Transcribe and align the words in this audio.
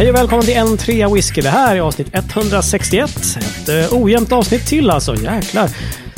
Hej 0.00 0.10
och 0.10 0.14
välkommen 0.14 0.46
till 0.46 0.56
en 0.56 0.76
trea 0.76 1.08
whisky. 1.08 1.40
Det 1.40 1.48
här 1.48 1.76
är 1.76 1.80
avsnitt 1.80 2.08
161. 2.12 3.10
Ett 3.36 3.68
uh, 3.68 4.02
ojämnt 4.02 4.32
avsnitt 4.32 4.66
till 4.66 4.90
alltså, 4.90 5.14
jäklar. 5.14 5.70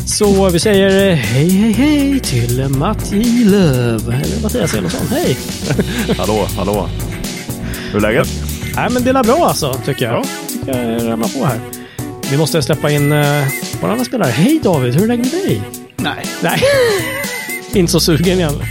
Så 0.07 0.49
vi 0.49 0.61
säger 0.61 1.11
eh, 1.11 1.17
hej, 1.17 1.49
hej, 1.49 1.73
hej 1.73 2.21
till 2.21 2.69
Matti 2.69 3.45
Löv. 3.45 4.09
Eller 4.09 4.43
Mattias 4.43 4.75
Elofsson. 4.75 5.07
Hej! 5.11 5.37
hallå, 6.19 6.47
hallå. 6.57 6.89
Hur 7.91 7.97
är 7.97 8.01
läget? 8.01 8.29
Nej, 8.77 8.91
men 8.91 9.05
det 9.05 9.11
är 9.11 9.25
bra 9.25 9.47
alltså, 9.47 9.75
tycker 9.85 10.05
jag. 10.05 10.15
Ja. 10.15 10.25
tycker 10.49 10.93
jag 10.93 11.09
ramlar 11.09 11.29
på 11.29 11.47
här. 11.47 11.61
Vi 12.31 12.37
måste 12.37 12.63
släppa 12.63 12.91
in 12.91 13.13
uh, 13.13 13.45
vår 13.81 13.89
andra 13.89 14.05
spelare. 14.05 14.31
Hej 14.31 14.61
David, 14.63 14.95
hur 14.95 15.03
är 15.03 15.09
läget 15.09 15.33
med 15.33 15.43
dig? 15.43 15.63
Nej. 15.97 16.27
Nej. 16.41 16.63
Inte 17.73 17.93
så 17.93 18.01
sugen 18.01 18.39
igen. 18.39 18.63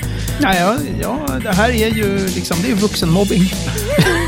Nej, 0.41 0.61
ja, 0.61 0.75
ja, 1.01 1.39
det 1.43 1.51
här 1.51 1.69
är 1.69 1.89
ju 1.89 2.28
liksom, 2.28 2.57
det 2.64 2.71
är 2.71 2.75
vuxenmobbing. 2.75 3.54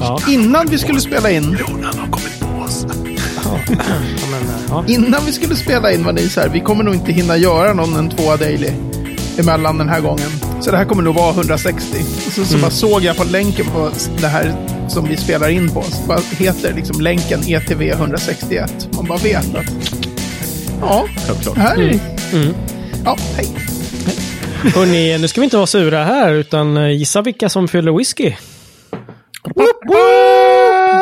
ja. 0.00 0.20
Innan 0.28 0.66
vi 0.66 0.78
skulle 0.78 1.00
spela 1.00 1.30
in... 1.30 1.44
har 1.84 2.10
kommit 2.10 2.40
på 2.40 2.62
oss. 2.62 2.86
Ja, 4.68 4.84
Innan 4.88 5.26
vi 5.26 5.32
skulle 5.32 5.56
spela 5.56 5.92
in 5.92 6.04
var 6.04 6.12
ni 6.12 6.28
så 6.28 6.40
här, 6.40 6.48
vi 6.48 6.60
kommer 6.60 6.84
nog 6.84 6.94
inte 6.94 7.12
hinna 7.12 7.36
göra 7.36 7.72
någon 7.72 7.96
en 7.96 8.10
tvåa 8.10 8.36
daily 8.36 8.70
emellan 9.38 9.78
den 9.78 9.88
här 9.88 10.00
gången. 10.00 10.30
Så 10.60 10.70
det 10.70 10.76
här 10.76 10.84
kommer 10.84 11.02
nog 11.02 11.14
vara 11.14 11.30
160. 11.30 11.98
Och 12.26 12.32
så, 12.32 12.44
så 12.44 12.50
mm. 12.50 12.60
bara 12.60 12.70
såg 12.70 13.04
jag 13.04 13.16
på 13.16 13.24
länken 13.24 13.66
på 13.66 13.90
det 14.20 14.26
här 14.26 14.54
som 14.88 15.08
vi 15.08 15.16
spelar 15.16 15.48
in 15.48 15.70
på. 15.70 15.82
Så 15.82 16.02
bara 16.06 16.20
heter 16.38 16.74
liksom 16.74 17.00
länken 17.00 17.40
E 17.46 17.54
ETV 17.54 17.82
161. 17.82 18.88
Man 18.92 19.04
bara 19.04 19.18
vet 19.18 19.54
att... 19.54 19.66
Ja, 20.80 21.06
Självklart. 21.26 21.56
här 21.56 21.76
är... 21.76 21.98
Mm. 22.32 22.54
Ja, 23.04 23.16
hej. 23.36 23.48
Hörni, 24.74 25.18
nu 25.18 25.28
ska 25.28 25.40
vi 25.40 25.44
inte 25.44 25.56
vara 25.56 25.66
sura 25.66 26.04
här, 26.04 26.32
utan 26.32 26.76
eh, 26.76 26.90
gissa 26.90 27.22
vilka 27.22 27.48
som 27.48 27.68
fyller 27.68 27.98
whisky. 27.98 28.32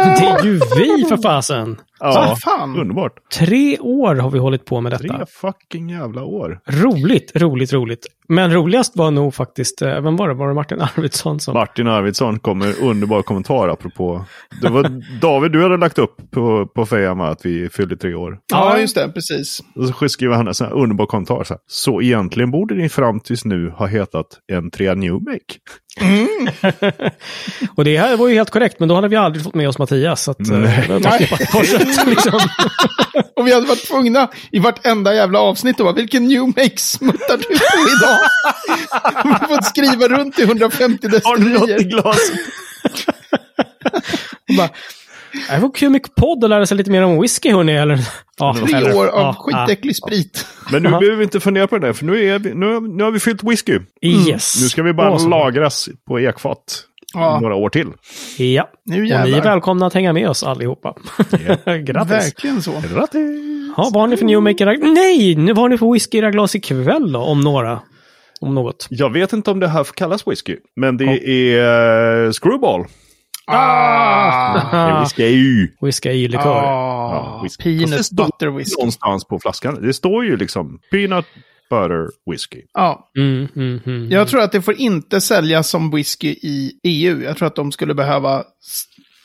Det 0.05 0.27
är 0.27 0.45
ju 0.45 0.53
vi 0.53 1.05
för 1.09 1.17
fasen! 1.23 1.81
Ja, 2.01 2.37
fan. 2.45 2.77
underbart. 2.81 3.13
Tre 3.39 3.79
år 3.79 4.15
har 4.15 4.31
vi 4.31 4.39
hållit 4.39 4.65
på 4.65 4.81
med 4.81 4.93
detta. 4.93 5.17
Tre 5.17 5.27
fucking 5.29 5.91
jävla 5.91 6.25
år. 6.25 6.61
Roligt, 6.67 7.33
roligt, 7.35 7.73
roligt. 7.73 8.07
Men 8.29 8.53
roligast 8.53 8.97
var 8.97 9.11
nog 9.11 9.35
faktiskt, 9.35 9.83
eh, 9.83 10.01
vem 10.01 10.17
var 10.17 10.29
det? 10.29 10.35
Var 10.35 10.49
det 10.49 10.55
Martin 10.55 10.81
Arvidsson 10.97 11.41
som... 11.41 11.55
Martin 11.55 11.89
Arvidsson 11.89 12.39
kommer 12.39 12.83
underbar 12.83 13.23
kommentar 13.23 13.69
apropå. 13.69 14.25
Det 14.63 14.69
var 14.69 15.03
David, 15.21 15.53
du 15.53 15.63
hade 15.63 15.77
lagt 15.77 15.99
upp 15.99 16.17
på, 16.31 16.67
på 16.67 16.87
Fejama 16.87 17.29
att 17.29 17.47
vi 17.47 17.69
fyllde 17.69 17.97
tre 17.97 18.15
år. 18.15 18.39
Ja, 18.53 18.79
just 18.79 18.95
det, 18.95 19.13
precis. 19.13 19.61
Och 19.77 19.89
så 19.89 20.09
skriver 20.09 20.35
han 20.35 20.49
en 20.49 20.55
sån 20.55 20.67
här 20.67 20.75
underbar 20.75 21.07
kommentar. 21.07 21.45
Så, 21.45 21.55
här, 21.55 21.61
så 21.67 22.03
egentligen 22.03 22.51
borde 22.51 22.75
ni 22.75 22.89
fram 22.89 23.21
tills 23.21 23.45
nu 23.45 23.71
ha 23.71 23.87
hetat 23.87 24.27
en 24.53 24.71
trea 24.71 24.95
New 24.95 25.13
Make. 25.13 25.55
Mm. 26.01 26.49
och 27.77 27.85
det 27.85 27.99
här 27.99 28.17
var 28.17 28.29
ju 28.29 28.35
helt 28.35 28.51
korrekt, 28.51 28.81
men 28.81 28.89
då 28.89 28.95
hade 28.95 29.09
vi 29.09 29.17
aldrig 29.17 29.45
fått 29.45 29.55
med 29.55 29.69
oss 29.69 29.79
Mattias. 29.79 30.23
Så 30.23 30.31
att, 30.31 30.39
Nej. 30.39 30.87
Eh, 30.91 30.99
Nej. 31.01 31.31
liksom. 32.07 32.41
och 33.37 33.47
vi 33.47 33.55
hade 33.55 33.67
varit 33.67 33.89
tvungna 33.89 34.31
i 34.53 34.59
vartenda 34.59 35.15
jävla 35.15 35.41
avsnitt 35.41 35.81
att 35.81 35.85
vara, 35.85 35.95
vilken 35.95 36.27
New 36.29 36.47
Make 36.47 36.77
smuttar 36.77 37.37
du 37.37 37.45
på 37.45 37.89
idag? 37.99 38.14
Vi 39.25 39.31
har 39.31 39.49
fått 39.49 39.65
skriva 39.65 40.09
runt 40.09 40.39
i 40.39 40.43
150 40.43 41.09
destillerier. 41.09 41.59
Har 41.59 41.67
du 41.67 41.75
något 41.75 41.81
i 41.81 41.85
glaset? 41.85 42.39
Det 45.49 45.59
var 45.59 45.75
kul 45.75 45.91
mycket 45.91 46.15
podd 46.15 46.45
och 46.45 46.51
lära 46.51 46.67
sig 46.67 46.77
lite 46.77 46.91
mer 46.91 47.03
om 47.03 47.21
whisky, 47.21 47.53
hörni. 47.53 47.73
Eller, 47.73 48.09
ja, 48.39 48.57
Tre 48.67 48.77
eller, 48.77 48.97
år 48.97 49.07
av 49.07 49.21
ja, 49.21 49.37
skitäcklig 49.39 49.95
ja, 50.01 50.07
sprit. 50.07 50.47
Men 50.73 50.83
nu 50.83 50.89
behöver 50.89 51.17
vi 51.17 51.25
inte 51.25 51.41
fundera 51.41 51.67
på 51.67 51.79
det 51.79 51.87
där, 51.87 51.93
för 51.93 52.05
nu, 52.05 52.25
är 52.25 52.39
vi, 52.39 52.55
nu, 52.55 52.81
nu 52.81 53.05
har 53.05 53.11
vi 53.11 53.21
fyllt 53.21 53.43
whisky. 53.43 53.73
Mm. 53.73 54.29
Yes. 54.29 54.63
Nu 54.63 54.69
ska 54.69 54.83
vi 54.83 54.93
bara 54.93 55.11
awesome. 55.11 55.37
lagras 55.37 55.89
på 56.09 56.21
ekfat 56.21 56.85
ja. 57.15 57.41
några 57.41 57.55
år 57.55 57.69
till. 57.69 57.93
Ja, 58.39 58.69
nu 58.85 59.03
och 59.03 59.27
ni 59.27 59.33
är 59.33 59.43
välkomna 59.43 59.87
att 59.87 59.95
hänga 59.95 60.13
med 60.13 60.29
oss 60.29 60.43
allihopa. 60.43 60.95
Yeah. 61.41 61.77
Grattis! 61.85 62.11
Verkligen 62.11 62.63
så. 62.63 62.83
Grattis! 62.95 63.41
Ja, 63.77 63.91
vad 63.93 64.03
har 64.03 64.07
ni 64.07 64.17
för 64.17 64.25
New 64.25 64.43
Maker? 64.43 64.95
Nej, 64.95 65.35
nu 65.35 65.55
har 65.55 65.69
ni 65.69 65.79
för 65.79 65.93
whisky 65.93 66.19
i 66.19 66.21
era 66.21 66.31
glas 66.31 66.55
ikväll 66.55 67.13
då, 67.13 67.21
om 67.21 67.41
några. 67.41 67.81
Om 68.45 68.55
något. 68.55 68.87
Jag 68.91 69.13
vet 69.13 69.33
inte 69.33 69.51
om 69.51 69.61
det 69.61 69.69
här 69.69 69.85
kallas 69.85 70.27
whisky, 70.27 70.57
men 70.77 70.97
det 70.97 71.05
oh. 71.05 71.29
är 71.29 72.27
uh, 72.27 72.33
Screwball. 72.33 72.87
Ah! 73.47 75.01
Whisky. 75.01 75.69
Whisky-likör. 75.81 76.63
Ah, 76.65 77.43
ja, 77.43 77.49
Peanut 77.63 78.11
butter 78.11 78.49
whisky. 78.49 78.75
Någonstans 78.79 79.25
på 79.25 79.39
flaskan. 79.39 79.83
Det 79.83 79.93
står 79.93 80.25
ju 80.25 80.37
liksom 80.37 80.79
peanut 80.91 81.27
butter 81.71 82.09
whisky. 82.31 82.63
Ja. 82.75 83.11
Mm, 83.19 83.49
mm, 83.57 83.81
mm, 83.87 84.11
jag 84.11 84.29
tror 84.29 84.41
att 84.41 84.53
det 84.53 84.63
får 84.63 84.75
inte 84.75 85.21
säljas 85.21 85.69
som 85.69 85.91
whisky 85.91 86.29
i 86.29 86.73
EU. 86.83 87.23
Jag 87.23 87.37
tror 87.37 87.49
att 87.49 87.57
de 87.57 87.73
skulle 87.73 87.95
behöva 87.95 88.45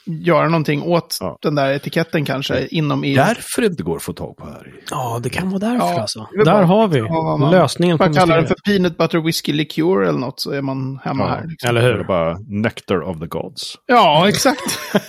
göra 0.10 0.50
någonting 0.50 0.84
åt 0.84 1.18
ja. 1.20 1.38
den 1.42 1.56
där 1.56 1.72
etiketten 1.72 2.26
kanske 2.26 2.60
ja. 2.60 2.68
inom 2.72 3.04
EU. 3.04 3.16
Därför 3.16 3.62
det 3.62 3.68
inte 3.68 3.84
går 3.84 3.96
att 3.96 4.04
få 4.04 4.14
tag 4.14 4.38
på 4.38 4.46
här. 4.46 4.74
Ja, 4.92 5.20
det 5.24 5.30
kan 5.30 5.50
vara 5.50 5.60
därför 5.60 5.88
ja, 5.88 6.02
alltså. 6.02 6.28
Där 6.32 6.46
bara, 6.46 6.66
har 6.66 6.88
vi 6.88 7.00
ja, 7.00 7.50
lösningen. 7.52 7.98
Man 8.00 8.14
kallar 8.14 8.38
den 8.38 8.48
för 8.48 8.56
peanut 8.66 8.98
butter 8.98 9.20
whisky 9.20 9.54
liqueur 9.54 10.04
eller 10.04 10.20
något 10.20 10.40
så 10.40 10.52
är 10.52 10.62
man 10.62 11.00
hemma 11.04 11.28
här. 11.28 11.48
Liksom. 11.48 11.70
Eller 11.70 11.82
hur? 11.82 12.04
Bara 12.04 12.38
nectar 12.48 13.02
of 13.02 13.20
the 13.20 13.28
gods. 13.28 13.76
Ja, 13.86 14.30
exakt. 14.30 14.80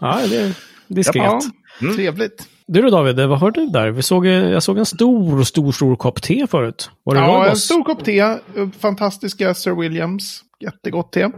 ja, 0.00 0.20
det 0.30 0.36
är 0.36 0.54
diskret. 0.88 1.42
Mm. 1.80 1.94
Trevligt. 1.96 2.48
Du 2.66 2.82
då 2.82 2.90
David, 2.90 3.20
vad 3.20 3.38
har 3.38 3.50
du 3.50 3.66
där? 3.66 3.90
Vi 3.90 4.02
såg, 4.02 4.26
jag 4.26 4.62
såg 4.62 4.78
en 4.78 4.86
stor, 4.86 5.42
stor, 5.42 5.72
stor 5.72 5.96
kopp 5.96 6.22
te 6.22 6.46
förut. 6.46 6.90
Var 7.02 7.14
det 7.14 7.20
ja, 7.20 7.46
en 7.46 7.56
stor 7.56 7.84
kopp 7.84 8.04
te. 8.04 8.38
Fantastiska 8.80 9.54
Sir 9.54 9.80
Williams. 9.80 10.43
Jättegott 10.60 11.12
te. 11.12 11.30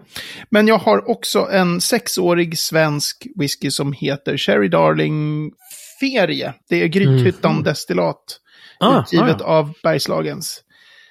Men 0.51 0.69
jag 0.69 0.79
har 0.79 1.11
också 1.11 1.49
en 1.51 1.81
sexårig 1.81 2.59
svensk 2.59 3.27
whisky 3.37 3.71
som 3.71 3.93
heter 3.93 4.37
Cherry 4.37 4.69
Darling 4.69 5.51
Ferie. 6.01 6.55
Det 6.69 6.83
är 6.83 6.87
Grythyttan 6.87 7.53
mm. 7.53 7.65
destillat. 7.65 8.41
Ah, 8.81 9.01
utgivet 9.01 9.41
ah, 9.41 9.45
ja. 9.45 9.45
av 9.45 9.73
Bergslagens. 9.83 10.63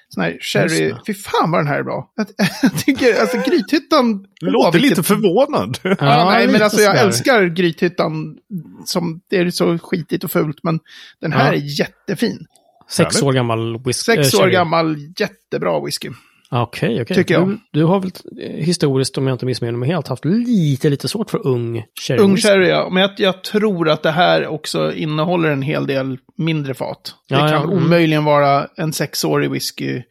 Sån 0.08 0.22
här 0.22 0.38
sherry. 0.40 0.94
Fy 1.06 1.14
fan 1.14 1.50
vad 1.50 1.60
den 1.60 1.66
här 1.66 1.78
är 1.78 1.82
bra. 1.82 2.12
Jag, 2.16 2.26
jag 2.62 2.84
tycker, 2.84 3.20
alltså 3.20 3.50
Grythyttan... 3.50 4.26
Du 4.40 4.50
låter 4.50 4.72
vilket... 4.72 4.90
lite 4.90 5.02
förvånad. 5.02 5.78
Ja, 5.82 5.96
ja 5.98 6.30
nej, 6.30 6.46
men 6.46 6.62
alltså 6.62 6.80
jag 6.80 6.98
älskar 6.98 7.44
Grythyttan. 7.46 8.38
Som, 8.84 9.20
det 9.30 9.36
är 9.36 9.50
så 9.50 9.78
skitigt 9.78 10.24
och 10.24 10.30
fult, 10.30 10.58
men 10.62 10.80
den 11.20 11.32
här 11.32 11.52
är 11.52 11.80
jättefin. 11.80 12.46
Sex 12.88 13.22
år 13.22 13.32
gammal 13.32 13.82
whisky. 13.84 14.14
Sex 14.14 14.34
år 14.34 14.48
gammal, 14.48 14.96
jättebra 15.18 15.84
whisky. 15.84 16.10
Okej, 16.50 16.88
okay, 16.88 17.02
okej. 17.02 17.20
Okay. 17.20 17.36
Du, 17.36 17.58
du, 17.72 17.84
har 17.84 18.00
väl 18.00 18.10
historiskt, 18.54 19.18
om 19.18 19.26
jag 19.26 19.34
inte 19.34 19.46
missminner 19.46 19.78
mig 19.78 19.88
helt, 19.88 20.08
haft 20.08 20.24
lite, 20.24 20.88
lite 20.88 21.08
svårt 21.08 21.30
för 21.30 21.46
ung 21.46 21.84
sherry? 22.00 22.20
Ung 22.20 22.36
sherry, 22.36 22.68
ja. 22.68 22.88
Men 22.92 23.02
jag, 23.02 23.10
jag, 23.16 23.44
tror 23.44 23.88
att 23.88 24.02
det 24.02 24.10
här 24.10 24.46
också 24.46 24.92
innehåller 24.92 25.50
en 25.50 25.62
hel 25.62 25.86
del 25.86 26.18
mindre 26.36 26.74
fat. 26.74 27.14
Ja, 27.26 27.36
det 27.36 27.50
kan 27.50 27.60
ja, 27.60 27.72
mm. 27.72 27.84
omöjligen 27.84 28.24
vara 28.24 28.68
en 28.76 28.92
sexårig 28.92 29.50
whisky 29.50 30.02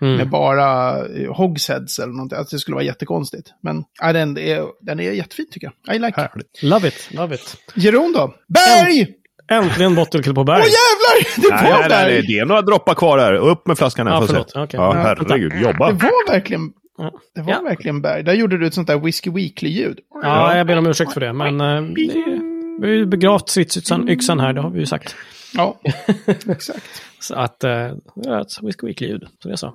mm. 0.00 0.16
med 0.16 0.30
bara 0.30 0.98
eh, 1.06 1.34
hogsheads 1.34 1.98
eller 1.98 2.12
någonting. 2.12 2.38
Alltså 2.38 2.56
det 2.56 2.60
skulle 2.60 2.74
vara 2.74 2.84
jättekonstigt. 2.84 3.48
Men 3.62 3.84
ja, 4.00 4.12
den, 4.12 4.38
är, 4.38 4.64
den 4.80 5.00
är 5.00 5.12
jättefin 5.12 5.46
tycker 5.50 5.70
jag. 5.84 5.96
I 5.96 5.98
like 5.98 6.28
it. 6.36 6.62
Love 6.62 6.88
it, 6.88 7.08
love 7.10 7.34
it. 7.34 7.56
Jeroen 7.74 8.12
då? 8.12 8.34
Berg! 8.48 9.14
Äntligen 9.50 9.94
bottenkill 9.94 10.34
på 10.34 10.44
berg. 10.44 10.62
Åh 10.62 10.66
jävlar! 10.66 11.18
Det 11.48 11.62
nej, 11.62 11.72
var 11.72 11.88
nej, 11.88 12.12
nej, 12.12 12.22
det 12.26 12.38
är 12.38 12.44
några 12.44 12.62
droppar 12.62 12.94
kvar 12.94 13.18
här. 13.18 13.34
Upp 13.34 13.66
med 13.66 13.78
flaskan 13.78 14.06
här. 14.06 14.14
Ja, 14.14 14.26
förlåt. 14.26 14.56
Okay. 14.56 14.80
Ja, 14.80 14.92
herregud, 14.92 15.52
jobba. 15.62 15.92
Det 15.92 16.04
var 16.04 16.32
verkligen... 16.32 16.72
Det 17.34 17.42
var 17.42 17.52
ja. 17.52 17.60
verkligen 17.60 18.02
berg. 18.02 18.22
Där 18.22 18.32
gjorde 18.32 18.58
du 18.58 18.66
ett 18.66 18.74
sånt 18.74 18.86
där 18.86 18.98
Whiskey 18.98 19.30
Weekly-ljud. 19.30 19.98
Ja, 20.22 20.56
jag 20.56 20.66
ber 20.66 20.78
om 20.78 20.86
ursäkt 20.86 21.12
för 21.12 21.20
det. 21.20 21.32
Men 21.32 21.60
äh, 21.60 21.80
vi 22.80 22.86
har 22.86 22.88
ju 22.88 23.06
begravt 23.06 23.48
stridsyxan 23.48 24.40
här, 24.40 24.52
det 24.52 24.60
har 24.60 24.70
vi 24.70 24.80
ju 24.80 24.86
sagt. 24.86 25.16
Ja, 25.54 25.80
exakt. 26.48 27.02
Så 27.20 27.34
att, 27.34 27.64
äh, 27.64 27.70
det 28.14 28.30
är 28.30 28.40
ett 28.40 28.62
Whiskey 28.62 28.86
Weekly-ljud, 28.86 29.26
som 29.42 29.50
jag 29.50 29.58
sa. 29.58 29.74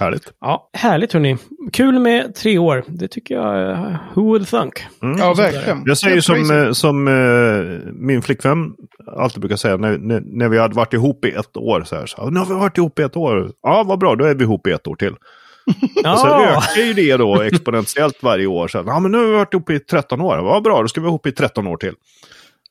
Härligt. 0.00 0.32
Ja, 0.40 0.70
härligt 0.72 1.12
hörni. 1.12 1.36
Kul 1.72 1.98
med 1.98 2.34
tre 2.34 2.58
år. 2.58 2.84
Det 2.86 3.08
tycker 3.08 3.34
jag, 3.34 3.70
uh, 3.70 3.96
who 4.14 4.22
would 4.22 4.48
think? 4.48 4.72
Mm. 5.02 5.18
Ja, 5.18 5.34
verkligen. 5.34 5.82
Jag 5.86 5.98
säger 5.98 6.20
som, 6.20 6.50
uh, 6.50 6.72
som 6.72 7.08
uh, 7.08 7.80
min 7.92 8.22
flickvän 8.22 8.72
alltid 9.16 9.40
brukar 9.40 9.56
säga 9.56 9.76
när, 9.76 9.98
när, 9.98 10.20
när, 10.20 10.48
vi 10.48 10.58
hade 10.58 10.74
varit 10.74 10.92
ihop 10.92 11.24
i 11.24 11.30
ett 11.30 11.56
år. 11.56 11.84
Så 11.86 11.96
här, 11.96 12.06
så, 12.06 12.30
nu 12.30 12.38
har 12.38 12.46
vi 12.46 12.54
varit 12.54 12.78
ihop 12.78 12.98
i 12.98 13.02
ett 13.02 13.16
år. 13.16 13.52
Ja, 13.62 13.82
vad 13.86 13.98
bra, 13.98 14.14
då 14.16 14.24
är 14.24 14.34
vi 14.34 14.44
ihop 14.44 14.66
i 14.66 14.72
ett 14.72 14.86
år 14.86 14.96
till. 14.96 15.14
Ja. 16.02 16.12
Och 16.12 16.18
så 16.18 16.26
ökar 16.26 16.82
ju 16.82 16.94
det 16.94 17.16
då 17.16 17.42
exponentiellt 17.42 18.22
varje 18.22 18.46
år. 18.46 18.68
Så, 18.68 18.82
ja, 18.86 19.00
men 19.00 19.12
nu 19.12 19.18
har 19.18 19.24
vi 19.24 19.32
varit 19.32 19.54
ihop 19.54 19.70
i 19.70 19.78
13 19.78 20.20
år. 20.20 20.38
Vad 20.38 20.62
bra, 20.62 20.82
då 20.82 20.88
ska 20.88 21.00
vi 21.00 21.04
vara 21.04 21.10
ihop 21.10 21.26
i 21.26 21.32
13 21.32 21.66
år 21.66 21.76
till. 21.76 21.94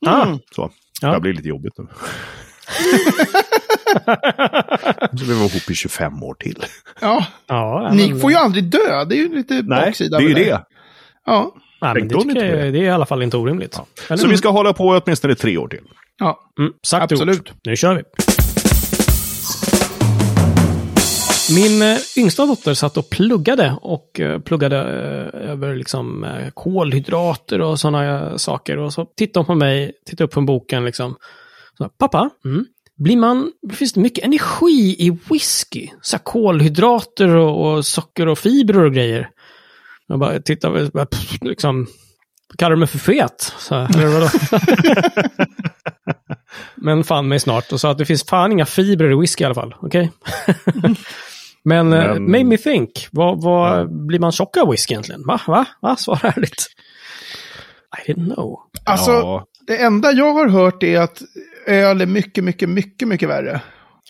Mm. 0.06 0.38
Så, 0.50 0.70
ja. 1.00 1.14
det 1.14 1.20
blir 1.20 1.32
lite 1.32 1.48
jobbigt 1.48 1.78
nu. 1.78 1.86
Så 5.18 5.24
vi 5.24 5.32
var 5.32 5.40
ihop 5.40 5.70
i 5.70 5.74
25 5.74 6.22
år 6.22 6.34
till. 6.34 6.64
Ja. 7.00 7.26
ja 7.46 7.90
Ni 7.94 8.20
får 8.20 8.30
ju 8.30 8.36
aldrig 8.36 8.64
dö. 8.64 9.04
Det 9.04 9.14
är 9.14 9.18
ju 9.18 9.36
lite 9.36 9.54
Nej, 9.54 9.62
baksida. 9.62 10.18
Nej, 10.18 10.26
det 10.26 10.32
är 10.32 10.38
ju 10.38 10.44
det. 10.44 10.64
Ja. 11.26 11.54
Nej, 11.82 11.94
men 11.94 12.08
det, 12.08 12.20
tycker 12.20 12.44
jag, 12.44 12.72
det 12.72 12.78
är 12.78 12.82
i 12.82 12.90
alla 12.90 13.06
fall 13.06 13.22
inte 13.22 13.36
orimligt. 13.36 13.80
Ja. 14.08 14.16
Så 14.16 14.28
vi 14.28 14.36
ska 14.36 14.48
hålla 14.48 14.72
på 14.72 15.02
åtminstone 15.04 15.34
tre 15.34 15.58
år 15.58 15.68
till. 15.68 15.84
Ja, 16.18 16.40
mm, 16.58 16.72
sagt 16.82 17.12
absolut. 17.12 17.38
Gjort. 17.38 17.52
Nu 17.64 17.76
kör 17.76 17.94
vi. 17.94 18.02
Min 21.54 21.82
eh, 21.82 21.98
yngsta 22.16 22.46
dotter 22.46 22.74
satt 22.74 22.96
och 22.96 23.10
pluggade 23.10 23.76
och 23.82 24.20
eh, 24.20 24.38
pluggade 24.38 24.78
eh, 24.78 25.50
över 25.50 25.74
liksom 25.74 26.26
kolhydrater 26.54 27.60
och 27.60 27.80
sådana 27.80 28.38
saker. 28.38 28.76
Och 28.78 28.92
så 28.92 29.04
tittade 29.16 29.40
hon 29.40 29.46
på 29.46 29.54
mig, 29.54 29.92
tittade 30.06 30.24
upp 30.24 30.34
från 30.34 30.46
boken 30.46 30.84
liksom. 30.84 31.16
Så, 31.78 31.88
Pappa, 31.88 32.30
mm, 32.44 32.66
blir 33.00 33.16
man, 33.16 33.52
finns 33.72 33.92
det 33.92 34.00
mycket 34.00 34.24
energi 34.24 34.96
i 34.98 35.18
whisky? 35.30 35.88
Så 36.02 36.16
här, 36.16 36.24
kolhydrater 36.24 37.28
och, 37.36 37.72
och 37.76 37.86
socker 37.86 38.26
och 38.28 38.38
fibrer 38.38 38.84
och 38.84 38.94
grejer. 38.94 39.30
Jag 40.06 40.18
bara 40.18 40.40
tittar, 40.40 40.90
bara, 40.90 41.06
pff, 41.06 41.38
liksom, 41.42 41.86
kallar 42.58 42.70
du 42.70 42.76
mig 42.76 42.88
för 42.88 42.98
fet? 42.98 43.52
Så, 43.58 43.74
här, 43.74 43.96
eller 43.96 44.06
vadå? 44.06 44.28
Men 46.74 47.04
fan 47.04 47.28
mig 47.28 47.40
snart 47.40 47.72
och 47.72 47.80
sa 47.80 47.90
att 47.90 47.98
det 47.98 48.04
finns 48.06 48.24
fan 48.24 48.52
inga 48.52 48.66
fibrer 48.66 49.12
i 49.12 49.20
whisky 49.20 49.42
i 49.42 49.44
alla 49.44 49.54
fall. 49.54 49.74
Okej? 49.80 50.12
Men, 51.64 51.92
eh, 51.92 52.14
Men- 52.14 52.30
made 52.30 52.44
me 52.44 52.56
think. 52.58 53.08
Vad, 53.12 53.42
vad 53.42 53.92
blir 54.06 54.18
man 54.18 54.32
tjock 54.32 54.56
av 54.56 54.70
whisky 54.70 54.92
egentligen? 54.94 55.26
Va? 55.26 55.40
Va? 55.46 55.64
Va? 55.82 55.96
Svara 55.96 56.28
ärligt. 56.36 56.66
I 58.06 58.12
didn't 58.12 58.34
know. 58.34 58.58
Alltså, 58.84 59.10
Ja. 59.10 59.46
det 59.66 59.76
enda 59.82 60.12
jag 60.12 60.34
har 60.34 60.48
hört 60.48 60.82
är 60.82 61.00
att 61.00 61.22
öl 61.66 62.00
är 62.00 62.06
mycket, 62.06 62.44
mycket, 62.44 62.68
mycket, 62.68 63.08
mycket 63.08 63.28
värre. 63.28 63.60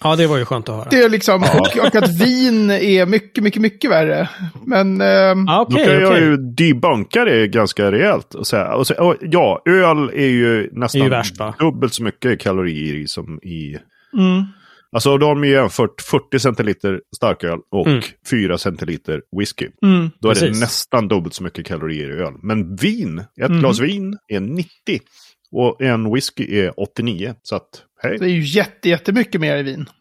Ja, 0.03 0.17
det 0.17 0.27
var 0.27 0.39
ju 0.39 0.45
skönt 0.45 0.69
att 0.69 0.75
höra. 0.77 0.87
Det 0.91 0.97
är 1.03 1.09
liksom, 1.09 1.43
och, 1.43 1.87
och 1.87 1.95
att 1.97 2.21
vin 2.21 2.71
är 2.71 3.07
mycket, 3.07 3.45
mycket, 3.45 3.63
mycket 3.63 3.91
värre. 3.91 4.29
Men, 4.67 5.01
ehm, 5.01 5.45
Ja, 5.47 5.67
Då 5.71 5.77
kan 5.77 5.95
jag 6.01 6.11
okej. 6.13 6.23
ju 6.25 6.37
debunka 6.37 7.25
det 7.25 7.49
ganska 7.49 7.93
rejält. 7.93 8.35
Och 8.35 8.47
säga, 8.47 8.75
och 8.75 8.87
säga, 8.87 9.03
och 9.03 9.17
ja, 9.21 9.63
öl 9.69 10.11
är 10.15 10.27
ju 10.29 10.71
nästan 10.73 11.01
är 11.01 11.05
ju 11.05 11.11
värst, 11.11 11.35
dubbelt 11.59 11.95
så 11.95 12.03
mycket 12.03 12.41
kalorier 12.41 12.95
i 12.95 13.07
som 13.09 13.39
i... 13.43 13.77
mm, 14.19 14.45
Alltså 14.93 15.19
de 15.19 15.39
har 15.39 15.45
ju 15.45 15.53
jämfört 15.53 16.01
40 16.01 16.39
centiliter 16.39 17.01
starköl 17.17 17.59
och 17.71 17.87
Mm. 17.87 18.03
4 18.31 18.59
centiliter 18.59 19.21
whisky. 19.39 19.69
mm, 19.83 20.11
Då 20.21 20.31
är 20.31 20.35
det 20.35 20.49
nästan 20.61 21.09
dubbelt 21.09 21.35
så 21.35 21.43
mycket 21.43 21.67
kalorier 21.67 22.09
i 22.19 22.23
öl. 22.23 22.33
Men 22.43 22.77
vin, 22.77 23.19
ett 23.43 23.49
Mhm. 23.51 23.61
glas 23.61 23.81
vin 23.81 24.19
är 24.29 24.41
90. 24.41 24.69
Och 25.53 25.83
en 25.83 26.15
whisky 26.15 26.61
är 26.61 26.81
89. 26.81 27.35
Så 27.43 27.57
att, 27.57 27.83
hej. 28.03 28.19
det 28.19 28.25
är 28.25 28.29
ju 28.29 28.43
jätte, 28.43 28.89
jättemycket 28.89 29.41
mer 29.41 29.57
i 29.57 29.63
vin. 29.63 29.87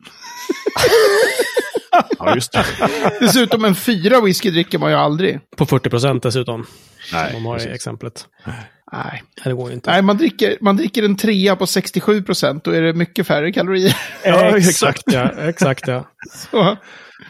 Ja, 2.19 2.35
just 2.35 2.51
det. 2.51 2.65
Dessutom 3.19 3.65
en 3.65 3.75
fyra 3.75 4.21
whisky 4.21 4.51
dricker 4.51 4.77
man 4.77 4.91
ju 4.91 4.97
aldrig. 4.97 5.39
På 5.57 5.65
40 5.65 5.89
procent 5.89 6.23
dessutom. 6.23 6.65
Nej, 7.13 7.31
Som 7.31 7.43
de 7.43 7.45
har 7.47 7.55
i 7.55 7.57
precis. 7.57 7.73
exemplet. 7.73 8.25
Nej, 8.45 8.55
Nej, 8.91 9.23
det 9.43 9.53
går 9.53 9.67
ju 9.69 9.73
inte. 9.75 9.91
Nej 9.91 10.01
man, 10.01 10.17
dricker, 10.17 10.57
man 10.61 10.77
dricker 10.77 11.03
en 11.03 11.15
trea 11.15 11.55
på 11.55 11.67
67 11.67 12.23
procent, 12.23 12.63
då 12.63 12.71
är 12.71 12.81
det 12.81 12.93
mycket 12.93 13.27
färre 13.27 13.51
kalorier. 13.51 13.95
Ja, 14.25 14.57
exakt 14.57 15.03
ja. 15.05 15.29
Exakt 15.29 15.87
ja. 15.87 16.07
Så, 16.51 16.77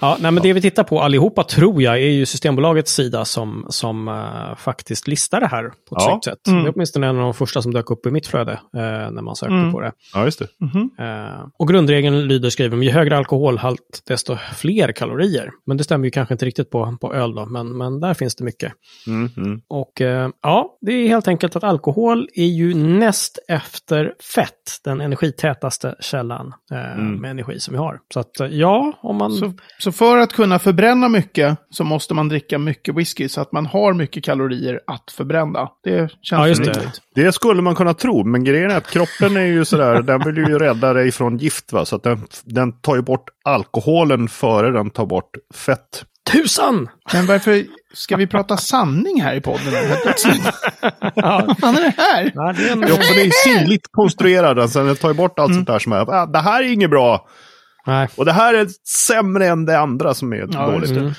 Ja, 0.02 0.18
nej, 0.20 0.32
men 0.32 0.44
det 0.44 0.54
vi 0.54 0.62
tittar 0.62 0.84
på 0.84 1.02
allihopa 1.02 1.44
tror 1.44 1.82
jag 1.82 1.94
är 1.96 2.10
ju 2.10 2.26
Systembolagets 2.26 2.94
sida 2.94 3.26
som, 3.26 3.66
som 3.70 4.08
eh, 4.08 4.56
faktiskt 4.58 5.08
listar 5.08 5.40
det 5.40 5.48
här 5.48 5.64
på 5.64 5.70
ett 5.70 5.74
Ja. 5.90 6.10
snyggt 6.12 6.26
sätt. 6.26 6.48
Mm. 6.48 6.64
Det 6.64 6.70
är 6.70 6.74
åtminstone 6.76 7.08
en 7.08 7.16
av 7.16 7.22
de 7.22 7.34
första 7.34 7.62
som 7.62 7.74
dök 7.74 7.92
upp 7.92 8.06
i 8.06 8.12
mitt 8.12 8.28
flöde 8.28 8.52
eh, 8.52 8.82
när 9.12 9.22
man 9.22 9.36
sökte 9.36 9.54
Mm. 9.54 9.72
på 9.72 9.82
det. 9.82 9.92
Ja, 10.14 10.26
just 10.26 10.40
det. 10.40 10.48
mhm. 10.66 10.90
Eh, 11.00 11.46
och 11.60 11.68
grundregeln 11.68 12.28
lyder, 12.28 12.50
skriver 12.50 12.70
de, 12.78 12.84
ju 12.84 12.92
högre 12.92 13.18
alkoholhalt 13.18 14.04
desto 14.08 14.38
fler 14.56 14.92
kalorier. 14.92 15.52
Men 15.66 15.78
det 15.78 15.84
stämmer 15.84 16.06
ju 16.06 16.12
kanske 16.12 16.34
inte 16.34 16.46
riktigt 16.46 16.70
på, 16.70 16.98
på 17.02 17.14
öl 17.14 17.36
då, 17.36 17.46
men, 17.46 17.78
men 17.78 18.00
där 18.00 18.14
finns 18.14 18.36
det 18.36 18.44
mycket. 18.44 18.74
Mm, 19.08 19.30
mm. 19.38 19.62
Och 19.70 20.02
eh, 20.02 20.30
ja, 20.44 20.78
det 20.82 20.92
är 20.92 21.08
helt 21.08 21.28
enkelt 21.28 21.56
att 21.56 21.64
alkohol 21.64 22.30
är 22.34 22.46
ju 22.46 22.74
näst 22.74 23.40
efter 23.48 24.14
fett 24.36 24.54
den 24.84 25.02
energitätaste 25.02 25.96
källan 26.00 26.54
eh, 26.72 26.90
Mm. 27.00 27.22
med 27.22 27.32
energi 27.32 27.60
som 27.60 27.72
vi 27.72 27.78
har. 27.78 28.00
Så 28.14 28.20
att 28.20 28.40
eh, 28.40 28.48
ja, 28.48 28.94
om 29.02 29.16
man... 29.16 29.32
så, 29.32 29.54
så 29.80 29.92
för 29.92 30.18
att 30.18 30.34
kunna 30.34 30.60
förbränna 30.60 31.10
mycket 31.10 31.58
så 31.70 31.84
måste 31.84 32.14
man 32.14 32.30
dricka 32.30 32.58
mycket 32.60 32.96
whisky 32.96 33.30
så 33.30 33.42
att 33.42 33.52
man 33.52 33.66
har 33.66 33.94
mycket 33.94 34.24
kalorier 34.24 34.80
att 34.88 35.12
förbränna. 35.12 35.70
Det 35.84 36.00
känns 36.00 36.20
Ja, 36.32 36.48
just 36.48 36.64
det. 36.64 36.72
rimligt. 36.72 37.02
Det 37.16 37.32
skulle 37.32 37.62
man 37.62 37.76
kunna 37.76 37.94
tro, 37.94 38.24
men 38.24 38.44
grejen 38.44 38.72
är 38.72 38.78
att 38.78 38.92
kroppen 38.92 39.38
är 39.38 39.46
ju 39.46 39.66
sådär, 39.66 40.02
den 40.02 40.20
vill 40.26 40.38
ju 40.38 40.60
rädda 40.60 40.94
dig 40.94 41.12
från 41.12 41.38
gift 41.38 41.74
va, 41.74 41.86
så 41.86 41.96
att 41.96 42.04
den, 42.04 42.22
den 42.44 42.72
tar 42.82 42.96
ju 42.96 43.02
bort 43.02 43.30
alkoholen 43.46 44.28
före 44.28 44.72
den 44.72 44.90
tar 44.90 45.06
bort 45.06 45.32
fett. 45.54 46.06
Tusan! 46.32 46.90
Men 47.14 47.26
varför 47.26 47.66
ska 47.94 48.18
vi 48.18 48.28
prata 48.28 48.58
sanning 48.58 49.22
här 49.22 49.36
i 49.36 49.42
podden? 49.42 49.74
Ja, 51.16 51.56
Vad 51.62 51.76
är 51.78 51.82
det 51.82 51.94
här? 51.98 52.32
ja, 52.36 52.54
det 52.58 52.68
är 52.70 52.72
en... 52.72 52.82
För 52.88 53.16
det 53.16 53.22
är 53.22 53.32
sinnligt 53.58 53.88
konstruerad, 53.92 54.60
alltså 54.60 54.84
den 54.84 54.96
tar 54.96 55.08
ju 55.10 55.16
bort 55.16 55.40
allt 55.40 55.54
sånt 55.54 55.68
där 55.68 55.80
som 55.80 55.92
är, 55.94 56.10
ah, 56.14 56.26
det 56.26 56.40
här 56.40 56.64
är 56.64 56.68
inget 56.74 56.90
bra, 56.90 57.28
Nej. 57.88 58.08
och 58.16 58.26
det 58.26 58.32
här 58.34 58.54
är 58.54 58.68
sämre 59.08 59.48
än 59.48 59.66
det 59.66 59.80
andra 59.80 60.14
som 60.14 60.34
är 60.34 60.48
Ja, 60.52 60.66
dåligt. 60.72 60.92
Mm. 60.92 61.14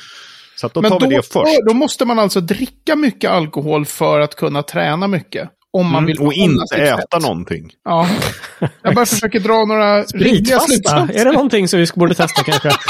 Så 0.57 0.67
att 0.67 0.75
då 0.75 0.81
Men 0.83 0.91
tar 0.91 1.01
vi 1.01 1.07
då, 1.07 1.11
det 1.11 1.23
först. 1.33 1.61
då 1.69 1.75
måste 1.75 2.05
man 2.05 2.19
alltså 2.19 2.41
dricka 2.41 2.97
mycket 2.97 3.31
alkohol 3.31 3.85
för 3.87 4.21
att 4.21 4.35
kunna 4.37 4.63
träna 4.63 5.07
mycket. 5.07 5.49
Om 5.73 5.93
man 5.93 6.07
vill 6.07 6.17
Mm, 6.17 6.27
och 6.29 6.33
behålla 6.35 6.53
inte 6.63 6.77
äta 6.77 6.97
fett. 6.97 7.23
någonting. 7.23 7.71
Ja. 7.85 8.09
Jag 8.83 8.95
bara 8.95 9.07
försöker 9.15 9.41
dra 9.41 9.65
några 9.65 10.05
Spritfasta, 10.05 10.67
slutsatser. 10.67 11.21
är 11.21 11.25
det 11.25 11.33
någonting 11.33 11.69
som 11.69 11.79
vi 11.81 11.87
borde 11.95 12.15
testa 12.15 12.43
kanske? 12.43 12.71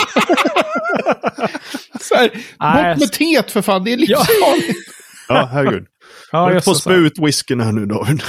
Så 2.01 2.15
här, 2.15 2.31
Nej. 2.61 2.85
bort 2.95 3.01
med 3.01 3.13
teet 3.13 3.51
för 3.51 3.63
fan, 3.63 3.85
det 3.85 3.93
är 3.93 3.97
livsfarligt. 3.97 4.79
Ja, 5.29 5.49
herregud. 5.53 5.85
Ja, 6.33 6.51
du 6.51 6.61
får 6.61 6.75
spä 6.75 6.93
ut 6.93 7.13
whiskyn 7.19 7.61
här 7.61 7.73
nu 7.73 7.87
David. 7.87 8.23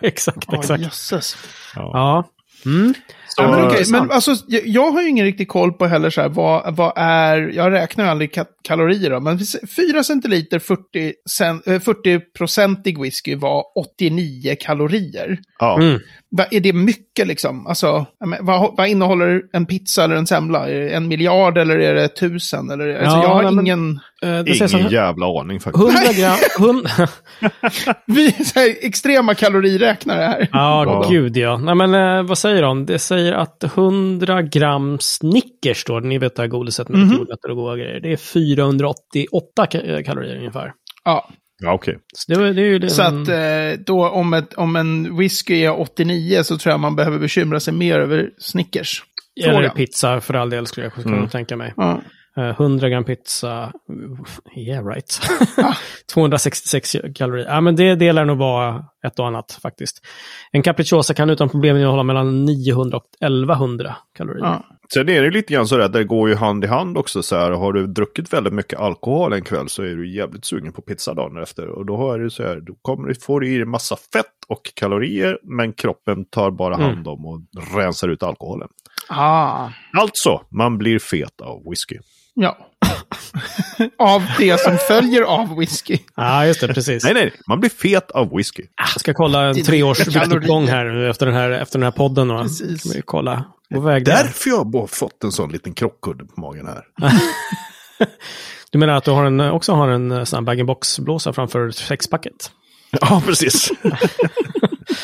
exakt, 0.00 0.44
Ja, 0.48 0.58
exakt. 0.58 0.82
jösses. 0.82 1.36
Ja. 1.74 1.90
Ja. 1.94 2.28
Mm. 2.70 2.94
Så, 3.38 3.44
Ja, 3.44 3.50
men 3.50 3.84
sant. 3.84 3.90
men 3.90 4.10
alltså, 4.10 4.34
jag, 4.46 4.66
jag 4.66 4.90
har 4.90 5.02
ju 5.02 5.08
ingen 5.08 5.24
riktig 5.24 5.48
koll 5.48 5.72
på 5.72 5.86
heller 5.86 6.10
så 6.10 6.20
här, 6.20 6.28
vad, 6.28 6.76
vad 6.76 6.92
är, 6.96 7.38
jag 7.54 7.72
räknar 7.72 8.04
ju 8.04 8.10
aldrig 8.10 8.34
ka 8.34 8.44
kalorier 8.62 9.10
då, 9.10 9.20
men 9.20 9.38
4 9.76 10.02
centiliter 10.04 10.58
40, 10.58 11.12
cent, 11.30 11.66
eh, 11.66 11.72
40-procentig 11.72 13.02
whisky 13.02 13.34
var 13.34 13.64
89 13.78 14.56
kalorier. 14.60 15.38
Ja. 15.58 15.76
Mm. 15.80 16.00
Va, 16.30 16.44
är 16.50 16.60
det 16.60 16.72
mycket 16.72 17.26
liksom? 17.26 17.66
Alltså, 17.66 18.06
vad, 18.40 18.74
vad 18.76 18.88
innehåller 18.88 19.42
en 19.52 19.66
pizza 19.66 20.04
eller 20.04 20.16
en 20.16 20.26
semla? 20.26 20.68
Är 20.68 20.80
det 20.80 20.90
en 20.90 21.08
miljard 21.08 21.58
eller 21.58 21.78
är 21.78 21.94
det 21.94 22.08
tusen? 22.08 22.70
Eller, 22.70 22.88
alltså, 22.98 23.16
Ja, 23.16 23.22
jag 23.22 23.28
har 23.28 23.42
nej, 23.42 23.52
men- 23.52 23.66
ingen... 23.66 24.00
Eh, 24.22 24.40
Ingen 24.74 24.88
jävla 24.90 25.40
aning 25.40 25.60
faktiskt. 25.60 25.84
100 25.88 26.00
gram... 26.18 26.36
Hund... 26.58 26.86
Vi 28.06 28.26
är 28.26 28.44
så 28.44 28.60
här, 28.60 28.74
extrema 28.80 29.34
kaloriräknare 29.34 30.20
här. 30.22 30.48
Ja, 30.52 31.06
gud 31.10 31.36
ja. 31.36 31.56
Nej, 31.58 31.74
men 31.74 31.94
eh, 31.94 32.22
vad 32.22 32.38
säger 32.38 32.62
de? 32.62 32.86
Det 32.86 32.98
säger 32.98 33.32
att 33.32 33.64
100 33.64 34.42
gram 34.42 34.98
Snickers 35.00 35.84
då, 35.84 36.00
ni 36.00 36.18
vet 36.18 36.36
det 36.36 36.42
här 36.42 36.48
godiset 36.48 36.88
med 36.88 36.98
Mhm. 37.00 37.12
jordnötter 37.16 37.50
och 37.50 37.56
goda 37.56 37.76
grejer. 37.76 38.00
Det 38.00 38.12
är 38.12 38.16
488 38.16 39.64
ka- 39.64 39.96
eh, 39.96 40.02
kalorier 40.02 40.36
ungefär. 40.38 40.72
Ja, 41.04 41.28
Ja, 41.62 41.72
okej. 41.72 41.98
Så 42.14 42.32
det, 42.34 42.52
det 42.52 42.62
är 42.62 42.78
det. 42.78 42.90
så 42.90 43.02
att 43.02 43.28
eh, 43.28 43.84
då 43.86 44.08
om, 44.08 44.34
ett, 44.34 44.54
om 44.54 44.76
en 44.76 45.16
whisky 45.16 45.64
är 45.64 45.80
89 45.80 46.42
så 46.42 46.58
tror 46.58 46.70
jag 46.72 46.80
man 46.80 46.96
behöver 46.96 47.18
bekymra 47.18 47.60
sig 47.60 47.74
mer 47.74 47.98
över 48.00 48.30
Snickers. 48.38 49.02
Eller 49.44 49.68
pizza 49.68 50.20
för 50.20 50.34
all 50.34 50.50
del 50.50 50.66
skulle 50.66 50.86
jag 50.86 50.92
kunna 50.92 51.16
Mm. 51.16 51.28
tänka 51.28 51.56
mig. 51.56 51.72
Ja. 51.76 52.00
Eh, 52.38 52.48
100 52.50 52.88
gram 52.88 53.04
pizza, 53.04 53.72
yeah 54.56 54.86
right. 54.86 55.20
266 56.14 56.96
kalorier. 57.14 57.46
Ja, 57.46 57.60
men 57.60 57.76
det, 57.76 57.94
det 57.94 58.12
lär 58.12 58.24
nog 58.24 58.38
vara 58.38 58.84
ett 59.06 59.18
och 59.18 59.26
annat 59.26 59.58
faktiskt. 59.62 60.00
En 60.52 60.62
capricciosa 60.62 61.14
kan 61.14 61.30
utan 61.30 61.48
problem 61.48 61.76
innehålla 61.76 62.02
mellan 62.02 62.44
900 62.44 62.96
och 62.98 63.04
1100 63.20 63.96
kalorier. 64.16 64.44
Ja. 64.44 64.64
Sen 64.94 65.08
är 65.08 65.22
det 65.22 65.30
lite 65.30 65.52
grann 65.54 65.66
så 65.68 65.80
att 65.80 65.92
det 65.92 66.04
går 66.04 66.28
ju 66.28 66.34
hand 66.34 66.64
i 66.64 66.66
hand 66.66 66.98
också 66.98 67.22
så 67.22 67.36
här. 67.36 67.50
Har 67.50 67.72
du 67.72 67.86
druckit 67.86 68.32
väldigt 68.32 68.52
mycket 68.52 68.78
alkohol 68.78 69.32
en 69.32 69.42
kväll 69.44 69.68
så 69.68 69.82
är 69.82 69.94
du 69.96 70.14
jävligt 70.16 70.44
sugen 70.44 70.72
på 70.72 70.82
pizza 70.82 71.14
dagen 71.14 71.42
efter. 71.42 71.68
Och 71.68 71.86
då 71.86 71.96
har 71.96 72.18
du 72.18 72.30
så 72.30 72.42
här, 72.42 72.60
då 72.60 72.74
kommer, 72.82 73.08
du- 73.08 73.14
får 73.14 73.40
du 73.40 73.48
i 73.48 73.56
dig 73.56 73.64
massa 73.66 73.96
fett 74.12 74.26
och 74.48 74.60
kalorier. 74.74 75.38
Men 75.42 75.72
kroppen 75.72 76.24
tar 76.24 76.50
bara 76.50 76.74
Mm. 76.74 76.86
hand 76.86 77.08
om 77.08 77.26
och 77.26 77.40
rensar 77.76 78.08
ut 78.08 78.22
alkoholen. 78.22 78.68
Ah, 79.08 79.68
Alltså, 79.98 80.40
man 80.50 80.78
blir 80.78 80.98
fet 80.98 81.40
av 81.40 81.62
whisky. 81.70 81.98
Ja. 82.38 82.58
av 83.98 84.22
det 84.38 84.60
som 84.60 84.78
följer 84.78 85.22
av 85.22 85.56
whisky. 85.58 85.98
Ja, 86.16 86.46
just 86.46 86.60
det, 86.60 86.68
precis. 86.68 87.04
Nej, 87.04 87.14
nej, 87.14 87.32
man 87.48 87.60
blir 87.60 87.70
fet 87.70 88.10
av 88.10 88.36
whisky. 88.36 88.62
Jag 88.76 89.00
ska 89.00 89.14
kolla 89.14 89.44
en 89.46 89.54
Det 89.54 89.60
är 89.60 89.64
tre 89.64 89.82
års 89.82 89.98
lite 89.98 90.10
kalorier. 90.10 90.34
viktuppgång 90.34 90.66
här 90.68 90.84
nu 90.84 91.10
efter 91.10 91.26
den 91.26 91.34
här, 91.34 91.50
efter 91.50 91.78
den 91.78 91.84
här 91.84 91.90
podden. 91.90 92.30
Och, 92.30 92.42
Precis. 92.42 92.96
Vi 92.96 93.02
kolla. 93.02 93.44
På 93.74 93.80
väg 93.80 94.04
där. 94.04 94.12
Därför 94.12 94.50
jag 94.50 94.56
har 94.56 94.64
bara 94.64 94.86
fått 94.86 95.24
en 95.24 95.32
sån 95.32 95.52
liten 95.52 95.74
krockkudde 95.74 96.24
på 96.24 96.40
magen 96.40 96.66
här. 96.66 96.84
Du 98.70 98.78
menar 98.78 98.94
att 98.94 99.04
du 99.04 99.10
har 99.10 99.24
en, 99.24 99.40
också 99.40 99.72
har 99.72 99.88
en 99.88 100.10
eh, 100.10 100.24
sån 100.24 100.36
här 100.36 100.44
bag-in-box-blåsa 100.44 101.32
framför 101.32 101.70
sexpacket? 101.70 102.50
Ja, 103.00 103.22
precis. 103.26 103.70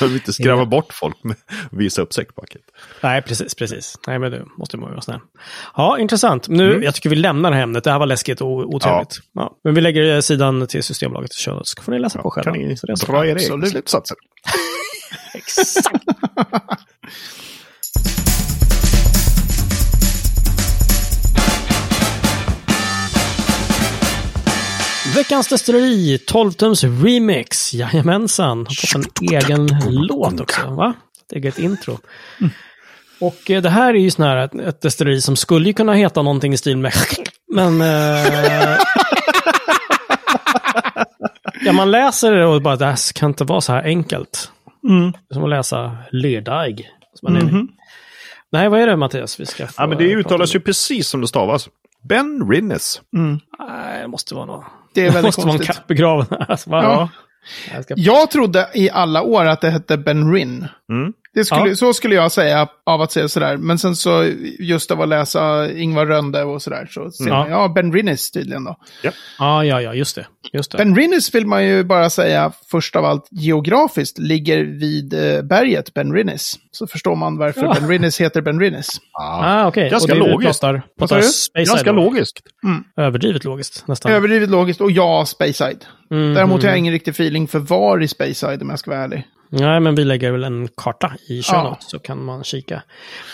Jag 0.00 0.06
vill 0.06 0.16
inte 0.16 0.32
skrämma 0.32 0.64
bort 0.66 0.92
folk 0.92 1.24
med 1.24 1.36
att 1.48 1.78
visa 1.78 2.02
upp 2.02 2.12
säckpacket. 2.12 2.60
Nej, 3.00 3.22
precis, 3.22 3.54
precis. 3.54 3.98
Nej, 4.06 4.18
men 4.18 4.30
det 4.32 4.44
måste 4.58 4.76
man 4.76 4.88
ju 4.88 4.92
vara 4.92 5.02
snäll. 5.02 5.20
Ja, 5.76 5.98
intressant. 5.98 6.48
Nu, 6.48 6.84
Jag 6.84 6.94
tycker 6.94 7.10
vi 7.10 7.16
lämnar 7.16 7.50
det 7.50 7.56
här 7.56 7.62
ämnet. 7.62 7.84
Det 7.84 7.90
här 7.90 7.98
var 7.98 8.06
läskigt 8.06 8.40
och 8.40 8.48
otrevligt. 8.74 9.18
Ja. 9.32 9.56
Men 9.64 9.74
vi 9.74 9.80
lägger 9.80 10.20
sidan 10.20 10.66
till 10.66 10.82
Systembolaget 10.82 11.30
i 11.46 11.50
notes, 11.50 11.68
så 11.68 11.82
får 11.82 11.92
ni 11.92 11.98
läsa 11.98 12.22
på 12.22 12.30
själva. 12.30 12.52
Kan 12.52 12.60
ni 12.62 12.76
Så 12.76 12.86
det 12.86 12.92
är 12.92 12.96
så. 12.96 13.06
dra 13.12 13.26
era 13.26 13.40
egna 13.40 13.66
slutsatser? 13.66 14.16
Exakt. 15.34 16.04
Veckans 25.14 25.48
destilleri, 25.48 26.16
12-tums 26.16 27.02
remix. 27.04 27.74
Jajamensan. 27.74 28.58
Har 28.66 28.86
fått 28.86 29.20
en 29.22 29.28
egen 29.34 29.68
låt 29.88 30.40
också, 30.40 30.66
va? 30.70 30.94
Ett 31.26 31.32
eget 31.36 31.58
intro. 31.58 31.98
Och 33.20 33.50
eh, 33.50 33.62
det 33.62 33.70
här 33.70 33.94
är 33.94 33.98
ju 33.98 34.10
sån 34.10 34.24
här 34.24 34.36
ett, 34.36 34.54
ett 34.54 34.80
destilleri 34.80 35.20
som 35.20 35.36
skulle 35.36 35.72
kunna 35.72 35.92
heta 35.94 36.22
någonting 36.22 36.52
i 36.52 36.56
stil 36.56 36.76
med 36.76 36.92
men... 37.54 37.80
Eh, 37.80 38.78
ja, 41.64 41.72
man 41.72 41.90
läser 41.90 42.32
det 42.32 42.46
och 42.46 42.62
bara 42.62 42.76
det 42.76 42.84
här 42.86 43.12
kan 43.14 43.30
inte 43.30 43.44
vara 43.44 43.60
så 43.60 43.72
här 43.72 43.82
enkelt. 43.82 44.50
Mm. 44.88 45.12
Som 45.32 45.44
att 45.44 45.50
läsa. 45.50 45.96
Så 47.14 47.30
man 47.30 47.36
är- 47.36 47.40
Nej, 48.52 48.68
vad 48.68 48.80
är 48.80 48.86
det 48.86 48.96
Mattias? 48.96 49.40
Vi 49.40 49.46
ska 49.46 49.66
Ja, 49.76 49.86
men 49.86 49.98
det 49.98 50.04
uttalas 50.04 50.54
ju 50.54 50.60
precis 50.60 51.08
som 51.08 51.20
det 51.20 51.28
stavas. 51.28 51.68
Ben 52.08 52.48
Rinnes. 52.50 53.00
Nej, 53.58 54.02
det 54.02 54.08
måste 54.08 54.34
vara 54.34 54.46
något. 54.46 54.64
Det 54.94 55.00
är 55.00 55.04
Det 55.08 55.10
väldigt 55.10 55.24
måste 55.24 55.40
vara 55.40 55.52
en 55.52 55.58
konstigt. 55.58 55.76
katt 55.76 55.86
begraven. 55.86 56.26
Alltså? 56.48 56.70
Ja. 56.70 57.08
Jag 57.74 57.84
ska... 57.84 57.94
Jag 57.96 58.30
trodde 58.30 58.68
i 58.74 58.90
alla 58.90 59.22
år 59.22 59.44
att 59.44 59.60
det 59.60 59.70
hette 59.70 59.98
Ben 59.98 60.32
Rin. 60.32 60.68
Mm. 60.92 61.12
Det 61.34 61.44
skulle, 61.44 61.68
Ja. 61.68 61.76
Så 61.76 61.92
skulle 61.92 62.14
jag 62.14 62.32
säga 62.32 62.68
av 62.86 63.00
att 63.00 63.12
säga 63.12 63.28
sådär. 63.28 63.56
Men 63.56 63.78
sen 63.78 63.96
så 63.96 64.30
just 64.58 64.90
av 64.90 65.00
att 65.00 65.08
läsa 65.08 65.70
Ingvar 65.72 66.06
Rönde 66.06 66.42
och 66.44 66.62
sådär 66.62 66.88
så 66.90 67.10
ser 67.10 67.28
Ja. 67.28 67.38
man, 67.38 67.50
ja, 67.50 67.68
Ben 67.68 67.92
Rinnes 67.92 68.30
tydligen 68.30 68.64
då. 68.64 68.76
Ja, 69.38 69.64
ja, 69.64 69.80
ja, 69.80 69.94
just 69.94 70.16
det. 70.16 70.26
Just 70.52 70.70
det. 70.72 70.78
Ben 70.78 70.96
Rinnes 70.96 71.34
vill 71.34 71.46
man 71.46 71.64
ju 71.66 71.84
bara 71.84 72.10
säga 72.10 72.52
först 72.70 72.96
av 72.96 73.04
allt 73.04 73.28
geografiskt 73.30 74.18
ligger 74.18 74.64
vid 74.64 75.14
eh, 75.14 75.42
berget 75.42 75.94
Ben 75.94 76.12
Rinnes. 76.12 76.54
Så 76.70 76.86
förstår 76.86 77.16
man 77.16 77.38
varför 77.38 77.60
Ja. 77.64 77.74
Ben 77.80 77.88
Rinnes 77.88 78.20
heter 78.20 78.40
Ben 78.40 78.60
Rinnes. 78.60 78.88
Ah, 79.12 79.66
okej. 79.66 79.90
Ganska 79.90 80.14
logiskt. 80.14 80.60
Pratar, 80.60 80.82
pratar 80.98 81.22
Ganska 81.64 81.92
då. 81.92 82.02
logiskt. 82.02 82.40
Överdrivet 82.96 83.44
logiskt, 83.44 83.84
nästan. 83.88 84.12
Överdrivet 84.12 84.50
logiskt 84.50 84.80
och 84.80 84.90
ja, 84.90 85.24
Speyside. 85.26 85.84
Mm, 86.10 86.34
Däremot 86.34 86.62
har 86.62 86.68
jag 86.68 86.72
mm. 86.72 86.78
ingen 86.78 86.92
riktig 86.92 87.10
feeling 87.10 87.48
för 87.48 87.58
var 87.58 88.02
i 88.02 88.08
Speyside 88.08 88.62
om 88.62 88.70
jag 88.70 88.78
ska 88.78 88.90
vara 88.90 89.00
ärlig. 89.00 89.26
Nej, 89.60 89.80
men 89.80 89.94
vi 89.94 90.04
lägger 90.04 90.32
väl 90.32 90.44
en 90.44 90.68
karta 90.76 91.12
i 91.28 91.42
show 91.42 91.56
Ja. 91.56 91.76
så 91.80 91.98
kan 91.98 92.24
man 92.24 92.44
kika. 92.44 92.82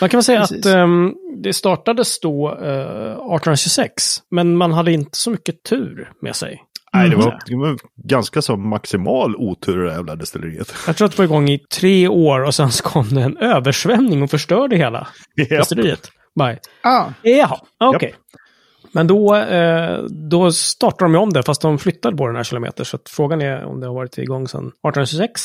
Man 0.01 0.09
kan 0.09 0.17
väl 0.17 0.23
säga 0.23 0.39
Precis. 0.39 0.65
att 0.65 0.73
ehm, 0.75 1.13
det 1.43 1.53
startades 1.53 2.19
då 2.19 2.49
eh, 2.49 3.11
1826, 3.11 3.93
men 4.31 4.57
man 4.57 4.71
hade 4.73 4.91
inte 4.91 5.17
så 5.17 5.29
mycket 5.31 5.63
tur 5.63 6.11
med 6.21 6.35
sig. 6.35 6.63
Nej, 6.93 7.09
det 7.09 7.15
Mm. 7.15 7.25
var, 7.25 7.39
det 7.45 7.55
var 7.55 7.77
ganska 8.03 8.41
så 8.41 8.55
maximal 8.55 9.35
otur 9.35 9.83
i 9.85 9.89
det 9.89 9.93
jävla 9.95 10.15
destilleriet. 10.15 10.73
Jag 10.87 10.95
tror 10.97 11.05
att 11.05 11.11
det 11.11 11.17
var 11.17 11.25
igång 11.25 11.49
i 11.49 11.59
tre 11.59 12.07
år 12.07 12.43
och 12.43 12.55
sen 12.55 12.71
så 12.71 12.83
kom 12.83 13.07
det 13.09 13.21
en 13.21 13.37
översvämning 13.37 14.23
och 14.23 14.29
förstörde 14.29 14.75
hela 14.77 15.07
destilleriet. 15.49 16.09
Bye. 16.39 16.59
Ah, 16.83 17.05
Jaha, 17.21 17.59
okej. 17.79 18.15
Men 18.93 19.07
då, 19.07 19.35
eh, 19.35 19.99
då 20.29 20.51
startade 20.51 21.05
de 21.05 21.13
ju 21.13 21.19
om 21.19 21.33
det, 21.33 21.43
fast 21.43 21.61
de 21.61 21.77
flyttade 21.79 22.17
på 22.17 22.27
den 22.27 22.35
här 22.35 22.43
kilometer. 22.43 22.83
Så 22.83 22.95
att 22.95 23.09
frågan 23.09 23.41
är 23.41 23.63
om 23.65 23.79
det 23.79 23.87
har 23.87 23.93
varit 23.93 24.17
igång 24.17 24.47
sedan 24.47 24.59
1826 24.67 25.41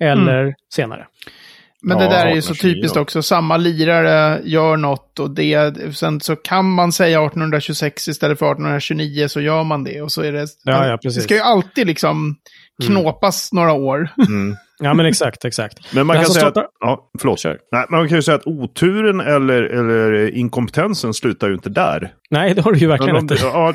eller 0.00 0.54
senare. 0.74 1.06
men 1.82 1.98
Ja, 1.98 2.04
det 2.04 2.10
där 2.10 2.26
är 2.26 2.34
ju 2.34 2.42
så 2.42 2.52
1829 2.52 2.74
typiskt 2.74 2.96
också. 2.96 3.22
Samma 3.22 3.56
lirare 3.56 4.40
gör 4.44 4.76
något 4.76 5.18
och 5.18 5.30
det, 5.30 5.74
sen 5.96 6.20
så 6.20 6.36
kan 6.36 6.70
man 6.72 6.92
säga 6.92 7.18
1826 7.26 8.08
istället 8.08 8.38
för 8.38 8.46
1829 8.46 9.28
så 9.28 9.40
gör 9.40 9.64
man 9.64 9.84
det. 9.84 10.02
Och 10.02 10.12
så 10.12 10.22
är 10.22 10.32
det, 10.32 10.46
Ja, 10.64 10.86
ja, 10.88 10.96
precis. 11.02 11.16
det 11.16 11.22
ska 11.24 11.34
ju 11.34 11.40
alltid 11.40 11.86
liksom 11.86 12.36
knåpas 12.86 13.52
några 13.52 13.72
år. 13.72 14.08
Mm. 14.28 14.56
Ja, 14.84 14.94
men 14.94 15.06
exakt, 15.06 15.44
exakt. 15.44 15.94
Men 15.94 16.06
man 16.06 16.16
kan 16.16 16.24
säga 16.26 16.40
startar- 16.40 16.62
att, 16.62 16.70
ja, 16.80 17.10
förlåt. 17.20 17.38
Kör. 17.40 17.58
Nej, 17.72 17.86
man 17.90 18.08
kan 18.08 18.18
ju 18.18 18.22
säga 18.22 18.34
att 18.34 18.46
oturen 18.46 19.20
eller, 19.20 19.62
eller 19.62 20.30
inkompetensen 20.36 21.14
slutar 21.14 21.48
ju 21.48 21.54
inte 21.54 21.70
där. 21.70 22.12
Nej, 22.30 22.54
det 22.54 22.62
har 22.62 22.72
du 22.72 22.78
ju 22.78 22.86
verkligen 22.86 23.28
rätt 23.28 23.40
i. 23.40 23.42
ja, 23.42 23.74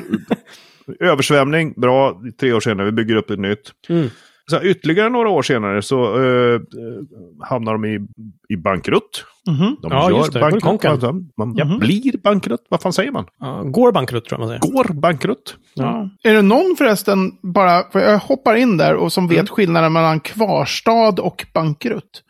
översvämning, 1.00 1.72
bra, 1.80 2.20
tre 2.40 2.52
år 2.52 2.60
senare, 2.60 2.86
vi 2.86 2.92
bygger 2.92 3.16
upp 3.16 3.30
ett 3.30 3.38
nytt. 3.38 3.70
Mm. 3.88 4.10
Så 4.50 4.56
här, 4.56 4.66
ytterligare 4.66 5.08
några 5.10 5.28
år 5.28 5.42
senare 5.42 5.82
så 5.82 6.16
eh, 6.22 6.54
eh, 6.54 6.60
hamnar 7.48 7.72
de 7.72 7.84
i, 7.84 7.98
i 8.48 8.56
bankrutt. 8.56 9.24
Mhm. 9.46 9.76
De 9.82 9.90
Ja, 9.92 10.10
i 10.10 10.40
bankrutt. 10.40 10.84
Alltså, 10.84 11.12
Man 11.36 11.52
blir 11.78 12.18
bankrutt. 12.22 12.66
Vad 12.68 12.82
fan 12.82 12.92
säger 12.92 13.12
man? 13.12 13.24
Ja, 13.40 13.62
går 13.64 13.92
bankrutt 13.92 14.24
tror 14.28 14.40
jag 14.40 14.48
man 14.48 14.58
säger. 14.60 14.72
Går 14.72 14.92
bankrutt. 14.94 15.56
Ja. 15.74 16.10
Är 16.22 16.34
det 16.34 16.42
någon 16.42 16.74
förresten, 16.78 17.32
bara, 17.42 17.90
för 17.90 18.00
jag 18.00 18.18
hoppar 18.18 18.54
in 18.54 18.76
där 18.76 18.94
och 18.94 19.12
som 19.12 19.28
vet 19.28 19.48
skillnaden 19.48 19.92
mellan 19.92 20.20
kvarstad 20.20 21.20
och 21.22 21.46
bankrutt? 21.54 22.22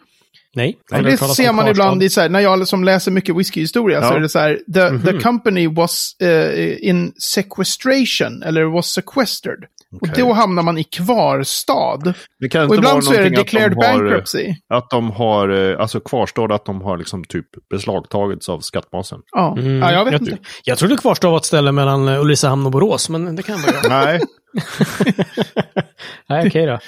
Nej. 0.55 0.79
Hört 0.91 1.05
det 1.05 1.17
ser 1.19 1.53
man 1.53 1.69
ibland 1.69 2.03
i 2.03 2.09
så 2.11 2.21
här, 2.21 2.29
när 2.29 2.41
jag 2.41 2.69
som 2.69 2.85
läser 2.85 3.11
mycket 3.11 3.37
whiskyhistoria 3.37 4.03
så 4.03 4.07
Ja. 4.13 4.17
är 4.17 4.21
det 4.21 4.29
så 4.29 4.39
här, 4.39 4.61
the, 4.75 4.91
Mhm. 4.91 5.03
the 5.03 5.21
company 5.21 5.69
was 5.69 6.17
eh, 6.21 6.89
in 6.89 7.13
sequestration, 7.19 8.43
eller 8.43 8.65
was 8.65 8.87
sequestered. 8.87 9.65
Och 9.97 10.03
Okej. 10.09 10.15
då 10.25 10.33
hamnar 10.33 10.63
man 10.63 10.79
i 10.79 10.85
kvarstad. 10.85 12.15
Det 12.41 12.49
kan 12.49 12.67
Och 12.69 12.75
inte 12.75 12.87
vara 12.87 12.99
ibland 12.99 13.05
så 13.05 13.13
är 13.13 13.19
det 13.19 13.25
att 13.27 13.31
de 13.33 13.37
declared 13.37 13.75
har, 13.75 13.83
bankruptcy. 13.83 14.55
Att 14.75 14.91
de 14.91 15.11
har, 15.11 15.49
eh, 15.49 15.81
alltså 15.81 16.01
kvarstår 16.01 16.53
att 16.53 16.65
de 16.65 16.81
har 16.83 16.99
liksom 16.99 17.25
typ 17.25 17.47
beslagtagits 17.71 18.49
av 18.49 18.61
skattmasen. 18.61 19.19
Ja. 19.31 19.57
Mm. 19.59 19.79
ja, 19.79 19.93
jag 19.93 20.05
vet 20.05 20.13
jag, 20.13 20.21
inte. 20.23 20.37
jag 20.65 20.79
trodde 20.79 20.97
kvarstad 20.97 21.29
var 21.31 21.37
ett 21.37 21.45
ställe 21.45 21.73
mellan 21.73 22.09
eh, 22.09 22.21
Ulricehamn 22.21 22.67
och 22.67 22.73
Borås, 22.73 23.09
men 23.09 23.37
det 23.37 23.43
kan 23.43 23.57
vara. 23.63 23.75
Nej, 24.05 24.21
Nej, 26.29 26.47
okej 26.47 26.67
då. 26.67 26.79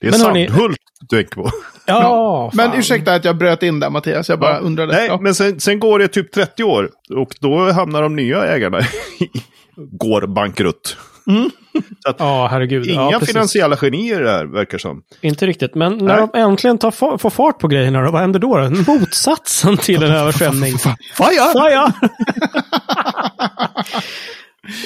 det 0.00 0.06
är 0.06 0.10
Men 0.10 0.20
hörni- 0.20 0.46
Sandhult 0.48 0.78
du 1.00 1.16
tänker 1.16 1.34
på. 1.42 1.50
Ja, 1.86 2.50
Men 2.54 2.70
fan. 2.70 2.78
ursäkta 2.78 3.14
att 3.14 3.24
jag 3.24 3.36
bröt 3.38 3.62
in 3.62 3.80
där 3.80 3.90
Mattias, 3.90 4.28
jag 4.28 4.40
bara 4.40 4.52
Ja. 4.54 4.58
undrade. 4.58 4.92
Nej, 4.92 5.06
ja. 5.06 5.18
men 5.20 5.34
sen, 5.34 5.60
sen 5.60 5.80
går 5.80 5.98
det 5.98 6.08
typ 6.08 6.32
30 6.32 6.64
år 6.64 6.90
och 7.16 7.28
då 7.40 7.72
hamnar 7.72 8.02
de 8.02 8.16
nya 8.16 8.44
ägarna 8.46 8.80
i 9.20 9.28
går 9.76 10.26
bankrutt. 10.26 10.96
Så 12.02 12.10
att 12.10 12.16
Ja, 12.18 12.48
herregud. 12.50 12.86
inga 12.86 13.10
ja, 13.10 13.20
finansiella 13.20 13.76
genier 13.76 14.20
där, 14.22 14.44
verkar 14.44 14.78
som. 14.78 15.02
Inte 15.20 15.46
riktigt, 15.46 15.74
men 15.74 15.98
när 15.98 16.16
Nej. 16.16 16.28
de 16.32 16.40
äntligen 16.40 16.78
tar 16.78 16.90
fa- 16.90 17.18
får 17.18 17.30
fart 17.30 17.58
på 17.58 17.68
grejerna, 17.68 18.02
då, 18.02 18.10
vad 18.10 18.20
händer 18.20 18.40
då? 18.40 18.56
då? 18.58 18.70
Motsatsen 18.92 19.76
till 19.82 20.02
en 20.02 20.10
översvämning. 20.10 20.74
Faja! 21.16 21.52
Faja! 21.52 21.92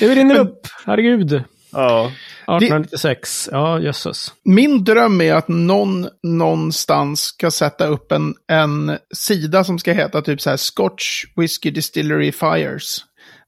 Det 0.00 0.14
rinner 0.14 0.38
upp, 0.38 0.66
herregud. 0.86 1.44
Ja. 1.72 2.04
1896, 2.42 3.48
ja 3.52 3.80
jösses. 3.80 4.32
Min 4.44 4.84
dröm 4.84 5.20
är 5.20 5.34
att 5.34 5.48
någon 5.48 6.08
någonstans 6.22 7.20
ska 7.20 7.50
sätta 7.50 7.86
upp 7.86 8.12
en, 8.12 8.34
en 8.50 8.98
sida 9.14 9.64
som 9.64 9.78
ska 9.78 9.92
heta 9.92 10.22
typ 10.22 10.40
så 10.40 10.50
här 10.50 10.56
Scotch 10.56 11.24
Whisky 11.36 11.70
Distillery 11.70 12.32
Fires. 12.32 12.98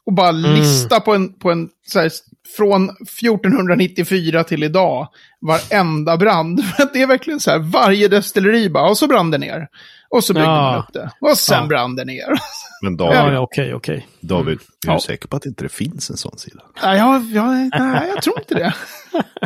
Och 0.07 0.13
bara 0.13 0.31
lista 0.31 1.01
på 1.01 1.15
en, 1.15 1.33
på 1.33 1.51
en 1.51 1.69
så 1.87 2.01
här, 2.01 2.11
från 2.57 2.91
1494 2.91 4.45
till 4.45 4.63
idag, 4.63 5.09
varenda 5.41 6.17
brand. 6.17 6.61
Det 6.93 7.03
är 7.03 7.07
verkligen 7.07 7.41
så 7.41 7.51
här, 7.51 7.59
varje 7.59 8.09
destilleri 8.09 8.71
bara, 8.71 8.89
och 8.91 8.99
så 8.99 9.07
brann 9.07 9.31
det 9.31 9.39
ner. 9.39 9.67
Och 10.11 10.25
så 10.25 10.33
byggde 10.35 10.49
Ja. 10.49 10.63
man 10.63 10.79
upp 10.79 10.93
det. 10.93 11.11
Och 11.21 11.39
sen 11.39 11.59
Ja. 11.61 11.67
brann 11.67 11.97
det 11.97 12.05
ner. 12.05 12.27
Men 12.83 12.97
Ja, 12.97 13.05
David, 13.15 13.35
ja, 13.35 13.41
okej, 13.41 13.75
okej. 13.75 14.07
David 14.21 14.55
är 14.59 14.89
Ja. 14.89 14.95
du 14.95 15.01
säker 15.01 15.29
på 15.29 15.37
att 15.37 15.47
inte 15.47 15.65
det 15.65 15.69
finns 15.69 16.11
en 16.11 16.17
sån 16.17 16.39
sida? 16.39 16.61
nej, 16.83 16.99
jag, 16.99 17.23
jag, 17.25 17.47
nej, 17.81 18.09
jag 18.15 18.23
tror 18.23 18.39
inte 18.39 18.55
det. 18.55 18.75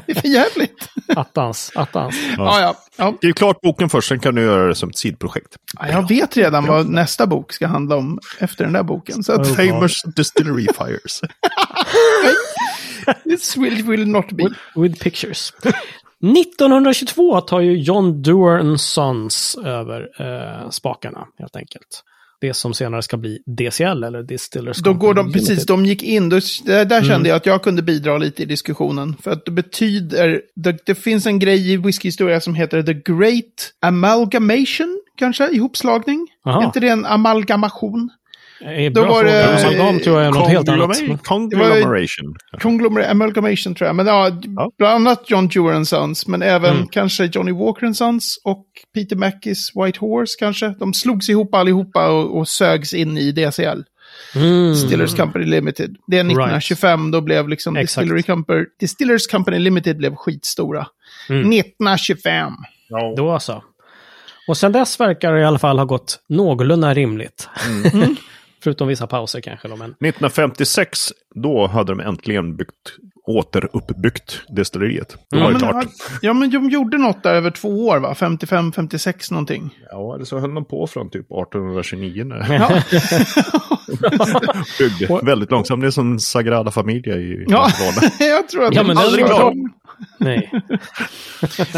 Det 0.06 0.12
är 0.16 0.20
för 0.20 0.28
jävligt. 0.28 0.88
Attans, 1.16 1.72
attans. 1.74 2.16
Ja, 2.36 2.60
ja. 2.60 2.74
ja. 2.96 3.14
Skriv 3.16 3.32
klart 3.32 3.60
boken 3.60 3.88
först, 3.90 4.08
sen 4.08 4.20
kan 4.20 4.34
du 4.34 4.42
göra 4.42 4.66
det 4.66 4.74
som 4.74 4.88
ett 4.88 4.98
sidprojekt. 4.98 5.56
Ja, 5.80 5.88
Jag 5.88 6.08
vet 6.08 6.36
redan 6.36 6.66
vad 6.66 6.88
nästa 6.88 7.26
bok 7.26 7.52
ska 7.52 7.66
handla 7.66 7.96
om 7.96 8.18
efter 8.38 8.64
den 8.64 8.72
där 8.72 8.82
boken. 8.82 9.22
Så 9.24 9.32
att, 9.32 9.38
Oh. 9.40 9.54
Famous 9.54 10.02
Distillery 10.16 10.66
Fires. 10.78 11.20
This 13.24 13.56
will, 13.56 13.82
will 13.82 14.08
not 14.08 14.32
be. 14.32 14.44
With 14.74 15.02
pictures. 15.02 15.52
1922 16.20 17.40
tar 17.40 17.60
ju 17.60 17.76
John 17.78 18.22
Doer 18.22 18.76
Sons 18.76 19.58
över 19.64 20.08
eh, 20.18 20.70
spakarna, 20.70 21.26
helt 21.38 21.56
enkelt. 21.56 22.04
Det 22.40 22.54
som 22.54 22.74
senare 22.74 23.02
ska 23.02 23.16
bli 23.16 23.38
DCL, 23.46 24.04
eller 24.04 24.22
Distillers 24.22 24.78
Då 24.78 24.94
går 24.94 25.14
de, 25.14 25.32
precis, 25.32 25.66
de 25.66 25.86
gick 25.86 26.02
in, 26.02 26.28
då, 26.28 26.40
där, 26.64 26.84
där 26.84 27.00
kände 27.00 27.14
Mm. 27.14 27.26
jag 27.26 27.36
att 27.36 27.46
jag 27.46 27.62
kunde 27.62 27.82
bidra 27.82 28.18
lite 28.18 28.42
i 28.42 28.46
diskussionen. 28.46 29.16
För 29.22 29.30
att 29.30 29.44
det 29.44 29.50
betyder, 29.50 30.42
det, 30.54 30.86
det 30.86 30.94
finns 30.94 31.26
en 31.26 31.38
grej 31.38 31.72
i 31.72 31.76
whiskyhistoria 31.76 32.40
som 32.40 32.54
heter 32.54 32.82
The 32.82 32.94
Great 32.94 33.72
Amalgamation, 33.80 35.00
kanske, 35.16 35.48
ihopslagning. 35.50 36.28
Aha. 36.46 36.60
Är 36.60 36.64
inte 36.64 36.80
det 36.80 36.88
en 36.88 37.06
amalgamation? 37.06 38.10
Då 38.92 39.04
var 39.06 39.24
det- 39.24 39.60
Amalgam 39.66 40.00
tror 40.00 40.18
jag 40.20 40.26
är 40.26 40.32
något 40.32 40.48
helt 40.48 40.68
annat. 40.68 40.96
Conglomera- 40.98 41.18
Conglomeration. 41.24 42.34
Conglomerate 42.62 43.10
amalgamation 43.10 43.74
tror 43.74 43.86
jag. 43.86 43.96
Men 43.96 44.06
ja, 44.06 44.30
Ja. 44.56 44.70
bland 44.78 44.94
annat 44.94 45.24
John 45.30 45.48
Dewar 45.48 45.72
and 45.72 45.88
Sons, 45.88 46.26
men 46.26 46.42
även 46.42 46.74
Mm. 46.76 46.88
kanske 46.88 47.24
Johnny 47.32 47.52
Walker 47.52 47.86
and 47.86 47.96
Sons 47.96 48.40
och 48.44 48.64
Peter 48.94 49.16
Mackis 49.16 49.70
White 49.74 49.98
Horse 49.98 50.36
kanske. 50.38 50.68
De 50.78 50.94
slogs 50.94 51.28
ihop 51.28 51.54
allihopa 51.54 52.08
och, 52.10 52.38
och 52.38 52.48
sögs 52.48 52.94
in 52.94 53.18
i 53.18 53.32
DCL. 53.32 53.84
Mm. 54.34 54.72
Distillers 54.72 55.14
Company 55.14 55.44
Limited. 55.44 55.96
Det 56.06 56.18
är 56.18 56.24
1925, 56.24 57.10
då 57.10 57.20
blev 57.20 57.48
liksom. 57.48 57.74
Distillery 57.74 58.22
Company, 58.22 58.64
Distillers 58.80 59.26
Company 59.26 59.58
Limited 59.58 59.96
blev 59.96 60.14
skitstora. 60.14 60.86
Mm. 61.28 61.48
1925. 61.50 62.52
Ja. 62.88 63.14
Då 63.16 63.38
så. 63.40 63.64
Och 64.48 64.56
sen 64.56 64.72
dess 64.72 65.00
verkar 65.00 65.32
det 65.32 65.40
i 65.40 65.44
alla 65.44 65.58
fall 65.58 65.78
ha 65.78 65.84
gått 65.84 66.20
någorlunda 66.28 66.94
rimligt. 66.94 67.48
Förutom 68.64 68.88
vissa 68.88 69.06
pauser 69.06 69.40
kanske. 69.40 69.68
Då, 69.68 69.76
men... 69.76 69.90
1956, 69.90 71.12
då 71.34 71.66
hade 71.66 71.92
de 71.92 72.00
äntligen 72.00 72.56
byggt 72.56 72.96
återuppbyggt 73.26 74.40
destilleriet. 74.48 75.08
Det 75.30 75.38
Ja 75.38 75.44
var 75.44 75.46
ju 75.46 75.58
men, 75.58 75.60
klart. 75.60 75.86
ja, 76.22 76.32
men 76.32 76.50
de 76.50 76.70
gjorde 76.70 76.98
något 76.98 77.22
där 77.22 77.34
över 77.34 77.50
två 77.50 77.86
år 77.86 77.98
va? 77.98 78.14
55, 78.14 78.72
56 78.72 79.30
någonting. 79.30 79.70
Ja, 79.90 80.14
eller 80.14 80.24
så 80.24 80.38
höll 80.38 80.54
de 80.54 80.64
på 80.64 80.86
från 80.86 81.10
typ 81.10 81.26
1829. 81.32 82.24
När 82.24 82.54
Ja, 82.54 82.82
byggde 84.78 85.20
väldigt 85.26 85.50
långsamt. 85.50 85.80
Det 85.82 85.86
är 85.86 85.90
som 85.90 86.18
Sagrada 86.18 86.70
Familia 86.70 87.16
i 87.16 87.44
ja. 87.48 87.56
Barcelona. 87.56 88.12
jag 88.30 88.48
tror 88.48 88.64
att 88.64 88.74
Ja, 88.74 88.80
de 88.82 88.86
men 88.86 88.96
det 88.96 89.02
aldrig 89.02 89.26
klar. 89.26 89.54
Nej. 90.18 90.50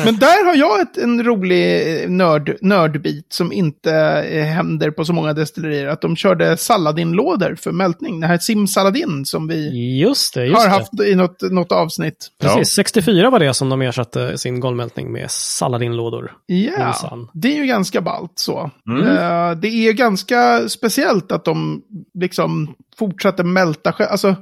Men 0.04 0.16
där 0.18 0.47
har 0.47 0.54
jag 0.54 0.80
ett, 0.80 0.97
en 0.99 1.25
rolig 1.25 2.02
eh, 2.02 2.11
nörd, 2.11 2.56
nördbit 2.61 3.32
som 3.32 3.52
inte 3.52 3.92
eh, 4.30 4.44
händer 4.44 4.90
på 4.90 5.04
så 5.04 5.12
många 5.12 5.32
destillerier. 5.32 5.87
Att 5.87 6.00
de 6.00 6.16
körde 6.16 6.56
Saladin-lådor 6.56 7.54
för 7.54 7.73
mältning. 7.73 8.20
Det 8.20 8.26
här 8.26 8.38
Sim-Saladin 8.38 9.25
som 9.25 9.49
vi 9.49 9.99
Just 10.00 10.35
det, 10.35 10.47
just 10.47 10.59
har 10.59 10.64
det. 10.64 10.70
haft 10.70 11.00
i 11.00 11.14
något, 11.14 11.42
något 11.42 11.73
avsnitt. 11.73 12.28
Precis, 12.40 12.75
64 12.75 13.30
var 13.30 13.38
det 13.38 13.54
som 13.54 13.68
de 13.68 13.82
ersatte 13.82 14.38
sin 14.38 14.61
golvmältning 14.61 15.12
med 15.12 15.30
Saladin-lådor. 15.30 16.32
Ja, 16.47 16.85
Minsann. 16.85 17.28
det 17.32 17.52
är 17.52 17.56
ju 17.56 17.66
ganska 17.66 18.00
ballt 18.00 18.32
så. 18.35 18.70
Mm. 18.88 19.06
Eh, 19.06 19.50
det 19.61 19.68
är 19.68 19.92
ganska 19.92 20.68
speciellt 20.68 21.32
att 21.32 21.44
de 21.44 21.82
liksom 22.14 22.75
fortsatte 22.99 23.44
mälta 23.44 23.92
själv. 23.92 24.11
Alltså, 24.11 24.35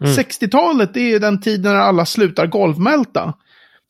Mm. 0.00 0.14
60-talet 0.14 0.96
är 0.96 1.00
ju 1.00 1.18
den 1.18 1.40
tiden 1.40 1.72
när 1.72 1.80
alla 1.80 2.06
slutar 2.06 2.46
golvmälta. 2.46 3.34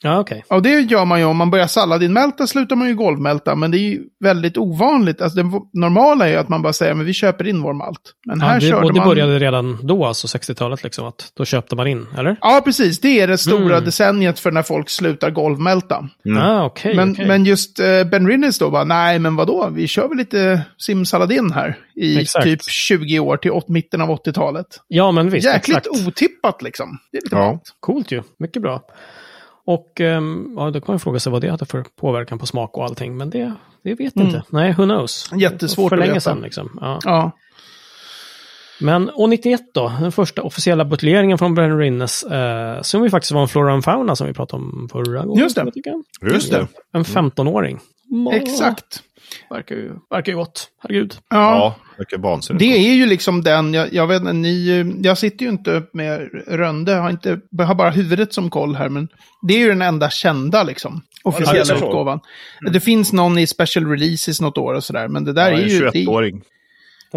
Ja, 0.03 0.19
okej. 0.21 0.45
Och 0.49 0.63
det 0.63 0.71
gör 0.81 1.05
man 1.05 1.19
ju 1.19 1.25
om 1.25 1.37
man 1.37 1.51
börjar 1.51 1.67
Saladin-mälta 1.67 2.47
slutar 2.47 2.77
man 2.77 2.89
ju 2.89 2.95
golvmälta. 2.95 3.55
Men 3.55 3.71
det 3.71 3.79
är 3.79 3.81
ju 3.91 4.03
väldigt 4.25 4.57
ovanligt. 4.59 5.21
Alltså 5.23 5.43
det 5.43 5.51
normala 5.73 6.27
är 6.27 6.31
ju 6.31 6.37
att 6.37 6.49
man 6.49 6.63
bara 6.63 6.73
säger 6.73 6.95
men 6.95 7.07
vi 7.07 7.13
köper 7.13 7.47
in 7.47 7.63
vår 7.63 7.73
malt. 7.73 8.01
Men 8.27 8.41
här 8.41 8.55
Ja, 8.55 8.61
det, 8.61 8.67
körde 8.67 8.87
och 8.87 8.93
det 8.95 9.01
man... 9.01 9.09
började 9.09 9.39
redan 9.39 9.79
då, 9.83 10.07
alltså 10.07 10.39
60-talet, 10.39 10.83
liksom, 10.83 11.07
att 11.07 11.33
då 11.37 11.45
köpte 11.45 11.77
man 11.77 11.87
in, 11.87 12.07
eller? 12.19 12.37
Ja, 12.41 12.63
precis. 12.65 13.01
Det 13.01 13.21
är 13.21 13.27
det 13.29 13.39
stora 13.39 13.73
Mm. 13.75 13.85
decenniet 13.85 14.39
för 14.39 14.51
när 14.51 14.63
folk 14.63 14.91
slutar 14.91 15.31
golvmälta. 15.31 16.09
Mm. 16.25 16.39
Ah, 16.43 16.65
okej. 16.65 16.97
Men, 16.97 17.13
okej. 17.13 17.27
men 17.27 17.45
just 17.45 17.81
eh, 17.81 18.05
Ben 18.05 18.29
Rinnes 18.29 18.59
då 18.59 18.71
bara, 18.71 18.85
nej 18.85 19.19
men 19.19 19.37
vadå, 19.37 19.69
vi 19.73 19.87
kör 19.87 20.09
väl 20.09 20.19
lite 20.19 20.63
Simsaladin 20.79 21.53
här 21.53 21.79
i 21.97 22.21
Exakt. 22.21 22.45
typ 22.45 22.63
20 22.71 23.19
år 23.21 23.37
till 23.37 23.51
åt, 23.51 23.69
mitten 23.69 24.01
av 24.01 24.09
80-talet. 24.09 24.67
Ja, 24.89 25.11
men 25.13 25.31
visst. 25.31 25.47
Jäkligt 25.47 25.77
exakt. 25.79 26.07
otippat 26.09 26.63
liksom. 26.63 26.99
Det 27.13 27.19
är 27.19 27.23
lite 27.23 27.37
Ja. 27.37 27.61
Coolt 27.81 28.11
ju. 28.13 28.23
Mycket 28.39 28.63
bra. 28.63 28.83
Och 29.73 30.01
ehm, 30.01 30.55
ja, 30.57 30.71
då 30.71 30.81
kan 30.81 30.93
man 30.93 31.01
fråga 31.01 31.21
sig 31.21 31.33
vad 31.33 31.41
det 31.43 31.51
hade 31.51 31.67
för 31.67 31.85
påverkan 32.01 32.39
på 32.39 32.47
smak 32.47 32.77
och 32.79 32.85
allting. 32.85 33.17
Men 33.17 33.31
det, 33.31 33.55
det 33.83 33.95
vet 33.95 34.17
Mm. 34.17 34.27
inte. 34.29 34.43
Nej, 34.51 34.73
who 34.79 34.85
knows. 34.85 35.31
Jättesvårt 35.37 35.89
för 35.89 35.97
att 35.97 36.01
länge 36.01 36.13
veta. 36.13 36.21
sedan 36.21 36.41
liksom. 36.43 36.79
Ja. 36.81 36.99
Ja. 37.05 37.31
Men 38.81 39.11
år 39.11 39.27
91 39.29 39.61
då, 39.75 39.93
den 40.01 40.13
första 40.13 40.43
officiella 40.43 40.85
buteljeringen 40.85 41.39
från 41.39 41.55
Brennan 41.55 41.79
Rinnes, 41.79 42.23
eh, 42.23 42.83
som 42.83 43.03
ju 43.05 43.11
faktiskt 43.11 43.33
var 43.33 43.43
en 43.43 43.49
Flora 43.49 43.73
and 43.73 43.85
Fauna 43.85 44.17
som 44.17 44.27
vi 44.27 44.33
pratade 44.33 44.63
om 44.63 44.89
förra 44.93 45.25
gången. 45.25 45.43
Just 45.43 45.57
det. 45.57 45.73
Just 46.33 46.51
det. 46.51 46.67
En 46.93 47.05
15-åring. 47.05 47.79
Ma- 48.13 48.33
Exakt. 48.35 49.03
Verkar 49.51 49.75
ju, 49.75 49.93
verkar 50.11 50.33
ju 50.33 50.39
gott. 50.39 50.69
Herregud. 50.83 51.15
Ja. 51.31 51.37
Ja, 51.37 51.77
verkar 51.99 52.19
vansinnigt. 52.19 52.61
Det 52.61 52.77
är 52.89 52.95
ju 52.95 53.07
liksom 53.07 53.43
den, 53.43 53.75
jag, 53.75 53.93
jag 53.93 54.07
vet 54.07 54.21
inte, 54.21 54.33
ni, 54.33 54.85
jag 55.03 55.19
sitter 55.19 55.45
ju 55.45 55.51
inte 55.51 55.83
med 55.93 56.29
Rönde, 56.47 56.95
har, 56.95 57.11
inte, 57.11 57.41
jag 57.51 57.65
har 57.65 57.75
bara 57.75 57.91
huvudet 57.91 58.33
som 58.35 58.51
koll 58.51 58.75
här, 58.77 58.89
men 58.89 59.09
det 59.43 59.55
är 59.55 59.59
ju 59.59 59.69
den 59.69 59.83
enda 59.83 60.11
kända 60.11 60.63
liksom, 60.63 61.03
Ja, 61.25 61.31
officiella 61.31 61.65
så. 61.65 61.75
utgåvan. 61.75 62.21
Det 62.73 62.81
finns 62.81 63.13
någon 63.13 63.39
i 63.39 63.47
special 63.47 63.87
releases 63.87 64.41
något 64.41 64.59
år 64.59 64.75
och 64.75 64.85
sådär, 64.85 65.09
men 65.09 65.25
det 65.25 65.33
där 65.33 65.51
Ja, 65.51 65.59
är 65.59 65.67
ju... 65.67 65.81
det 65.81 65.87
är- 65.99 66.05
21-åring. 66.07 66.43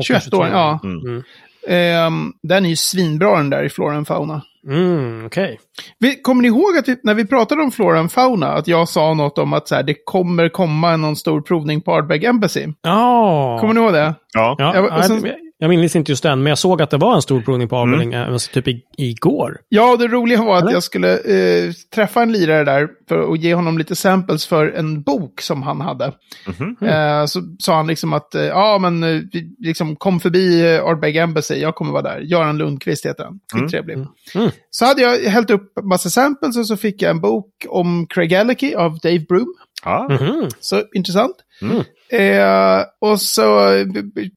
21 0.01 0.33
år, 0.33 0.47
ja. 0.47 0.79
Mm. 0.83 1.23
Ehm, 1.67 2.33
den 2.43 2.65
är 2.65 2.69
ju 2.69 2.75
svinbra 2.75 3.37
den 3.37 3.49
där 3.49 3.63
i 3.63 3.69
Flora 3.69 3.95
and 3.97 4.07
Fauna. 4.07 4.41
Mm, 4.67 5.25
okej. 5.25 5.59
Vi, 5.99 6.21
kommer 6.21 6.41
ni 6.41 6.47
ihåg 6.47 6.77
att 6.79 6.87
vi, 6.87 6.97
när 7.03 7.13
vi 7.13 7.25
pratade 7.25 7.61
om 7.61 7.71
Flora 7.71 7.99
and 7.99 8.11
Fauna, 8.11 8.47
att 8.47 8.67
jag 8.67 8.89
sa 8.89 9.13
något 9.13 9.37
om 9.37 9.53
att 9.53 9.67
så 9.67 9.75
här, 9.75 9.83
det 9.83 9.95
kommer 10.05 10.49
komma 10.49 10.97
någon 10.97 11.15
stor 11.15 11.41
provning 11.41 11.81
på 11.81 11.93
Ardbeg 11.93 12.23
Embassy? 12.23 12.67
Ja. 12.81 13.57
Kommer 13.61 13.73
ni 13.73 13.79
ihåg 13.81 13.93
det? 13.93 14.13
Ja. 14.33 14.55
Ja, 14.57 14.75
Jag- 14.75 14.83
och 14.85 14.89
jag, 14.91 15.05
sen- 15.05 15.21
jag 15.59 15.69
minns 15.69 15.95
inte 15.95 16.11
just 16.11 16.23
den, 16.23 16.43
men 16.43 16.49
jag 16.49 16.57
såg 16.57 16.81
att 16.81 16.89
det 16.89 16.97
var 16.97 17.15
en 17.15 17.21
stor 17.21 17.41
provning 17.41 17.67
på 17.67 17.75
Mm. 17.75 17.93
avdelning 17.93 18.13
eh, 18.13 18.37
typ 18.37 18.67
i, 18.67 18.81
igår. 18.97 19.57
Ja, 19.69 19.97
det 19.97 20.07
roliga 20.07 20.43
var 20.43 20.55
att 20.57 20.61
Eller? 20.63 20.73
jag 20.73 20.83
skulle 20.83 21.13
eh, 21.17 21.71
träffa 21.95 22.21
en 22.21 22.31
lirare 22.31 22.63
där 22.63 22.87
för 23.09 23.33
att 23.33 23.39
ge 23.39 23.53
honom 23.53 23.77
lite 23.77 23.95
samples 23.95 24.45
för 24.47 24.71
en 24.71 25.01
bok 25.01 25.41
som 25.41 25.63
han 25.63 25.81
hade. 25.81 26.11
Mhm. 26.47 26.77
Eh, 26.89 27.25
så 27.25 27.41
sa 27.59 27.75
han 27.75 27.87
liksom 27.87 28.13
att, 28.13 28.35
eh, 28.35 28.43
ja 28.43 28.77
men 28.81 29.03
eh, 29.03 29.21
liksom 29.59 29.95
kom 29.95 30.19
förbi 30.19 30.75
eh, 30.75 30.83
Ardbeg 30.85 31.15
Embassy, 31.17 31.55
jag 31.55 31.75
kommer 31.75 31.91
vara 31.91 32.01
där. 32.03 32.19
Göran 32.19 32.57
Lundqvist 32.57 33.05
heter 33.05 33.23
han, 33.23 33.39
skittrevlig. 33.53 33.93
Mm. 34.35 34.49
Så 34.69 34.85
hade 34.85 35.01
jag 35.01 35.19
hällt 35.19 35.49
upp 35.49 35.73
massa 35.83 36.09
samples 36.09 36.57
och 36.57 36.67
så 36.67 36.77
fick 36.77 37.01
jag 37.01 37.11
en 37.11 37.21
bok 37.21 37.49
om 37.69 38.07
Craig 38.09 38.33
Alecky 38.35 38.73
av 38.73 38.99
Dave 38.99 39.19
Broom. 39.19 39.53
Ja. 39.83 40.07
Mhm. 40.09 40.49
Så 40.59 40.83
intressant. 40.95 41.35
Mm. 41.61 41.77
Eh, 42.09 42.83
och 43.01 43.21
så 43.21 43.45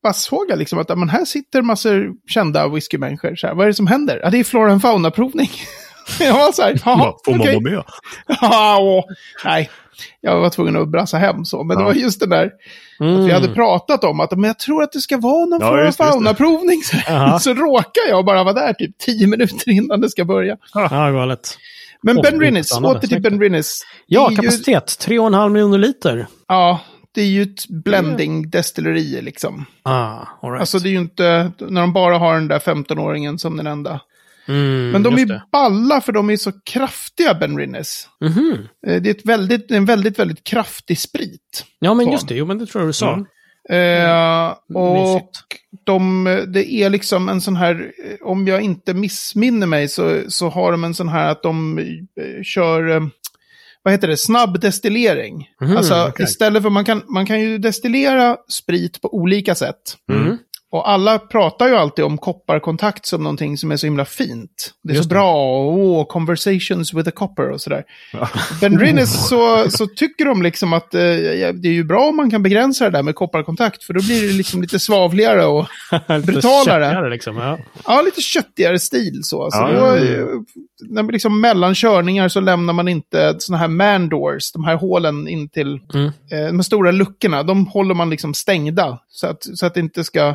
bara 0.03 0.13
såg 0.13 0.45
jag 0.49 0.59
liksom 0.59 0.79
att 0.79 0.99
men 0.99 1.09
här 1.09 1.25
sitter 1.25 1.63
massor 1.63 2.11
kända 2.27 2.69
whiskymänniskor. 2.69 3.37
Så 3.37 3.47
här, 3.47 3.55
vad 3.55 3.65
är 3.65 3.69
det 3.69 3.75
som 3.75 3.87
händer? 3.87 4.21
Ja, 4.23 4.31
det 4.31 4.39
är 4.39 4.45
Flora 4.45 4.73
and 4.73 4.83
Fauna-provning. 4.83 5.51
jag 6.21 6.33
var 6.35 6.53
så 6.53 6.63
här, 6.63 6.81
Ja, 6.85 7.19
Får 7.25 7.33
man 7.33 7.41
okej. 7.41 7.55
vara 7.63 7.75
med? 7.75 7.83
Ja, 8.41 8.79
åh, 8.81 9.05
nej, 9.45 9.71
jag 10.21 10.41
var 10.41 10.51
tvungen 10.51 10.77
att 10.77 10.89
brassa 10.89 11.19
hem 11.19 11.45
så. 11.45 11.65
Men 11.65 11.77
det 11.77 11.83
Ja. 11.83 11.87
var 11.87 11.95
just 11.95 12.21
det 12.21 12.27
där 12.27 12.51
Mm. 13.01 13.21
att 13.21 13.29
vi 13.29 13.33
hade 13.33 13.49
pratat 13.49 14.05
om 14.05 14.21
att 14.21 14.31
men 14.31 14.45
jag 14.45 14.59
tror 14.59 14.83
att 14.83 14.93
det 14.93 15.01
ska 15.01 15.17
vara 15.19 15.45
någon 15.47 15.61
Ja, 15.61 15.67
Flora 15.69 15.81
det, 15.81 15.87
det. 15.87 15.93
Fauna-provning. 15.93 16.83
Så, 16.85 17.39
så 17.39 17.55
råkar 17.55 18.03
jag 18.09 18.25
bara 18.25 18.45
vara 18.45 18.55
där 18.55 18.73
typ 18.73 18.99
tio 18.99 19.27
minuter 19.27 19.71
innan 19.71 20.01
det 20.01 20.11
ska 20.11 20.25
börja. 20.25 20.57
Ja, 20.75 21.11
galet. 21.11 21.59
Men 22.15 22.41
Ben 22.41 22.65
spännande. 22.65 22.99
åter 22.99 23.09
till. 23.09 23.23
Ben 23.23 23.41
Rinnes. 23.41 23.81
Ja, 24.07 24.27
är 24.27 24.31
ju- 24.31 24.37
kapacitet. 24.37 24.87
3,5 25.01 25.49
miljoner 25.53 25.79
liter. 25.79 26.27
Ja, 26.49 26.81
det 27.15 27.21
är 27.21 27.27
ju 27.27 27.43
ett 27.43 27.69
blending 27.85 28.51
destillerier 28.51 29.23
liksom. 29.23 29.65
Ah, 29.83 30.19
all 30.43 30.51
right. 30.51 30.61
Alltså 30.61 30.79
det 30.79 30.89
är 30.89 30.91
ju 30.91 30.99
inte, 30.99 31.53
när 31.59 31.81
de 31.81 31.93
bara 31.93 32.19
har 32.19 32.35
den 32.35 32.49
där 32.49 32.59
15-åringen 32.59 33.39
som 33.39 33.57
den 33.57 33.67
enda. 33.67 34.01
mm, 34.49 34.91
Men 34.91 35.03
de 35.03 35.15
är 35.19 35.27
det. 35.27 35.43
balla 35.53 36.01
för 36.01 36.13
de 36.13 36.31
är 36.31 36.37
så 36.37 36.53
kraftiga, 36.73 37.35
Ben 37.35 37.59
Rinnes. 37.59 38.09
Mhm. 38.25 38.69
Eh, 38.87 39.03
Det 39.03 39.09
är 39.11 39.15
ett 39.15 39.27
väldigt, 39.27 39.71
en 39.71 39.85
väldigt, 39.85 40.19
väldigt 40.19 40.45
kraftig 40.45 40.99
sprit. 40.99 41.65
Ja, 41.79 41.95
men 41.95 42.13
just 42.13 42.29
det. 42.29 42.35
Jo, 42.35 42.47
men 42.47 42.59
det 42.59 42.67
tror 42.67 42.83
jag 42.83 42.89
du 42.89 42.93
sa. 42.93 43.13
Mm. 43.13 43.27
Eh, 43.69 44.55
och 44.75 44.93
Mysigt. 44.95 45.39
de, 45.85 46.25
det 46.49 46.73
är 46.73 46.91
liksom 46.91 47.29
en 47.29 47.41
sån 47.41 47.57
här, 47.57 47.93
eh, 48.05 48.27
om 48.27 48.47
jag 48.47 48.63
inte 48.63 48.95
missminner 48.95 49.67
mig 49.67 49.89
så, 49.89 50.21
så 50.29 50.49
har 50.49 50.73
de 50.73 50.85
en 50.85 50.95
sån 50.95 51.09
här 51.09 51.31
att 51.31 51.43
de 51.43 51.79
eh, 51.79 52.43
kör, 52.43 52.89
eh, 52.91 53.01
vad 53.83 53.95
heter 53.95 54.09
det, 54.09 54.17
snabb 54.17 54.61
destillering. 54.61 55.49
Mhm, 55.61 55.77
alltså 55.77 56.07
okej. 56.09 56.25
istället 56.25 56.63
för, 56.63 56.71
man 56.71 56.85
kan, 56.85 57.03
man 57.09 57.27
kan 57.27 57.41
ju 57.41 57.59
destillera 57.59 58.37
sprit 58.49 59.01
på 59.01 59.15
olika 59.15 59.55
sätt. 59.55 59.97
Mm. 60.13 60.39
Och 60.77 60.91
alla 60.91 61.19
pratar 61.19 61.69
ju 61.69 61.75
alltid 61.77 62.05
om 62.05 62.19
kopparkontakt 62.19 63.07
som 63.07 63.23
någonting 63.23 63.59
som 63.59 63.73
är 63.73 63.77
så 63.77 63.87
himla 63.87 64.05
fint. 64.05 64.73
Det 64.83 64.93
är 64.93 64.95
Just 64.97 65.05
så 65.05 65.09
bra, 65.09 65.35
åh, 65.65 66.07
conversations 66.07 66.95
with 66.95 67.09
a 67.09 67.13
copper 67.15 67.51
och 67.51 67.61
sådär. 67.61 67.85
Ben 68.61 68.79
Rinnes 68.79 69.29
så, 69.29 69.71
så 69.71 69.87
tycker 69.87 70.25
de 70.25 70.43
liksom 70.43 70.73
att 70.73 70.95
eh, 70.95 71.03
ja, 71.03 71.53
det 71.53 71.69
är 71.69 71.73
ju 71.73 71.85
bra 71.85 72.09
om 72.09 72.17
man 72.17 72.31
kan 72.31 72.43
begränsa 72.43 72.85
det 72.85 72.91
där 72.91 73.03
med 73.03 73.15
kopparkontakt, 73.15 73.85
för 73.85 73.95
då 73.95 74.03
blir 74.03 74.29
det 74.29 74.33
liksom 74.33 74.63
lite 74.63 74.79
svavligare 74.79 75.47
och 75.47 75.67
Lite 76.09 76.33
Brutalare. 76.33 77.11
Liksom. 77.11 77.37
Ja. 77.37 77.59
ja, 77.87 78.03
lite 78.03 78.21
köttigare 78.21 78.79
stil 78.79 79.21
så. 79.23 79.51
så 79.51 79.59
Ja, 79.59 79.69
då, 79.69 79.77
ja, 79.77 79.97
ja. 79.97 80.21
eh, 80.21 80.27
när 80.89 81.13
liksom 81.13 81.41
mellan 81.41 81.75
körningar 81.75 82.29
så 82.29 82.41
lämnar 82.41 82.73
man 82.73 82.89
inte 82.89 83.37
sådana 83.39 83.61
här 83.61 83.69
man 83.69 84.09
doors, 84.09 84.53
de 84.53 84.65
här 84.65 84.77
hålen 84.77 85.29
in 85.29 85.49
till 85.49 85.81
Mm. 85.95 86.07
eh, 86.07 86.47
de 86.47 86.65
stora 86.65 86.91
luckorna, 86.91 87.43
de 87.43 87.67
håller 87.67 87.95
man 87.95 88.11
liksom 88.11 88.35
stängda. 88.35 88.99
Så 89.09 89.27
att, 89.27 89.59
så 89.59 89.67
att 89.67 89.75
det 89.75 89.81
inte 89.81 90.05
ska... 90.05 90.35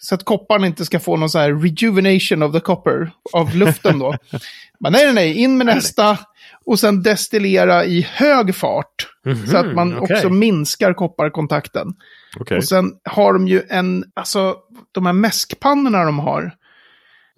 Så 0.00 0.14
att 0.14 0.24
kopparn 0.24 0.64
inte 0.64 0.84
ska 0.84 1.00
få 1.00 1.16
någon 1.16 1.30
så 1.30 1.38
här 1.38 1.52
rejuvenation 1.54 2.42
of 2.42 2.52
the 2.52 2.60
copper, 2.60 3.10
av 3.32 3.56
luften 3.56 3.98
då. 3.98 4.14
Men 4.80 4.92
nej, 4.92 5.04
nej, 5.04 5.14
nej, 5.14 5.34
in 5.34 5.56
med 5.58 5.66
nästa 5.66 6.18
och 6.66 6.78
sen 6.80 7.02
destillera 7.02 7.84
i 7.84 8.00
hög 8.12 8.54
fart. 8.54 9.08
så 9.50 9.56
att 9.56 9.74
man 9.74 9.88
Mhm, 9.88 10.02
okej. 10.02 10.16
också 10.16 10.28
minskar 10.28 10.92
kopparkontakten. 10.94 11.88
Okej. 12.40 12.56
Och 12.58 12.64
sen 12.64 12.92
har 13.04 13.32
de 13.32 13.48
ju 13.48 13.62
en, 13.68 14.04
alltså 14.14 14.56
de 14.92 15.06
här 15.06 15.12
mäskpannorna 15.12 16.04
de 16.04 16.18
har. 16.18 16.52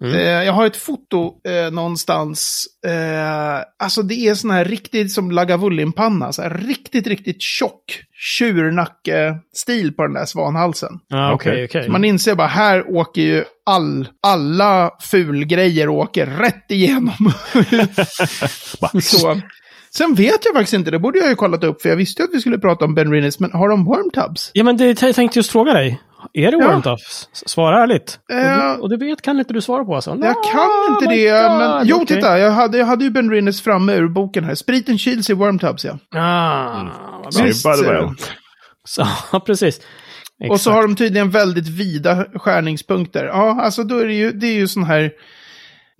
Mm. 0.01 0.15
Eh, 0.15 0.21
jag 0.45 0.53
har 0.53 0.65
ett 0.65 0.77
foto 0.77 1.33
eh, 1.47 1.71
någonstans. 1.71 2.65
Eh, 2.85 3.63
alltså 3.79 4.01
det 4.01 4.13
är 4.13 4.35
sån 4.35 4.51
här 4.51 4.65
riktigt 4.65 5.11
som 5.11 5.31
Lagavulin-panna. 5.31 6.31
Så 6.33 6.41
här 6.41 6.49
riktigt, 6.49 7.07
riktigt 7.07 7.41
tjock 7.41 8.03
tjurnacke-stil 8.13 9.93
på 9.93 10.03
den 10.03 10.13
där 10.13 10.25
svanhalsen. 10.25 10.99
Ja, 11.07 11.33
okej, 11.33 11.51
Okej. 11.51 11.65
okej. 11.65 11.89
Man 11.89 12.03
inser 12.05 12.35
bara, 12.35 12.47
här 12.47 12.95
åker 12.95 13.21
ju 13.21 13.43
all, 13.65 14.07
alla 14.21 14.91
fulgrejer 15.01 15.89
åker 15.89 16.25
rätt 16.25 16.71
igenom. 16.71 17.33
Så. 19.01 19.41
Sen 19.93 20.13
vet 20.15 20.45
jag 20.45 20.53
faktiskt 20.53 20.73
inte, 20.73 20.91
det 20.91 20.99
borde 20.99 21.19
jag 21.19 21.29
ju 21.29 21.35
kollat 21.35 21.63
upp, 21.63 21.81
för 21.81 21.89
jag 21.89 21.95
visste 21.95 22.21
ju 22.21 22.27
att 22.27 22.35
vi 22.35 22.39
skulle 22.41 22.57
prata 22.57 22.85
om 22.85 22.95
Ben 22.95 23.11
Rinnes, 23.11 23.39
men 23.39 23.51
har 23.51 23.69
de 23.69 23.85
wormtubs? 23.85 24.51
Ja, 24.53 24.63
men 24.63 24.77
det 24.77 25.01
jag 25.01 25.15
tänkte 25.15 25.39
just 25.39 25.51
fråga 25.51 25.73
dig. 25.73 26.01
Är 26.33 26.51
det 26.51 26.57
Ja. 26.57 26.67
Warm 26.67 26.81
Tough? 26.81 27.01
Svara 27.33 27.83
ärligt. 27.83 28.19
Eh, 28.31 28.37
och, 28.37 28.75
du, 28.77 28.81
och 28.81 28.89
det 28.89 28.97
vet, 29.05 29.21
kan 29.21 29.39
inte 29.39 29.53
du 29.53 29.61
svara 29.61 29.85
på 29.85 29.95
alltså? 29.95 30.09
Jag 30.09 30.35
kan 30.43 30.69
inte 30.95 31.07
my 31.07 31.15
det, 31.23 31.31
God, 31.49 31.57
men 31.57 31.87
jo, 31.87 31.95
okej. 31.95 32.07
titta. 32.15 32.39
Jag 32.39 32.51
hade, 32.51 32.77
jag 32.77 32.85
hade 32.85 33.03
ju 33.03 33.09
Ben 33.09 33.31
Rinnes 33.31 33.61
framme 33.61 33.93
ur 33.93 34.07
boken 34.07 34.43
här. 34.43 34.55
Spriten 34.55 34.97
kyls 34.97 35.29
i 35.29 35.33
Wormtubs, 35.33 35.85
ja. 35.85 36.19
Ah, 36.19 36.83
vad 37.23 37.33
bra. 37.33 37.43
Visst, 37.43 37.65
by 37.65 37.71
the 37.83 37.87
way. 37.87 37.95
eh, 38.03 38.11
Så, 38.83 39.07
ja, 39.31 39.39
precis. 39.39 39.77
Och 39.77 39.85
så 40.47 40.53
Exakt. 40.69 40.75
har 40.75 40.81
de 40.81 40.95
tydligen 40.95 41.29
väldigt 41.29 41.67
vida 41.67 42.25
skärningspunkter. 42.35 43.25
Ja, 43.25 43.61
alltså 43.61 43.83
då 43.83 43.97
är 43.99 44.05
det 44.05 44.13
ju, 44.13 44.31
det 44.31 44.47
är 44.47 44.53
ju 44.53 44.67
sån 44.67 44.83
här... 44.83 45.11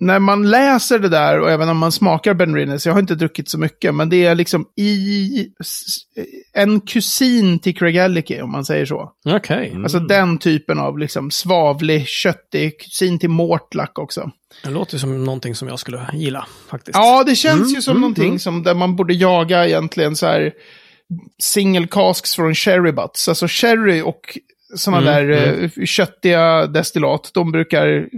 När 0.02 0.18
man 0.18 0.50
läser 0.50 0.98
det 0.98 1.08
där 1.08 1.40
och 1.40 1.50
även 1.50 1.68
om 1.68 1.76
man 1.78 1.92
smakar 1.92 2.34
Ben 2.34 2.54
Rinnes, 2.54 2.86
jag 2.86 2.92
har 2.92 3.00
inte 3.00 3.14
druckit 3.14 3.48
så 3.48 3.58
mycket, 3.58 3.94
men 3.94 4.08
det 4.08 4.24
är 4.24 4.34
liksom 4.34 4.66
i 4.76 5.46
en 6.52 6.80
kusin 6.80 7.58
till 7.58 7.76
Craig 7.76 7.98
Allicky, 7.98 8.40
om 8.40 8.52
man 8.52 8.64
säger 8.64 8.86
så. 8.86 9.12
Okej, 9.24 9.74
Alltså 9.82 9.98
den 9.98 10.38
typen 10.38 10.78
av 10.78 10.98
liksom 10.98 11.30
svavlig, 11.30 12.06
köttig, 12.08 12.80
kusin 12.80 13.18
till 13.18 13.30
Mortlack 13.30 13.98
också. 13.98 14.30
det 14.64 14.70
låter 14.70 14.98
som 14.98 15.24
någonting 15.24 15.54
som 15.54 15.68
jag 15.68 15.78
skulle 15.78 16.06
gilla 16.12 16.46
faktiskt. 16.70 16.96
Ja, 16.96 17.24
det 17.24 17.36
känns 17.36 17.60
Mm, 17.60 17.74
ju 17.74 17.82
som 17.82 17.90
mm, 17.90 18.00
någonting 18.00 18.26
mm. 18.28 18.38
som 18.38 18.62
där 18.62 18.74
man 18.74 18.96
borde 18.96 19.14
jaga 19.14 19.66
egentligen 19.66 20.16
så 20.16 20.26
här 20.26 20.52
single 21.42 21.86
casks 21.86 22.34
från 22.34 22.54
sherry 22.54 22.92
butts. 22.92 23.28
Alltså 23.28 23.46
sherry 23.48 24.00
och 24.00 24.38
sådana 24.74 25.10
Mm, 25.18 25.28
där 25.28 25.70
eh, 25.78 25.84
köttiga 25.84 26.66
destillat, 26.66 27.30
de 27.34 27.52
brukar 27.52 28.08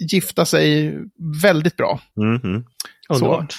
gifta 0.00 0.44
sig 0.44 0.98
väldigt 1.42 1.76
bra. 1.76 2.00
Mhm. 2.16 2.64
Underbart. 3.08 3.54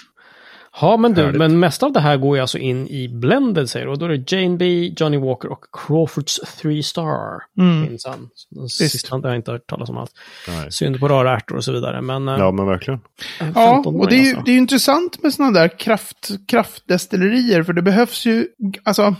Ja, 0.82 0.98
men 0.98 1.14
du, 1.14 1.22
Härligt. 1.22 1.38
men 1.38 1.60
mest 1.60 1.84
av 1.84 1.92
det 1.94 2.00
här 2.00 2.18
går 2.18 2.36
ju 2.38 2.42
alltså 2.42 2.58
in 2.58 2.88
i 2.88 3.08
blended 3.10 3.70
säger 3.70 3.86
du. 3.86 3.92
Och 3.92 3.98
då 4.00 4.06
är 4.06 4.10
det 4.10 4.32
Jane 4.32 4.58
B, 4.58 4.94
Johnny 4.98 5.18
Walker 5.18 5.52
och 5.52 5.66
Crawfords 5.72 6.40
Three 6.62 6.84
Star. 6.84 7.40
Mm. 7.58 7.82
Minsann. 7.82 8.30
Den 8.50 8.70
sista 8.70 9.16
har 9.16 9.22
jag 9.28 9.36
inte 9.36 9.52
hört 9.52 9.68
talas 9.68 9.90
om 9.90 9.98
alls. 9.98 10.12
Nej. 10.48 10.72
Synd 10.72 11.00
på 11.00 11.08
rara 11.08 11.36
ärtor 11.36 11.56
och 11.56 11.64
så 11.64 11.72
vidare. 11.72 12.02
Men 12.02 12.28
eh, 12.28 12.36
Ja, 12.38 12.52
men 12.52 12.66
verkligen. 12.66 13.00
en 13.40 13.52
Ja, 13.56 13.82
15-åring 13.86 14.00
och 14.00 14.10
det 14.10 14.16
är 14.16 14.20
ju 14.24 14.28
alltså. 14.30 14.42
det 14.46 14.52
är 14.52 14.54
ju 14.54 14.60
intressant 14.60 15.24
med 15.24 15.34
sådana 15.34 15.60
där 15.60 15.80
kraft, 15.80 16.30
kraftdestillerier, 16.48 17.64
för 17.64 17.74
det 17.74 17.82
behövs 17.82 18.26
ju, 18.26 18.48
alltså, 18.84 19.16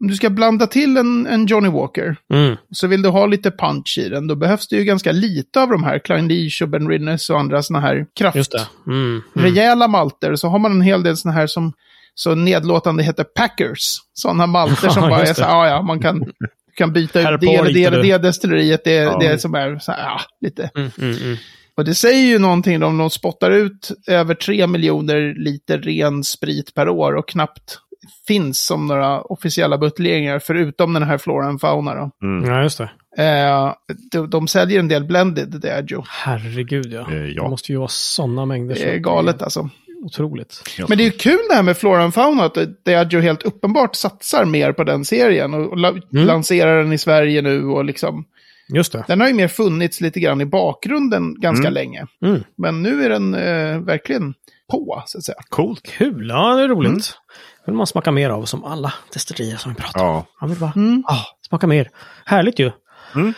om 0.00 0.08
du 0.08 0.14
ska 0.16 0.30
blanda 0.30 0.66
till 0.66 0.96
en, 0.96 1.26
en 1.26 1.46
Johnny 1.46 1.68
Walker, 1.68 2.16
Mm. 2.32 2.56
så 2.70 2.86
vill 2.86 3.02
du 3.02 3.08
ha 3.08 3.26
lite 3.26 3.50
punch 3.50 3.98
i 3.98 4.08
den, 4.08 4.26
då 4.26 4.34
behövs 4.34 4.68
det 4.68 4.76
ju 4.76 4.84
ganska 4.84 5.12
lite 5.12 5.60
av 5.62 5.68
de 5.70 5.84
här, 5.84 5.98
Klein 5.98 6.28
Leach 6.28 6.62
och 6.62 6.68
Ben 6.68 6.88
Rinnes 6.88 7.30
och 7.30 7.40
andra 7.40 7.62
sådana 7.62 7.86
här 7.86 8.06
kraft, 8.18 8.36
Just 8.36 8.52
det. 8.52 8.66
Mm. 8.86 9.22
Mm. 9.36 9.46
rejäla 9.54 9.88
malter. 9.88 10.36
Så 10.36 10.48
har 10.48 10.58
man 10.58 10.72
en 10.72 10.80
hel 10.82 11.02
del 11.02 11.16
sådana 11.16 11.38
här 11.40 11.46
som 11.46 11.72
så 12.14 12.34
nedlåtande 12.34 13.02
heter 13.02 13.24
packers. 13.24 13.80
Sådana 14.14 14.46
malter 14.46 14.88
som 14.88 15.02
bara 15.10 15.22
är 15.22 15.34
så 15.34 15.42
här, 15.44 15.50
ja 15.50 15.66
ja, 15.68 15.82
man 15.82 16.00
kan, 16.00 16.24
kan 16.76 16.92
byta 16.92 17.20
ut 17.34 17.40
det 17.40 17.54
eller 17.54 17.72
det 17.72 17.84
eller 17.84 18.02
det 18.02 18.18
destilleriet. 18.18 18.84
Det, 18.84 18.92
Ja. 18.94 19.18
det 19.20 19.38
som 19.38 19.54
är 19.54 19.78
så 19.78 19.92
här, 19.92 20.02
ja, 20.02 20.20
lite. 20.40 20.70
Mm, 20.76 20.90
mm, 20.98 21.16
mm. 21.22 21.36
Och 21.76 21.84
det 21.84 21.94
säger 21.94 22.26
ju 22.26 22.38
någonting 22.38 22.82
om 22.82 22.98
de 22.98 23.10
spottar 23.10 23.50
ut 23.50 23.90
över 24.06 24.34
tre 24.34 24.66
miljoner 24.66 25.34
liter 25.44 25.78
ren 25.78 26.24
sprit 26.24 26.74
per 26.74 26.88
år 26.88 27.14
och 27.16 27.28
knappt 27.28 27.78
finns 28.26 28.66
som 28.66 28.86
några 28.86 29.20
officiella 29.22 29.78
buteljeringar 29.78 30.38
förutom 30.38 30.92
den 30.92 31.02
här 31.02 31.18
Flora 31.18 31.46
and 31.46 31.60
Fauna. 31.60 31.94
Då. 31.94 32.10
Mm. 32.26 32.50
Ja, 32.50 32.62
just 32.62 32.78
det. 32.78 32.90
Eh, 33.18 33.72
de, 34.12 34.30
de 34.30 34.48
säljer 34.48 34.80
en 34.80 34.88
del 34.88 35.04
blended, 35.04 35.60
Diageo. 35.60 36.04
Herregud 36.08 36.92
ja. 36.92 37.12
Eh, 37.12 37.26
ja. 37.26 37.42
Det 37.42 37.50
måste 37.50 37.72
ju 37.72 37.78
vara 37.78 37.88
sådana 37.88 38.46
mängder. 38.46 38.74
Det 38.74 38.94
är 38.94 38.98
galet 38.98 39.42
alltså. 39.42 39.68
Otroligt. 40.04 40.62
Men 40.88 40.98
det 40.98 41.04
är 41.04 41.06
ju 41.06 41.10
kul 41.10 41.38
det 41.48 41.54
här 41.54 41.62
med 41.62 41.76
Flora 41.76 42.02
and 42.02 42.14
Fauna, 42.14 42.44
att 42.44 42.58
Diageo 42.84 43.20
helt 43.20 43.42
uppenbart 43.42 43.94
satsar 43.96 44.44
mer 44.44 44.72
på 44.72 44.84
den 44.84 45.04
serien 45.04 45.54
och, 45.54 45.70
och 45.70 45.78
la- 45.78 45.94
lanserar 46.10 46.78
den 46.78 46.92
i 46.92 46.98
Sverige 46.98 47.42
nu 47.42 47.64
och 47.64 47.84
liksom. 47.84 48.24
Just 48.74 48.92
det. 48.92 49.04
Den 49.08 49.20
har 49.20 49.28
ju 49.28 49.34
mer 49.34 49.48
funnits 49.48 50.00
lite 50.00 50.20
grann 50.20 50.40
i 50.40 50.46
bakgrunden 50.46 51.40
ganska 51.40 51.70
länge. 51.70 52.06
Mm. 52.22 52.42
Men 52.56 52.82
nu 52.82 53.04
är 53.04 53.08
den 53.08 53.34
eh, 53.34 53.78
verkligen 53.80 54.34
på, 54.70 55.02
så 55.06 55.18
att 55.18 55.24
säga. 55.24 55.38
Coolt. 55.48 55.82
Kul, 55.98 56.28
ja 56.28 56.54
det 56.54 56.62
är 56.62 56.68
roligt. 56.68 57.14
Mm. 57.66 57.72
vill 57.72 57.74
man 57.74 57.86
smaka 57.86 58.10
mer 58.10 58.30
av 58.30 58.44
som 58.44 58.64
alla 58.64 58.92
destillerier 59.12 59.56
som 59.56 59.72
vi 59.74 59.80
pratar 59.82 60.04
om. 60.04 60.06
Ja. 60.06 60.26
Man 60.40 60.50
vill 60.50 60.58
bara, 60.58 60.72
Mm. 60.76 61.04
ah, 61.06 61.24
smaka 61.48 61.66
mer. 61.66 61.90
Härligt 62.24 62.58
ju. 62.58 62.70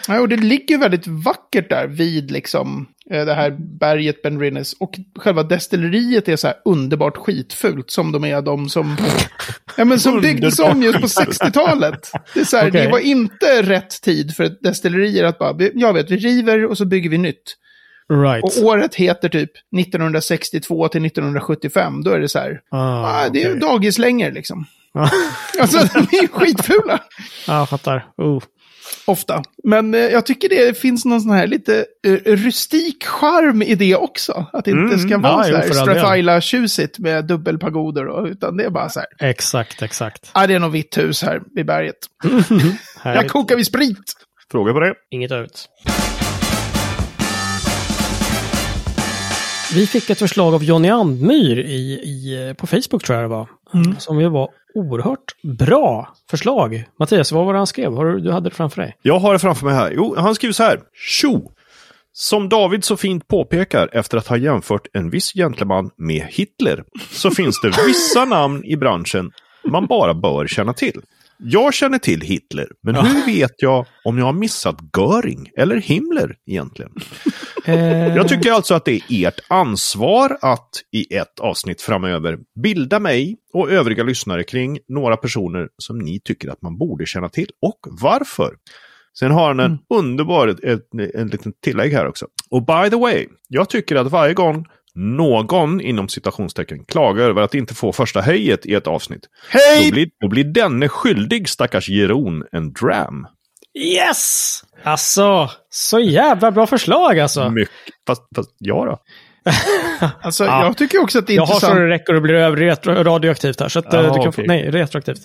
Ja, 0.09 0.21
och 0.21 0.29
det 0.29 0.37
ligger 0.37 0.79
väldigt 0.79 1.07
vackert 1.07 1.71
där 1.71 1.87
vid 1.87 2.31
liksom 2.31 2.87
eh, 3.11 3.25
det 3.25 3.35
här 3.35 3.57
berget 3.81 4.23
Ben 4.23 4.41
Rinnes. 4.41 4.73
Och 4.73 4.99
själva 5.19 5.43
destilleriet 5.43 6.29
är 6.29 6.37
så 6.37 6.47
här 6.47 6.57
underbart 6.65 7.17
skitfult 7.17 7.91
som 7.91 8.13
de 8.13 8.25
är 8.25 8.43
de 8.43 8.69
som, 8.69 8.97
ja, 9.77 9.85
men 9.85 10.01
som 10.01 10.21
byggdes 10.21 10.59
om 10.59 10.83
just 10.83 11.01
på 11.01 11.07
60-talet. 11.07 12.11
Det, 12.35 12.41
är 12.41 12.45
så 12.45 12.57
här, 12.57 12.69
Okej. 12.71 12.83
det 12.83 12.91
var 12.91 12.99
inte 12.99 13.63
rätt 13.63 14.03
tid 14.03 14.37
för 14.37 14.45
ett 14.45 14.59
destilerier 14.63 15.25
att 15.25 15.39
bara, 15.39 15.57
jag 15.75 15.93
vet, 15.93 16.11
vi 16.11 16.17
river 16.17 16.65
och 16.67 16.79
så 16.79 16.85
bygger 16.85 17.11
vi 17.11 17.19
nytt. 17.19 17.57
Right. 18.13 18.45
Och 18.45 18.65
året 18.65 18.95
heter 18.95 19.29
typ 19.29 19.51
1962 19.81 20.89
till 20.89 21.05
1975. 21.07 22.03
Då 22.05 22.11
är 22.11 22.21
det 22.21 22.29
så 22.29 22.39
här, 22.39 22.61
ah, 22.71 22.79
ah, 22.79 23.29
det 23.29 23.43
är 23.43 23.49
ju 23.49 23.59
dagislängor 23.59 24.31
liksom. 24.31 24.67
Ja, 24.95 25.11
Alltså 25.61 25.79
de 25.79 26.17
är 26.17 26.23
ju 26.23 26.29
skitfula. 26.29 26.99
Ja, 27.47 27.59
jag 27.59 27.69
fattar. 27.69 28.07
Oh. 28.17 28.43
Ofta. 29.07 29.43
Men 29.65 29.95
eh, 29.95 30.01
jag 30.01 30.27
tycker 30.27 30.49
det 30.49 30.79
finns 30.79 31.05
någon 31.05 31.21
sån 31.21 31.31
här 31.31 31.47
lite 31.47 31.87
eh, 32.07 32.13
rustik 32.13 33.05
charm 33.05 33.63
i 33.63 33.75
det 33.75 33.97
också. 33.97 34.47
Att 34.53 34.65
det 34.65 34.71
inte 34.71 34.95
Mm, 34.95 34.99
ska 35.09 35.19
vara 35.19 35.49
ja, 35.49 35.63
så 35.63 35.75
här. 35.75 35.85
Strathyla-tjusigt 35.87 36.99
med 36.99 37.25
dubbelpagoder. 37.25 38.07
Och, 38.09 38.27
utan 38.27 38.57
det 38.57 38.65
är 38.65 38.71
bara 38.71 38.89
så 38.89 39.01
här. 39.01 39.31
Exakt, 39.31 39.83
exakt. 39.83 40.31
Ah, 40.33 40.47
det 40.47 40.55
är 40.55 40.59
nog 40.59 40.73
vitt 40.73 40.99
hus 40.99 41.23
här 41.23 41.41
vid 41.55 41.67
berget. 41.67 41.97
Jag 42.25 42.31
Härligt. 43.03 43.33
kokar 43.33 43.57
vid 43.57 43.67
sprit. 43.67 44.13
Fråga 44.51 44.73
på 44.73 44.81
det. 44.81 44.95
Inget 45.11 45.31
övrigt. 45.31 45.67
Vi 49.77 49.87
fick 49.87 50.11
ett 50.11 50.19
förslag 50.19 50.55
av 50.55 50.65
Jonny 50.65 50.89
Andmyr 50.89 51.59
i, 51.59 51.93
i, 51.93 52.55
på 52.59 52.67
Facebook 52.67 53.05
tror 53.05 53.19
jag 53.19 53.25
det 53.25 53.29
var. 53.29 53.49
Som 53.99 54.21
ju 54.21 54.29
var 54.29 54.49
oerhört 54.75 55.59
bra 55.59 56.15
förslag. 56.31 56.85
Mattias, 56.99 57.33
vad 57.33 57.47
var 57.47 57.53
det 57.53 57.59
han 57.59 57.67
skrev? 57.67 57.93
Har 57.93 58.05
du, 58.05 58.21
du 58.21 58.33
hade 58.33 58.49
det 58.49 58.55
framför 58.55 58.83
dig? 58.83 58.97
Jag 59.03 59.19
har 59.19 59.33
det 59.33 59.39
framför 59.39 59.67
mig 59.67 59.75
här. 59.75 59.93
Jo, 59.95 60.15
han 60.19 60.35
skriver 60.35 60.53
så 60.53 60.63
här. 60.63 60.81
Tjo! 60.95 61.53
Som 62.13 62.49
David 62.49 62.85
så 62.85 62.97
fint 62.97 63.29
påpekar 63.29 63.89
efter 63.93 64.19
att 64.19 64.27
ha 64.27 64.37
jämfört 64.37 64.87
en 64.93 65.11
viss 65.11 65.33
gentleman 65.33 65.91
med 65.97 66.27
Hitler 66.31 66.85
så 67.11 67.31
finns 67.31 67.61
det 67.61 67.73
vissa 67.87 68.25
namn 68.25 68.65
i 68.65 68.77
branschen 68.77 69.31
man 69.65 69.87
bara 69.87 70.15
bör 70.15 70.47
känna 70.47 70.73
till. 70.73 71.01
Jag 71.39 71.75
känner 71.75 71.99
till 71.99 72.21
Hitler, 72.21 72.69
men 72.83 72.95
hur 72.95 73.27
vet 73.27 73.53
jag 73.57 73.87
om 74.05 74.19
jag 74.19 74.25
har 74.25 74.33
missat 74.33 74.77
Göring 74.97 75.51
eller 75.57 75.77
Himmler 75.77 76.37
egentligen? 76.47 76.93
Jag 78.17 78.29
tycker 78.29 78.53
alltså 78.53 78.75
att 78.75 78.85
det 78.85 78.93
är 78.93 79.29
ert 79.29 79.41
ansvar 79.49 80.39
att 80.43 80.69
i 80.93 81.15
ett 81.15 81.41
avsnitt 81.41 81.83
framöver 81.83 82.39
bilda 82.63 83.01
mig 83.01 83.37
och 83.53 83.71
övriga 83.71 84.05
lyssnare 84.05 84.45
kring 84.45 84.79
några 84.89 85.17
personer 85.17 85.69
som 85.79 85.99
ni 85.99 86.21
tycker 86.21 86.49
att 86.49 86.63
man 86.63 86.79
borde 86.79 87.07
känna 87.07 87.29
till 87.29 87.51
och 87.63 87.79
varför. 87.91 88.55
Sen 89.19 89.31
har 89.31 89.47
han 89.49 89.61
en 89.61 89.79
underbar, 89.95 90.49
ett, 90.49 90.65
ett, 90.65 91.15
en 91.15 91.29
liten 91.29 91.53
tillägg 91.63 91.93
här 91.93 92.07
också. 92.07 92.27
Och 92.51 92.67
by 92.67 92.91
the 92.91 92.97
way, 92.97 93.27
jag 93.49 93.71
tycker 93.71 93.97
att 93.97 94.11
varje 94.11 94.35
gång 94.35 94.67
någon 94.97 95.81
inom 95.81 96.09
citationstecken 96.09 96.85
klagar 96.85 97.25
över 97.31 97.43
att 97.43 97.55
inte 97.55 97.75
få 97.75 97.93
första 97.93 98.21
höjet 98.21 98.67
i 98.67 98.75
ett 98.75 98.87
avsnitt, 98.87 99.23
Hej! 99.51 99.85
då 99.85 99.91
blir, 99.95 100.09
då 100.21 100.29
blir 100.29 100.45
denne 100.45 100.89
skyldig 100.89 101.49
stackars 101.49 101.89
Jeroen 101.89 102.45
en 102.53 102.73
dram. 102.73 103.27
Yes! 103.79 104.63
Alltså, 104.83 105.51
så 105.71 106.01
jävla 106.01 106.51
bra 106.51 106.67
förslag 106.67 107.19
alltså. 107.19 107.51
Mycket, 107.51 107.75
fast, 108.07 108.23
fast 108.37 108.51
ja 108.59 108.85
då. 108.85 108.99
Alltså, 110.23 110.45
Ja. 110.45 110.65
jag 110.65 110.77
tycker 110.77 111.03
också 111.03 111.19
att 111.19 111.27
det 111.27 111.33
är 111.33 111.37
Jag 111.37 111.43
har 111.43 111.47
så 111.47 111.55
intressant. 111.55 111.77
det 111.79 111.89
räcker 111.89 112.15
och 112.15 112.23
blir 112.23 112.35
över 112.35 112.57
retro, 112.57 112.93
radioaktivt 113.05 113.61
här. 113.61 113.69
Så 113.69 113.79
att, 113.79 113.95
eh, 113.95 114.01
Jaha, 114.01 114.09
du 114.09 114.19
kan 114.21 114.29
okej. 114.29 114.33
få, 114.33 114.43
nej, 114.43 114.71
retroaktivt. 114.71 115.19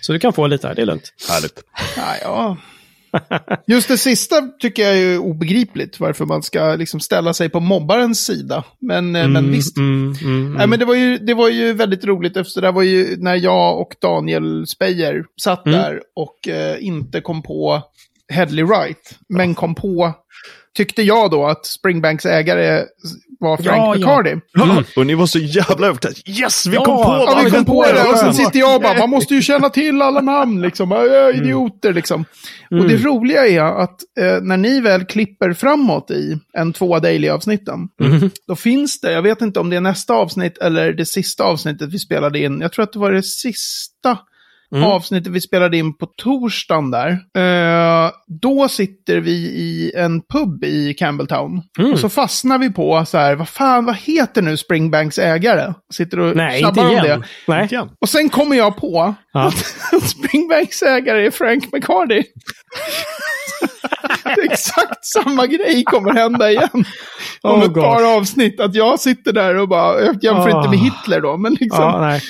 Så 0.00 0.12
du 0.12 0.18
kan 0.18 0.32
få 0.32 0.46
lite 0.46 0.68
här, 0.68 0.74
det 0.74 0.82
är 0.82 0.86
lugnt. 0.86 1.12
Härligt. 1.28 1.62
Ja, 1.96 2.02
ja. 2.22 2.56
Just 3.66 3.88
det 3.88 3.98
sista 3.98 4.40
tycker 4.60 4.82
jag 4.82 4.98
är 4.98 5.18
obegripligt. 5.18 6.00
Varför 6.00 6.24
man 6.24 6.42
ska 6.42 6.74
liksom 6.74 7.00
ställa 7.00 7.34
sig 7.34 7.48
på 7.48 7.60
mobbarens 7.60 8.24
sida. 8.24 8.64
Men, 8.78 9.16
eh, 9.16 9.28
men 9.28 9.50
visst. 9.50 9.76
Mm, 9.76 10.14
mm, 10.22 10.36
mm. 10.40 10.54
Nej, 10.54 10.66
men 10.66 10.78
det 10.78 10.84
var, 10.84 10.94
ju, 10.94 11.18
det 11.18 11.34
var 11.34 11.48
ju 11.48 11.72
väldigt 11.72 12.04
roligt 12.04 12.36
efter 12.36 12.60
det 12.62 12.70
var 12.72 12.82
ju 12.82 13.16
när 13.18 13.34
jag 13.34 13.80
och 13.80 13.94
Daniel 14.00 14.66
Speyer 14.66 15.24
satt 15.42 15.66
Mm. 15.66 15.78
där 15.78 16.00
och 16.16 16.48
eh, 16.48 16.84
inte 16.84 17.20
kom 17.20 17.42
på 17.42 17.82
Headley 18.32 18.64
Wright. 18.64 19.18
Men 19.28 19.54
kom 19.54 19.74
på, 19.74 20.12
tyckte 20.76 21.02
jag 21.02 21.30
då, 21.30 21.46
att 21.46 21.66
Springbanks 21.66 22.26
ägare 22.26 22.84
var 23.40 23.56
Frank 23.56 23.66
Ja, 23.66 23.96
ja. 23.96 23.98
McCarty. 23.98 24.40
Ja, 24.52 24.82
och 24.96 25.06
ni 25.06 25.14
var 25.14 25.26
så 25.26 25.38
jävla 25.38 25.86
övertagna. 25.86 26.16
Yes, 26.26 26.66
vi 26.66 26.74
Ja, 26.74 26.84
kom 26.84 26.96
på 26.96 27.02
ja, 27.02 27.24
Ja, 27.36 27.42
vi 27.44 27.50
kom 27.50 27.64
på 27.64 27.82
det. 27.82 28.08
Och 28.08 28.18
sen 28.18 28.34
sitter 28.34 28.58
jag 28.58 28.76
och 28.76 28.82
bara, 28.82 28.98
man 28.98 29.10
måste 29.10 29.34
ju 29.34 29.42
känna 29.42 29.68
till 29.70 30.02
alla 30.02 30.20
namn 30.20 30.62
liksom. 30.62 30.90
Ja, 30.90 31.30
Idioter 31.30 31.92
liksom. 31.92 32.24
Och 32.70 32.88
det 32.88 32.96
roliga 32.96 33.46
är 33.46 33.60
att 33.60 34.00
eh, 34.20 34.42
när 34.42 34.56
ni 34.56 34.80
väl 34.80 35.04
klipper 35.04 35.52
framåt 35.52 36.10
i 36.10 36.38
en 36.52 36.72
två 36.72 36.98
daily-avsnitten, 36.98 37.88
då 38.48 38.56
finns 38.56 39.00
det, 39.00 39.12
jag 39.12 39.22
vet 39.22 39.42
inte 39.42 39.60
om 39.60 39.70
det 39.70 39.76
är 39.76 39.80
nästa 39.80 40.14
avsnitt 40.14 40.58
eller 40.58 40.92
det 40.92 41.06
sista 41.06 41.44
avsnittet 41.44 41.92
vi 41.92 41.98
spelade 41.98 42.38
in, 42.38 42.60
jag 42.60 42.72
tror 42.72 42.82
att 42.82 42.92
det 42.92 42.98
var 42.98 43.12
det 43.12 43.22
sista 43.22 44.18
avsnittet 44.84 45.32
vi 45.32 45.40
spelade 45.40 45.76
in 45.76 45.96
på 45.98 46.06
torsdagen 46.06 46.90
där. 46.90 47.10
Eh, 47.38 48.10
då 48.42 48.68
sitter 48.68 49.16
vi 49.16 49.30
i 49.32 49.92
en 49.96 50.20
pub 50.32 50.64
i 50.64 50.94
Campbelltown. 50.94 51.62
Mm. 51.78 51.92
Och 51.92 51.98
så 51.98 52.08
fastnar 52.08 52.58
vi 52.58 52.70
på 52.72 53.04
så 53.06 53.18
här, 53.18 53.34
vad 53.34 53.48
fan, 53.48 53.84
vad 53.84 53.96
heter 53.96 54.42
nu 54.42 54.56
Springbanks 54.56 55.18
ägare? 55.18 55.74
Sitter 55.94 56.20
och 56.20 56.36
Nej, 56.36 56.60
inte 56.60 56.66
tjabbar 56.68 56.84
om 56.84 56.90
igen. 56.90 57.04
det. 57.20 57.26
Nej. 57.48 57.62
Inte 57.62 57.74
igen. 57.74 57.90
Och 58.00 58.08
sen 58.08 58.28
kommer 58.28 58.56
jag 58.56 58.76
på 58.76 59.14
Ja. 59.32 59.46
att 59.92 60.02
Springbanks 60.02 60.82
ägare 60.82 61.26
är 61.26 61.30
Frank 61.30 61.72
McCarty. 61.72 62.22
Exakt 64.50 65.04
samma 65.04 65.46
grej 65.46 65.84
kommer 65.84 66.12
hända 66.14 66.50
igen. 66.50 66.84
Om 67.42 67.60
Oh 67.60 67.64
ett 67.64 67.74
par 67.74 68.16
avsnitt. 68.16 68.60
Att 68.60 68.74
jag 68.74 69.00
sitter 69.00 69.32
där 69.32 69.56
och 69.56 69.68
bara, 69.68 70.00
jag 70.00 70.24
jämför 70.24 70.50
Ah. 70.50 70.58
inte 70.58 70.70
med 70.70 70.78
Hitler 70.78 71.20
då, 71.20 71.36
men 71.36 71.54
liksom. 71.54 71.82
Ja, 71.84 72.20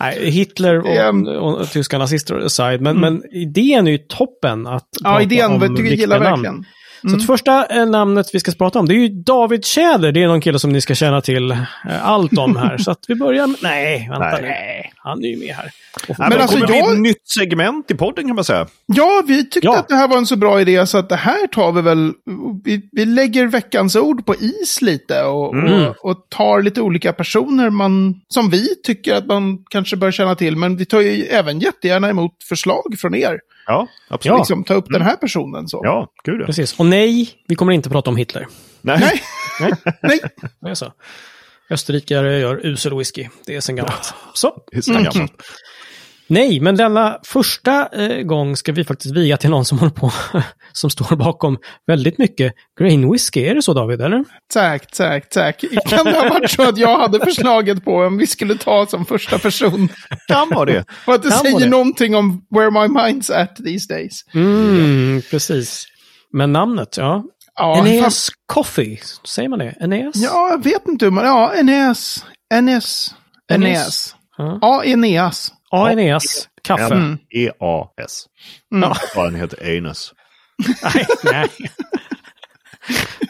nej. 0.00 0.30
Hitler 0.30 0.74
Det 0.82 0.96
är- 0.96 1.38
och, 1.38 1.60
och, 1.60 1.70
tyska 1.70 1.98
nazister 1.98 2.38
aside, 2.38 2.80
men, 2.80 3.00
men 3.00 3.22
idén 3.32 3.86
är 3.86 3.90
ju 3.92 3.98
toppen 3.98 4.66
att 4.66 4.88
Ja, 5.04 5.22
idén 5.22 5.52
om 5.52 5.52
jag 5.52 5.68
viktiga 5.82 5.94
gillar 6.00 6.20
namn. 6.20 6.42
verkligen. 6.42 6.64
Så 7.02 7.16
att 7.16 7.26
första 7.26 7.66
eh, 7.66 7.86
namnet 7.86 8.26
vi 8.32 8.40
ska 8.40 8.52
prata 8.52 8.78
om, 8.78 8.88
det 8.88 8.94
är 8.94 8.98
ju 8.98 9.08
David 9.08 9.64
Tjäder. 9.64 10.12
Det 10.12 10.22
är 10.22 10.26
någon 10.28 10.40
kille 10.40 10.58
som 10.58 10.70
ni 10.72 10.80
ska 10.80 10.94
känna 10.94 11.20
till 11.20 11.50
eh, 11.50 11.58
allt 12.02 12.38
om 12.38 12.56
här. 12.56 12.78
Så 12.78 12.90
att 12.90 13.04
vi 13.08 13.14
börjar 13.14 13.46
med... 13.46 13.56
Nej, 13.62 14.08
vänta 14.10 14.30
Nej. 14.40 14.82
nu. 14.84 14.90
Han 14.96 15.24
är 15.24 15.28
ju 15.28 15.36
med 15.36 15.54
här. 15.54 15.70
Men 16.18 16.22
alltså, 16.22 16.38
alltså, 16.42 16.58
kommer 16.58 16.76
jag- 16.76 16.86
bli 16.86 16.94
ett 16.94 17.00
nytt 17.00 17.28
segment 17.28 17.90
i 17.90 17.94
podden 17.94 18.26
kan 18.26 18.34
man 18.34 18.44
säga. 18.44 18.66
Ja, 18.86 19.22
vi 19.26 19.44
tyckte 19.50 19.66
Ja. 19.68 19.78
att 19.78 19.88
det 19.88 19.94
här 19.94 20.08
var 20.08 20.16
en 20.16 20.26
så 20.26 20.36
bra 20.36 20.60
idé 20.60 20.86
så 20.86 20.98
att 20.98 21.08
det 21.08 21.16
här 21.16 21.46
tar 21.46 21.72
vi 21.72 21.82
väl, 21.82 22.12
vi, 22.64 22.88
vi 22.92 23.04
lägger 23.04 23.46
veckans 23.46 23.96
ord 23.96 24.26
på 24.26 24.34
is 24.34 24.82
lite 24.82 25.22
och, 25.22 25.54
Mm. 25.54 25.86
och, 25.88 26.04
och 26.10 26.26
tar 26.28 26.62
lite 26.62 26.80
olika 26.80 27.12
personer 27.12 27.70
man, 27.70 28.14
som 28.28 28.50
vi 28.50 28.68
tycker 28.82 29.14
att 29.14 29.26
man 29.26 29.58
kanske 29.70 29.96
bör 29.96 30.10
känna 30.10 30.34
till. 30.34 30.56
Men 30.56 30.76
vi 30.76 30.84
tar 30.84 31.00
ju 31.00 31.24
även 31.24 31.60
jättegärna 31.60 32.08
emot 32.10 32.32
förslag 32.48 32.94
från 32.98 33.14
er. 33.14 33.38
Ja, 33.68 33.88
absolut. 34.08 34.38
Liksom 34.38 34.64
ta 34.64 34.74
upp 34.74 34.86
den 34.88 35.02
här 35.02 35.16
personen 35.16 35.68
så. 35.68 35.80
Ja, 35.84 36.12
gud 36.24 36.40
ja. 36.40 36.46
Precis. 36.46 36.78
Och 36.78 36.86
nej, 36.86 37.30
vi 37.48 37.54
kommer 37.54 37.72
inte 37.72 37.90
prata 37.90 38.10
om 38.10 38.16
Hitler. 38.16 38.46
Nej. 38.80 38.98
Nej, 39.00 39.22
Nej, 39.60 39.72
nej. 40.02 40.20
det 40.60 40.70
är 40.70 40.74
så. 40.74 40.92
Österrikare 41.70 42.38
gör 42.38 42.66
usel 42.66 42.98
whisky. 42.98 43.28
Det 43.46 43.56
är 43.56 43.60
sen 43.60 43.76
gammalt. 43.76 44.14
Så. 44.34 44.62
Det 44.70 44.76
är 44.76 44.80
så 44.80 44.92
gammalt. 44.92 45.32
Nej, 46.28 46.60
men 46.60 46.76
denna 46.76 47.18
första 47.24 47.88
eh, 47.88 48.22
gång 48.22 48.56
ska 48.56 48.72
vi 48.72 48.84
faktiskt 48.84 49.14
viga 49.16 49.36
till 49.36 49.50
någon 49.50 49.64
som 49.64 49.78
håller 49.78 49.92
på, 49.92 50.12
som 50.72 50.90
står 50.90 51.16
bakom 51.16 51.58
väldigt 51.86 52.18
mycket 52.18 52.52
grain 52.80 53.12
whisky. 53.12 53.40
Är 53.44 53.54
det 53.54 53.62
så 53.62 53.74
David, 53.74 54.00
eller? 54.00 54.24
Tack, 54.52 54.90
tack, 54.92 55.28
tack. 55.28 55.64
Kan 55.86 56.04
det 56.04 56.12
ha 56.12 56.28
varit 56.28 56.50
så 56.50 56.68
att 56.68 56.78
jag 56.78 56.98
hade 56.98 57.20
förslaget 57.20 57.84
på 57.84 57.94
om 57.96 58.16
vi 58.18 58.26
skulle 58.26 58.54
ta 58.54 58.86
som 58.86 59.06
första 59.06 59.38
person? 59.38 59.88
Kan 60.28 60.48
vara 60.50 60.64
det. 60.64 60.84
Och 61.06 61.14
att 61.14 61.22
det 61.22 61.28
Kan 61.28 61.38
säger 61.38 61.58
det. 61.60 61.66
någonting 61.68 62.14
om 62.16 62.42
where 62.50 62.70
my 62.70 62.78
mind's 63.00 63.32
at 63.42 63.56
these 63.56 63.94
days. 63.94 64.20
Mm, 64.34 65.22
precis. 65.30 65.86
Men 66.32 66.52
namnet, 66.52 66.96
ja. 66.96 67.24
Ja, 67.56 67.74
fan- 67.76 67.86
Eneas 67.86 68.28
Coffee, 68.46 69.00
säger 69.24 69.48
man 69.48 69.58
det? 69.58 69.74
Eneas? 69.80 70.16
Ja, 70.16 70.48
jag 70.50 70.64
vet 70.64 70.88
inte 70.88 71.04
hur 71.04 71.12
man... 71.12 71.24
Ja, 71.24 71.54
Eneas. 71.54 72.24
Enes. 72.54 73.14
Eneas. 73.52 74.14
Ja. 74.36 74.58
Ja, 74.62 74.84
Eneas. 74.84 75.52
Ja, 75.70 75.92
Eneas. 75.92 76.48
Kaffe. 76.62 76.94
Mm. 76.94 77.18
E-A-S. 77.30 78.24
Ja. 78.68 78.96
Ja, 79.14 79.24
den 79.24 79.34
heter 79.34 79.76
Anus. 79.78 80.14
Nej, 80.94 81.06
nej. 81.24 81.48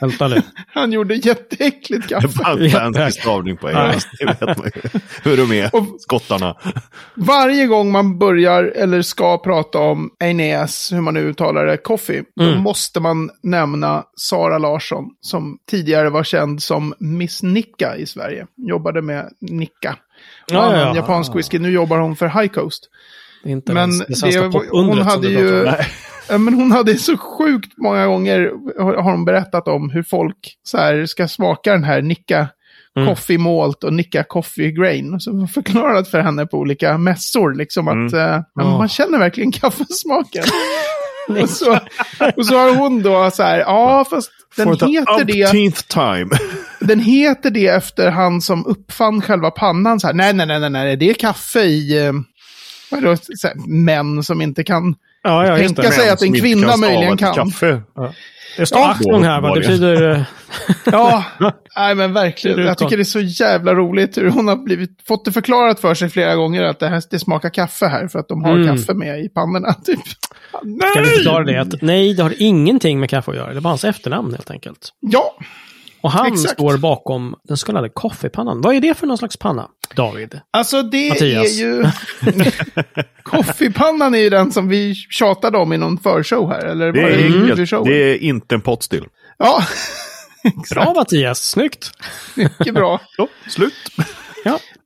Vänta 0.01 0.29
nu. 0.29 0.43
Han 0.75 0.93
gjorde 0.93 1.15
jätteäckligt 1.15 2.09
Det 2.09 2.15
kaffe. 2.15 2.29
var 2.45 2.59
en 2.61 2.71
fancy 2.95 3.21
stavning 3.21 3.57
på 3.57 3.69
Anus. 3.69 4.07
Det 4.19 4.25
vet 4.27 4.41
man 4.59 4.71
ju. 4.75 4.83
Hur 5.23 5.37
de 5.37 5.53
är, 5.53 5.75
Och- 5.75 6.01
skottarna. 6.01 6.57
Varje 7.15 7.67
gång 7.67 7.93
man 7.93 8.19
börjar 8.19 8.65
eller 8.65 9.03
ska 9.03 9.39
prata 9.39 9.79
om 9.79 10.11
Eneas, 10.25 10.93
hur 10.93 11.01
man 11.01 11.15
nu 11.15 11.21
uttalar 11.21 11.67
det, 11.67 11.77
coffee, 11.77 12.23
då 12.37 12.45
Mm. 12.45 12.59
måste 12.63 13.01
man 13.01 13.31
nämna 13.43 14.05
Sara 14.17 14.59
Larsson, 14.59 15.05
som 15.21 15.59
tidigare 15.71 16.11
var 16.11 16.25
känd 16.25 16.63
som 16.63 16.95
Miss 17.01 17.43
Nicka 17.43 17.97
i 17.97 18.07
Sverige. 18.07 18.47
Jobbade 18.69 19.03
med 19.03 19.29
Nicka. 19.41 19.97
Och 20.45 20.53
Ja, 20.55 20.57
ja, 20.57 20.63
annan 20.65 20.79
ja. 20.81 20.97
japansk 20.97 21.35
whisky. 21.37 21.59
Nu 21.59 21.71
jobbar 21.71 21.99
hon 21.99 22.17
för 22.17 22.29
High 22.29 22.53
Coast. 22.53 22.89
Inte 23.45 23.73
Men 23.73 23.91
ens 23.91 24.21
det 24.21 24.51
det, 24.51 24.69
hon 24.71 24.99
hade 24.99 25.29
ju... 25.29 25.69
Men 26.39 26.55
hon 26.55 26.73
hade 26.73 26.97
så 26.97 27.17
sjukt 27.17 27.73
många 27.77 28.07
gånger, 28.07 28.51
har 29.03 29.03
hon 29.03 29.25
berättat 29.25 29.69
om 29.69 29.91
hur 29.91 30.03
folk 30.03 30.57
så 30.63 30.79
här 30.79 31.07
ska 31.07 31.29
smaka 31.29 31.73
den 31.73 31.85
här 31.85 32.03
Nicka 32.03 32.49
Mm. 32.97 33.09
Coffee 33.09 33.39
Malt 33.39 33.85
och 33.85 33.93
Nicka 33.93 34.25
Coffee 34.25 34.71
Grain. 34.73 35.21
Så 35.21 35.31
hon 35.31 35.49
förklarat 35.49 36.09
för 36.09 36.21
henne 36.21 36.47
på 36.47 36.59
olika 36.59 36.99
mässor 36.99 37.55
liksom 37.55 37.89
att 37.89 38.13
eh, 38.13 38.41
Ja. 38.55 38.79
man 38.79 38.89
känner 38.89 39.19
verkligen 39.19 39.53
kaffesmaken. 39.61 40.45
och, 41.43 41.49
så, 41.51 41.79
och 42.37 42.47
så 42.47 42.57
har 42.59 42.75
hon 42.77 43.03
då 43.03 43.31
så 43.31 43.43
här, 43.43 43.59
ja 43.59 44.05
fast 44.11 44.31
den 44.65 44.89
heter 44.89 45.25
det. 45.25 45.53
time. 45.89 46.31
Den 46.81 47.01
heter 47.01 47.51
det 47.51 47.67
efter 47.67 48.11
han 48.11 48.41
som 48.41 48.67
uppfann 48.67 49.23
själva 49.23 49.51
pannan. 49.51 50.01
Så 50.01 50.07
här, 50.07 50.15
nej, 50.15 50.33
nej, 50.33 50.47
nej, 50.47 50.71
nej, 50.71 50.97
det 50.97 51.11
är 51.11 51.15
kaffe 51.15 51.61
i... 51.61 52.07
Eh, 52.07 52.13
vad 52.91 53.05
är 53.05 53.09
det, 53.09 53.39
så 53.39 53.49
här, 53.49 53.57
män 53.69 54.23
som 54.23 54.43
inte 54.43 54.65
kan... 54.65 54.95
Ja, 55.23 55.47
ja, 55.47 55.57
Tänka 55.57 55.83
det. 55.83 55.93
sig 55.93 56.11
att 56.11 56.23
en 56.23 56.33
kvinna 56.33 56.77
möjligen 56.77 57.17
kan. 57.17 57.35
Kaffe. 57.35 57.83
Det 58.57 58.67
står 58.67 58.79
Ja. 58.81 58.91
Achtung 58.91 59.25
här, 59.25 59.41
va? 59.41 59.55
Det 59.55 59.61
betyder... 59.61 60.11
eh, 60.11 60.23
Ja, 60.85 61.25
nej 61.77 61.95
men 61.95 62.13
verkligen. 62.13 62.59
Jag 62.67 62.79
tycker 62.79 62.97
det 62.97 63.03
är 63.03 63.05
så 63.05 63.21
jävla 63.21 63.75
roligt 63.75 64.19
hur 64.19 64.31
hon 64.31 64.49
har 64.49 64.57
blivit, 64.57 64.91
fått 65.09 65.25
det 65.25 65.33
förklarat 65.33 65.81
för 65.81 65.95
sig 65.95 66.11
flera 66.11 66.35
gånger 66.35 66.63
att 66.63 66.79
det, 66.79 66.89
här, 66.89 67.03
det 67.11 67.19
smakar 67.19 67.51
kaffe 67.51 67.87
här 67.87 68.09
för 68.09 68.19
att 68.19 68.29
de 68.29 68.45
har 68.45 68.53
Mm. 68.57 68.77
kaffe 68.77 68.95
med 68.95 69.21
i 69.25 69.29
pannorna. 69.29 69.73
Typ. 69.87 69.99
Nej! 70.63 70.91
Kan 70.95 71.03
vi 71.03 71.09
förklara 71.11 71.45
det? 71.45 71.61
Att, 71.61 71.83
nej, 71.83 72.15
det 72.15 72.23
har 72.23 72.35
ingenting 72.39 73.01
med 73.01 73.11
kaffe 73.11 73.31
att 73.31 73.37
göra. 73.37 73.55
Det 73.55 73.61
var 73.61 73.71
hans 73.71 73.85
efternamn 73.85 74.31
helt 74.33 74.51
enkelt. 74.51 74.89
Ja, 75.01 75.35
Och 76.01 76.11
han 76.11 76.33
Exakt. 76.33 76.53
står 76.55 76.77
bakom 76.77 77.35
den 77.45 77.57
så 77.57 77.67
kallade 77.67 77.89
koffepannan. 77.89 78.61
Vad 78.61 78.75
är 78.75 78.81
det 78.81 78.95
för 78.95 79.07
någon 79.07 79.19
slags 79.19 79.37
panna, 79.37 79.69
David? 79.95 80.41
alltså 80.51 80.83
det 80.83 81.09
Mattias. 81.09 81.47
är 81.47 81.61
ju... 81.61 81.85
Koffepannan 83.23 84.15
är 84.15 84.19
ju 84.19 84.31
den 84.31 84.53
som 84.53 84.69
vi 84.69 84.95
tjatade 84.95 85.59
om 85.59 85.73
i 85.73 85.79
någon 85.79 85.99
förshow 85.99 86.51
här. 86.51 86.65
Eller 86.67 86.93
Det 86.93 87.01
det 87.01 87.15
är, 87.15 87.27
mm. 87.27 87.51
enkelt. 87.51 87.71
det 87.85 88.13
är 88.13 88.17
inte 88.19 88.55
en 88.55 88.61
pottstill. 88.61 89.05
Ja, 89.39 89.63
Bra 90.71 90.93
Mattias, 90.97 91.41
snyggt! 91.51 91.91
mycket 92.35 92.75
bra. 92.75 93.01
Så, 93.17 93.29
slut. 93.49 93.75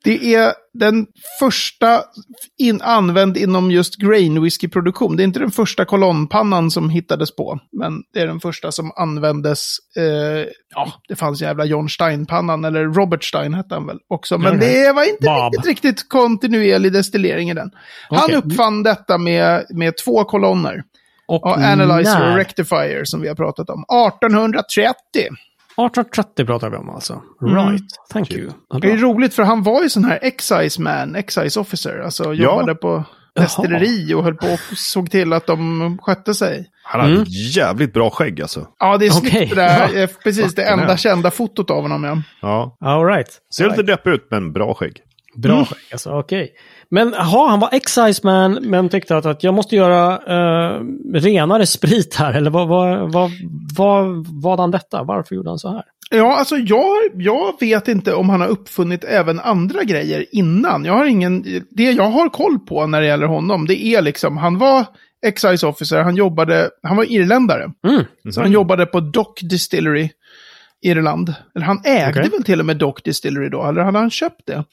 Det 0.04 0.34
är 0.34 0.52
den 0.74 1.06
första 1.38 2.02
in, 2.58 2.82
använd 2.82 3.36
inom 3.36 3.70
just 3.70 3.96
grain 3.96 4.42
whisky-produktion. 4.42 5.16
Det 5.16 5.22
är 5.22 5.24
inte 5.24 5.40
den 5.40 5.50
första 5.50 5.84
kolonnpannan 5.84 6.70
som 6.70 6.90
hittades 6.90 7.36
på, 7.36 7.58
men 7.72 8.02
det 8.12 8.20
är 8.20 8.26
den 8.26 8.40
första 8.40 8.72
som 8.72 8.92
användes. 8.96 9.76
Eh, 9.96 10.46
ja, 10.74 10.92
det 11.08 11.16
fanns 11.16 11.42
jävla 11.42 11.64
John 11.64 11.88
Stein-pannan, 11.88 12.64
eller 12.64 12.84
Robert 12.84 13.24
Stein 13.24 13.54
hette 13.54 13.74
han 13.74 13.86
väl 13.86 13.98
också. 14.08 14.38
Men 14.38 14.56
Okej. 14.56 14.68
det 14.84 14.92
var 14.92 15.04
inte 15.10 15.24
Bob. 15.24 15.52
riktigt, 15.54 15.66
riktigt 15.66 16.08
kontinuerlig 16.08 16.92
destillering 16.92 17.50
i 17.50 17.54
den. 17.54 17.70
Han 18.10 18.24
Okej. 18.24 18.36
uppfann 18.36 18.82
detta 18.82 19.18
med, 19.18 19.66
med 19.70 19.96
två 20.04 20.24
kolonner. 20.24 20.82
Och 21.26 21.46
Och 21.46 21.56
Analyzer 21.58 22.30
och 22.30 22.36
Rectifier 22.36 23.04
som 23.04 23.20
vi 23.20 23.28
har 23.28 23.34
pratat 23.34 23.70
om. 23.70 23.84
1830. 24.08 24.94
1830 25.76 26.46
pratar 26.46 26.70
vi 26.70 26.76
om 26.76 26.90
alltså. 26.90 27.22
Mm. 27.42 27.54
Right, 27.70 27.84
thank 28.12 28.32
you. 28.32 28.50
Ja, 28.70 28.78
Det 28.78 28.92
är 28.92 28.96
roligt 28.96 29.34
för 29.34 29.42
han 29.42 29.62
var 29.62 29.82
ju 29.82 29.88
sån 29.88 30.04
här 30.04 30.18
excise 30.22 30.80
man, 30.82 31.14
excise 31.16 31.60
officer. 31.60 31.98
Alltså 32.04 32.34
jobbade 32.34 32.74
på 32.74 33.04
destilleri 33.34 34.14
och 34.14 34.24
höll 34.24 34.34
på 34.34 34.46
och 34.46 34.76
såg 34.76 35.10
till 35.10 35.32
att 35.32 35.46
de 35.46 35.98
skötte 36.02 36.34
sig. 36.34 36.68
Han 36.84 37.00
hade 37.00 37.12
Mm. 37.12 37.24
jävligt 37.28 37.92
bra 37.92 38.10
skägg 38.10 38.42
alltså. 38.42 38.66
Ja, 38.78 38.96
det 38.96 39.06
är 39.06 39.10
snyggt 39.10 39.50
det 39.50 39.54
där. 39.56 39.88
Ja. 40.00 40.06
Precis, 40.24 40.54
det 40.54 40.64
enda 40.64 40.96
kända 40.96 41.30
fotot 41.30 41.70
av 41.70 41.82
honom, 41.82 42.04
ja. 42.04 42.22
Ja. 42.42 42.76
All 42.80 43.06
right. 43.06 43.28
Ser 43.54 43.68
lite 43.70 43.82
deppig 43.82 44.10
ut, 44.10 44.26
men 44.30 44.52
bra 44.52 44.74
skägg. 44.74 45.00
Bra 45.34 45.52
Mm. 45.52 45.64
skägg, 45.64 45.78
alltså 45.92 46.10
okej. 46.10 46.52
Men 46.88 47.14
aha, 47.14 47.48
han 47.48 47.60
var 47.60 47.68
exciseman 47.72 48.52
men 48.62 48.88
tyckte 48.88 49.16
att, 49.16 49.26
att 49.26 49.44
jag 49.44 49.54
måste 49.54 49.76
göra 49.76 50.12
eh, 50.14 50.80
renare 51.14 51.66
sprit 51.66 52.14
här. 52.14 52.32
Eller 52.34 52.50
vad, 52.50 52.68
vad, 52.68 53.12
vad, 53.12 53.30
vad 53.76 54.26
var 54.42 54.56
han 54.58 54.70
detta? 54.70 55.02
Varför 55.02 55.34
gjorde 55.34 55.50
han 55.50 55.58
så 55.58 55.68
här? 55.72 55.82
Ja, 56.10 56.38
alltså 56.38 56.56
jag, 56.56 56.96
jag 57.14 57.60
vet 57.60 57.88
inte 57.88 58.14
om 58.14 58.28
han 58.28 58.40
har 58.40 58.48
uppfunnit 58.48 59.04
även 59.04 59.40
andra 59.40 59.82
grejer 59.84 60.24
innan. 60.32 60.84
Jag 60.84 60.92
har 60.94 61.04
ingen, 61.06 61.42
det 61.70 61.90
jag 61.92 62.10
har 62.10 62.28
koll 62.28 62.58
på 62.58 62.86
när 62.86 63.00
det 63.00 63.06
gäller 63.06 63.26
honom, 63.26 63.66
det 63.66 63.84
är 63.84 64.02
liksom, 64.02 64.36
han 64.36 64.58
var 64.58 64.84
excise 65.26 65.66
officer, 65.66 66.02
han 66.02 66.16
jobbade, 66.16 66.70
han 66.82 66.96
var 66.96 67.12
irländare. 67.12 67.70
Mm. 67.88 68.04
Så 68.34 68.40
han 68.40 68.52
jobbade 68.52 68.86
på 68.86 69.00
Dock 69.00 69.40
Distillery, 69.42 70.08
Irland. 70.82 71.34
Eller 71.54 71.66
han 71.66 71.80
ägde 71.84 72.20
Okej. 72.20 72.30
väl 72.30 72.44
till 72.44 72.60
och 72.60 72.66
med 72.66 72.76
Dock 72.76 73.04
Distillery 73.04 73.48
då, 73.48 73.64
eller 73.66 73.82
hade 73.82 73.98
han 73.98 74.10
köpt 74.10 74.42
det? 74.46 74.64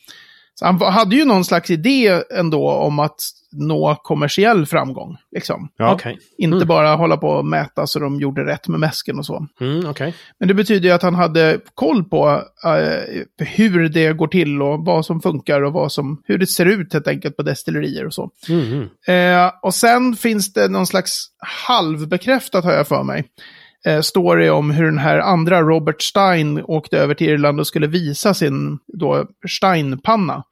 Så 0.59 0.65
han 0.65 0.81
hade 0.81 1.15
ju 1.15 1.25
någon 1.25 1.45
slags 1.45 1.69
idé 1.69 2.21
ändå 2.35 2.69
om 2.71 2.99
att 2.99 3.21
nå 3.51 3.95
kommersiell 4.03 4.65
framgång. 4.65 5.17
Liksom. 5.31 5.69
Ja. 5.77 5.93
Okej. 5.93 6.19
Inte 6.37 6.55
Mm. 6.55 6.67
bara 6.67 6.95
hålla 6.95 7.17
på 7.17 7.27
och 7.27 7.45
mäta 7.45 7.87
så 7.87 7.99
de 7.99 8.19
gjorde 8.19 8.45
rätt 8.45 8.67
med 8.67 8.79
mäsken 8.79 9.19
och 9.19 9.25
så. 9.25 9.47
Mm, 9.61 9.89
okej. 9.89 10.13
Men 10.39 10.47
det 10.47 10.53
betyder 10.53 10.89
ju 10.89 10.95
att 10.95 11.01
han 11.01 11.15
hade 11.15 11.59
koll 11.75 12.03
på 12.03 12.43
eh, 12.65 13.45
hur 13.45 13.89
det 13.89 14.13
går 14.13 14.27
till 14.27 14.61
och 14.61 14.85
vad 14.85 15.05
som 15.05 15.21
funkar 15.21 15.61
och 15.61 15.73
vad 15.73 15.91
som, 15.91 16.21
hur 16.25 16.37
det 16.37 16.47
ser 16.47 16.65
ut 16.65 16.93
helt 16.93 17.07
enkelt 17.07 17.37
på 17.37 17.43
destillerier 17.43 18.05
och 18.05 18.13
så. 18.13 18.29
Mm, 18.49 18.89
mm. 19.07 19.45
Eh, 19.45 19.51
och 19.61 19.73
sen 19.73 20.15
finns 20.15 20.53
det 20.53 20.67
någon 20.67 20.87
slags 20.87 21.25
halvbekräftat 21.67 22.63
har 22.63 22.73
jag 22.73 22.87
för 22.87 23.03
mig. 23.03 23.23
Eh, 23.85 24.01
story 24.01 24.49
om 24.49 24.71
hur 24.71 24.85
den 24.85 24.97
här 24.97 25.19
andra 25.19 25.61
Robert 25.61 26.01
Stein 26.01 26.63
åkte 26.63 26.97
över 26.97 27.13
till 27.13 27.29
Irland 27.29 27.59
och 27.59 27.67
skulle 27.67 27.87
visa 27.87 28.33
sin 28.33 28.79
då 28.87 29.27
Steinpanna. 29.49 30.43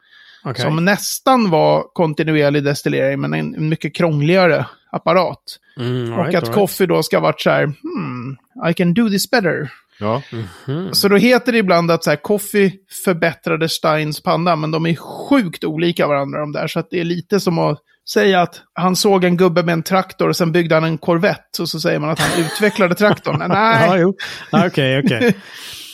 Okej. 0.43 0.61
Som 0.61 0.85
nästan 0.85 1.49
var 1.49 1.83
kontinuerlig 1.93 2.63
destillering 2.63 3.21
men 3.21 3.33
en, 3.33 3.55
en 3.55 3.69
mycket 3.69 3.95
krångligare 3.95 4.65
apparat. 4.91 5.59
Mm, 5.79 6.13
och 6.13 6.25
right, 6.25 6.35
att 6.35 6.43
right. 6.43 6.55
Coffee 6.55 6.85
då 6.85 7.03
ska 7.03 7.19
varit 7.19 7.41
så 7.41 7.49
här, 7.49 7.63
hmm, 7.63 8.37
I 8.69 8.73
can 8.73 8.93
do 8.93 9.09
this 9.09 9.29
better. 9.29 9.71
Ja. 9.99 10.21
Mm. 10.67 10.93
Så 10.93 11.07
då 11.07 11.15
heter 11.15 11.51
det 11.51 11.57
ibland 11.57 11.91
att 11.91 12.03
så 12.03 12.09
här, 12.09 12.17
Coffee 12.17 12.73
förbättrade 13.05 13.69
Steins 13.69 14.23
panna, 14.23 14.55
men 14.55 14.71
de 14.71 14.85
är 14.85 14.95
sjukt 14.95 15.63
olika 15.63 16.07
varandra 16.07 16.39
de 16.39 16.51
där. 16.51 16.67
Så 16.67 16.79
att 16.79 16.89
det 16.89 16.99
är 16.99 17.03
lite 17.03 17.39
som 17.39 17.59
att 17.59 17.79
säga 18.09 18.41
att 18.41 18.61
han 18.73 18.95
såg 18.95 19.23
en 19.23 19.37
gubbe 19.37 19.63
med 19.63 19.73
en 19.73 19.83
traktor 19.83 20.29
och 20.29 20.35
sen 20.35 20.51
byggde 20.51 20.75
han 20.75 20.83
en 20.83 20.97
Corvette. 20.97 21.61
Och 21.61 21.69
så 21.69 21.79
säger 21.79 21.99
man 21.99 22.09
att 22.09 22.19
han 22.19 22.45
utvecklade 22.45 22.95
traktorn. 22.95 23.37
Ja, 23.41 23.47
Nej. 23.47 24.03
Ja, 24.51 24.67
Okej, 24.67 25.01
okej. 25.05 25.35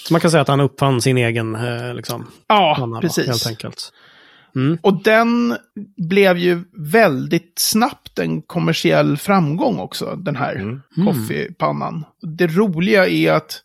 Så 0.08 0.14
man 0.14 0.22
kan 0.22 0.32
säga 0.32 0.42
att 0.42 0.48
han 0.48 0.60
uppfann 0.60 1.02
sin 1.02 1.18
egen 1.18 1.56
eh, 1.56 1.94
liksom, 1.94 2.28
ja, 2.48 2.76
panna, 2.80 2.96
då, 2.96 3.02
precis. 3.02 3.28
helt 3.28 3.48
enkelt. 3.48 3.92
Mm. 4.56 4.78
Och 4.82 5.04
den 5.04 5.58
blev 5.98 6.38
ju 6.38 6.64
väldigt 6.78 7.54
snabbt 7.60 8.20
en 8.20 8.42
kommersiell 8.42 9.18
framgång 9.18 9.80
också, 9.80 10.16
den 10.16 10.36
här 10.36 10.56
Mm. 10.56 10.82
Coffee-pannan. 10.96 12.06
Det 12.22 12.48
roliga 12.48 13.08
är 13.08 13.32
att, 13.32 13.62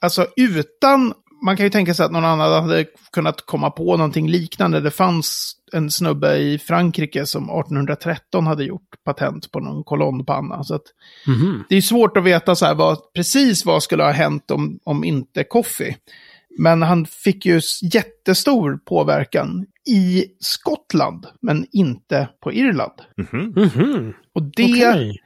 alltså 0.00 0.26
utan, 0.36 1.14
man 1.44 1.56
kan 1.56 1.66
ju 1.66 1.70
tänka 1.70 1.94
sig 1.94 2.06
att 2.06 2.12
någon 2.12 2.24
annan 2.24 2.62
hade 2.62 2.84
kunnat 3.12 3.46
komma 3.46 3.70
på 3.70 3.96
någonting 3.96 4.28
liknande. 4.30 4.80
Det 4.80 4.90
fanns 4.90 5.56
en 5.72 5.90
snubbe 5.90 6.36
i 6.36 6.58
Frankrike 6.58 7.26
som 7.26 7.42
1813 7.44 8.46
hade 8.46 8.64
gjort 8.64 9.04
patent 9.04 9.50
på 9.52 9.60
någon 9.60 9.84
kolonnpanna. 9.84 10.64
Så 10.64 10.74
att 10.74 10.82
Mhm. 11.26 11.64
det 11.68 11.76
är 11.76 11.80
svårt 11.80 12.16
att 12.16 12.24
veta 12.24 12.54
så 12.54 12.66
här 12.66 12.74
vad, 12.74 12.98
precis 13.14 13.64
vad 13.64 13.82
skulle 13.82 14.02
ha 14.02 14.10
hänt 14.10 14.50
om, 14.50 14.78
om 14.84 15.04
inte 15.04 15.44
Coffee. 15.44 15.96
Men 16.58 16.82
han 16.82 17.06
fick 17.06 17.46
ju 17.46 17.60
jättestor 17.92 18.76
påverkan 18.84 19.66
i 19.88 20.24
Skottland, 20.40 21.26
men 21.42 21.66
inte 21.72 22.28
på 22.42 22.52
Irland. 22.52 22.92
Mhm. 23.16 23.52
Mhm. 23.56 24.12
Och 24.34 24.42
det, 24.42 24.64
Okej. 24.92 25.20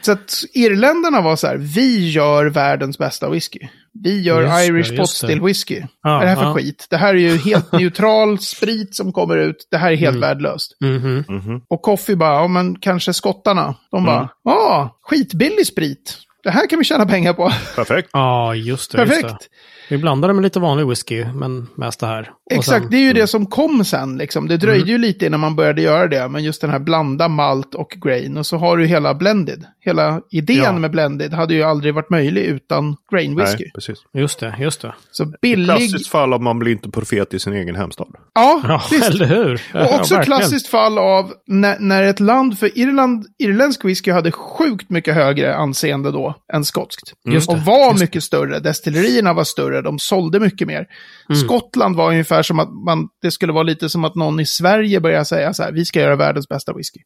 så 0.00 0.12
att 0.12 0.34
irländarna 0.54 1.20
var 1.20 1.36
så 1.36 1.46
här, 1.46 1.56
vi 1.56 2.10
gör 2.10 2.46
världens 2.46 2.98
bästa 2.98 3.30
whisky. 3.30 3.58
Vi 3.94 4.20
gör 4.22 4.42
Just 4.42 4.68
Irish 4.70 4.76
just 4.76 4.90
pot 4.96 5.20
det. 5.20 5.26
still 5.26 5.40
whisky. 5.42 5.80
Ja, 5.80 5.86
Vad 6.02 6.16
är 6.16 6.20
det 6.20 6.28
här 6.28 6.36
för 6.36 6.42
ja. 6.44 6.54
skit? 6.54 6.86
Det 6.90 6.96
här 6.96 7.14
är 7.14 7.18
ju 7.18 7.36
helt 7.36 7.72
neutral 7.80 8.38
sprit 8.38 8.96
som 8.96 9.12
kommer 9.12 9.36
ut. 9.36 9.68
Det 9.70 9.76
här 9.76 9.92
är 9.92 9.96
helt 9.96 10.16
Mm. 10.16 10.20
värdelöst. 10.20 10.76
Mhm. 10.80 11.24
Mhm. 11.28 11.60
Och 11.68 11.82
Coffee 11.82 12.16
bara, 12.16 12.34
ja 12.34 12.46
men 12.48 12.78
kanske 12.78 13.12
skottarna. 13.14 13.74
De 13.90 13.96
Mm. 13.96 14.06
bara, 14.06 14.28
ja, 14.44 14.98
skitbillig 15.02 15.66
sprit. 15.66 16.18
Det 16.42 16.50
här 16.50 16.66
kan 16.66 16.78
vi 16.78 16.84
tjäna 16.84 17.06
pengar 17.06 17.32
på. 17.32 17.52
Perfekt. 17.76 18.08
Ja, 18.12 18.54
just 18.54 18.92
det. 18.92 18.98
Just 19.02 19.12
det. 19.14 19.22
Perfekt. 19.22 19.48
Vi 19.90 19.98
blandade 19.98 20.34
med 20.34 20.42
lite 20.42 20.60
vanlig 20.60 20.86
whisky, 20.86 21.24
men 21.34 21.68
mest 21.76 22.00
det 22.00 22.06
här. 22.06 22.30
Och 22.46 22.52
Exakt, 22.52 22.66
sen- 22.66 22.76
Mm. 22.76 22.90
det 22.90 22.96
är 22.96 23.00
ju 23.06 23.12
det 23.12 23.26
som 23.26 23.46
kom 23.46 23.84
sen. 23.84 24.18
Liksom. 24.18 24.48
Det 24.48 24.56
dröjde 24.56 24.90
ju 24.90 24.98
lite 24.98 25.26
innan 25.26 25.40
man 25.40 25.56
började 25.56 25.82
göra 25.82 26.06
det. 26.08 26.28
Men 26.28 26.44
just 26.44 26.60
den 26.60 26.70
här 26.70 26.78
blanda 26.78 27.28
malt 27.28 27.74
och 27.74 27.88
grain. 28.04 28.36
Och 28.36 28.46
så 28.46 28.56
har 28.56 28.76
du 28.76 28.86
hela 28.86 29.14
blended. 29.14 29.64
Hela 29.80 30.20
idén 30.30 30.56
Ja. 30.56 30.72
med 30.72 30.90
blended 30.90 31.32
hade 31.34 31.54
ju 31.54 31.62
aldrig 31.62 31.94
varit 31.94 32.10
möjlig 32.10 32.42
utan 32.44 32.96
grain 33.12 33.36
whisky. 33.36 33.64
Nej, 33.64 33.70
precis. 33.74 33.98
Just 34.14 34.40
det, 34.40 34.54
just 34.58 34.82
det. 34.82 34.94
Så 35.10 35.32
billig... 35.42 35.66
Klassiskt 35.66 36.08
fall 36.10 36.32
av 36.32 36.42
man 36.42 36.58
blir 36.58 36.72
inte 36.72 36.90
profet 36.90 37.34
i 37.34 37.38
sin 37.38 37.52
egen 37.52 37.76
hemstad. 37.76 38.08
Ja, 38.34 38.60
Ja, 38.68 38.82
visst. 38.90 39.10
eller 39.10 39.26
hur? 39.26 39.62
Och 39.74 39.94
också 40.00 40.14
ja, 40.14 40.22
klassiskt 40.22 40.66
fall 40.68 40.98
av 40.98 41.32
när, 41.46 41.76
när 41.78 42.02
ett 42.02 42.20
land, 42.20 42.58
för 42.58 42.78
Irland, 42.78 43.26
irländsk 43.38 43.84
whisky 43.84 44.10
hade 44.10 44.32
sjukt 44.32 44.90
mycket 44.90 45.14
högre 45.14 45.56
anseende 45.56 46.10
då 46.10 46.31
än 46.52 46.64
skotskt. 46.64 47.12
Just 47.24 47.50
det, 47.50 47.56
och 47.56 47.60
var 47.60 47.90
just 47.90 48.00
mycket 48.00 48.24
större, 48.24 48.60
destillerierna 48.60 49.32
var 49.32 49.44
större, 49.44 49.82
de 49.82 49.98
sålde 49.98 50.40
mycket 50.40 50.66
mer. 50.68 50.86
Mm. 51.28 51.40
Skottland 51.40 51.96
var 51.96 52.08
ungefär 52.08 52.42
som 52.42 52.58
att 52.58 52.72
man, 52.86 53.08
det 53.22 53.30
skulle 53.30 53.52
vara 53.52 53.62
lite 53.62 53.88
som 53.88 54.04
att 54.04 54.14
någon 54.14 54.40
i 54.40 54.46
Sverige 54.46 55.00
börjar 55.00 55.24
säga 55.24 55.54
så 55.54 55.62
här, 55.62 55.72
vi 55.72 55.84
ska 55.84 56.00
göra 56.00 56.16
världens 56.16 56.48
bästa 56.48 56.72
whisky. 56.72 57.00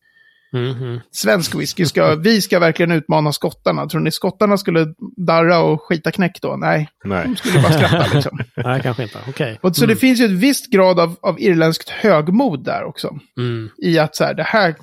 Mhm. 0.52 1.00
Svensk 1.10 1.54
whisky, 1.54 1.84
ska, 1.84 2.14
vi 2.24 2.42
ska 2.42 2.58
verkligen 2.58 2.92
utmana 2.92 3.32
skottarna. 3.32 3.86
Tror 3.86 4.00
ni 4.00 4.10
skottarna 4.10 4.58
skulle 4.58 4.86
darra 5.26 5.58
och 5.58 5.82
skita 5.82 6.10
knäck 6.10 6.38
då? 6.42 6.56
Nej, 6.56 6.88
Nej. 7.04 7.24
de 7.24 7.36
skulle 7.36 7.62
bara 7.62 7.72
skratta 7.72 8.06
liksom. 8.14 8.38
Nej, 8.56 8.80
kanske 8.82 9.02
inte. 9.02 9.18
Okej. 9.28 9.58
Och 9.62 9.76
så 9.76 9.86
det 9.86 9.96
finns 9.96 10.20
ju 10.20 10.24
ett 10.24 10.30
visst 10.30 10.70
grad 10.70 11.00
av, 11.00 11.16
av 11.22 11.40
irländskt 11.40 11.88
högmod 11.88 12.64
där 12.64 12.84
också. 12.84 13.18
Mm. 13.38 13.70
I 13.78 13.98
att 13.98 14.16
så 14.16 14.24
här, 14.24 14.34
det 14.34 14.42
här, 14.42 14.74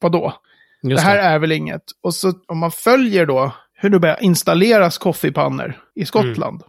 vadå? 0.00 0.34
Just 0.82 1.04
det 1.04 1.08
här 1.10 1.18
är 1.18 1.38
väl 1.38 1.52
inget. 1.52 1.82
Och 2.02 2.14
så 2.14 2.32
om 2.48 2.58
man 2.58 2.70
följer 2.70 3.26
då 3.26 3.52
hur 3.82 3.90
det 3.90 3.98
börjar 3.98 4.22
installeras 4.22 4.98
koffepannor 4.98 5.74
i 5.94 6.04
Skottland. 6.04 6.62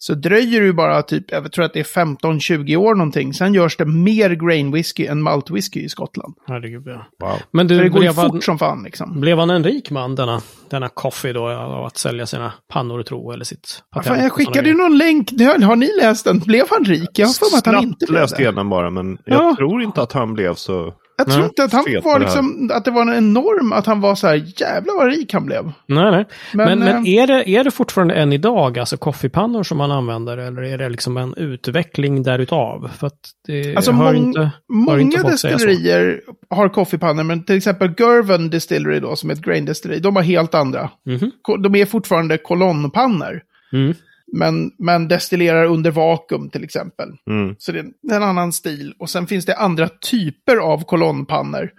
Så 0.00 0.14
dröjer 0.14 0.60
det 0.62 0.72
bara 0.72 1.02
typ, 1.02 1.24
jag 1.30 1.52
tror 1.52 1.64
att 1.64 1.72
det 1.72 1.80
är 1.80 1.84
15-20 2.04 2.76
år 2.76 2.94
någonting. 2.94 3.34
Sen 3.34 3.54
görs 3.54 3.76
det 3.76 3.84
mer 3.84 4.30
grain 4.30 4.72
whisky 4.72 5.06
än 5.06 5.22
malt 5.22 5.50
whisky 5.50 5.80
i 5.80 5.88
Skottland. 5.88 6.34
Herregud, 6.46 6.82
ja. 6.86 7.06
Wow. 7.26 7.38
Men 7.50 7.66
du, 7.68 7.78
det 7.78 7.88
går 7.88 8.02
ju 8.02 8.08
blev 8.08 8.16
han, 8.16 8.30
fort 8.30 8.44
som 8.44 8.58
fan 8.58 8.82
liksom. 8.82 9.20
blev 9.20 9.38
han 9.38 9.50
en 9.50 9.64
rik 9.64 9.90
man, 9.90 10.14
denna, 10.14 10.40
denna 10.70 10.88
Coffee 10.88 11.32
då, 11.32 11.48
av 11.48 11.84
att 11.84 11.96
sälja 11.96 12.26
sina 12.26 12.52
pannor, 12.72 13.02
tro, 13.02 13.30
eller 13.32 13.44
sitt 13.44 13.82
Ja, 13.90 13.94
patent? 13.94 14.06
fan, 14.16 14.22
jag 14.24 14.32
skickade 14.32 14.68
ju 14.68 14.74
någon 14.74 14.98
länk. 14.98 15.30
Har, 15.40 15.62
har 15.62 15.76
ni 15.76 15.90
läst 16.00 16.24
den? 16.24 16.38
Blev 16.38 16.66
han 16.70 16.84
rik? 16.84 17.10
Jag 17.14 17.26
har 17.26 17.34
för 17.34 17.50
mig 17.52 17.58
att 17.58 17.66
han 17.66 17.84
inte 17.84 18.06
blev 18.08 18.20
läste 18.22 18.36
det. 18.36 18.42
igenom 18.42 18.68
bara, 18.70 18.90
men 18.90 19.18
jag 19.24 19.42
Ja. 19.42 19.54
tror 19.58 19.82
inte 19.82 20.02
att 20.02 20.12
han 20.12 20.34
blev 20.34 20.54
så... 20.54 20.94
Jag 21.18 21.30
tror 21.32 21.44
inte 21.44 21.64
att 21.64 21.72
han 21.72 21.84
var 22.04 22.18
liksom, 22.20 22.70
att 22.72 22.84
det 22.84 22.90
var 22.90 23.02
en 23.02 23.14
enorm, 23.14 23.72
att 23.72 23.86
han 23.86 24.00
var 24.00 24.14
så 24.14 24.26
här, 24.26 24.34
jävlar 24.56 24.96
vad 24.96 25.06
rik 25.06 25.32
han 25.32 25.46
blev. 25.46 25.64
Nej, 25.86 26.10
nej. 26.10 26.24
Men, 26.52 26.66
Men, 26.68 26.78
men, 26.78 26.88
eh, 27.06 27.08
är, 27.14 27.26
det, 27.26 27.48
är 27.48 27.64
det 27.64 27.70
fortfarande 27.70 28.14
än 28.14 28.32
idag, 28.32 28.78
alltså 28.78 28.96
koffepannor 28.96 29.62
som 29.62 29.78
man 29.78 29.90
använder, 29.90 30.38
eller 30.38 30.62
är 30.62 30.78
det 30.78 30.88
liksom 30.88 31.16
en 31.16 31.34
utveckling 31.34 32.22
därutav? 32.22 32.90
För 32.98 33.06
att 33.06 33.18
det 33.46 33.76
Alltså 33.76 33.92
har 33.92 34.12
mång- 34.14 34.16
inte, 34.16 34.40
hör 34.40 34.50
Många 34.68 35.00
inte 35.00 35.22
destillerier 35.22 36.20
har 36.50 36.68
koffepannor, 36.68 37.22
men 37.24 37.44
till 37.44 37.56
exempel 37.56 37.94
Gervan 37.98 38.50
Distillery 38.50 39.00
då, 39.00 39.16
som 39.16 39.30
är 39.30 39.34
ett 39.34 39.42
grain 39.42 39.64
destilleri, 39.64 40.00
de 40.00 40.16
har 40.16 40.22
helt 40.22 40.54
andra. 40.54 40.90
Mhm. 41.06 41.30
Ko- 41.42 41.56
De 41.56 41.74
är 41.74 41.84
fortfarande 41.86 42.38
kolonnpannor, 42.38 43.40
Mm. 43.72 43.94
Men, 44.32 44.70
men 44.78 45.08
destillerar 45.08 45.64
under 45.64 45.90
vakuum 45.90 46.50
till 46.50 46.64
exempel. 46.64 47.08
Mm. 47.30 47.56
Så 47.58 47.72
det 47.72 47.78
är 47.78 48.16
en 48.16 48.22
annan 48.22 48.52
stil. 48.52 48.94
Och 48.98 49.10
sen 49.10 49.26
finns 49.26 49.46
det 49.46 49.56
andra 49.56 49.88
typer 49.88 50.56
av 50.56 50.84
kolonnpannor 50.84 51.70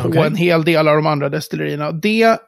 på 0.00 0.08
Okej. 0.08 0.26
en 0.26 0.36
hel 0.36 0.64
del 0.64 0.88
av 0.88 0.96
de 0.96 1.06
andra 1.06 1.28
destillerierna. 1.28 1.92
Det, 1.92 2.38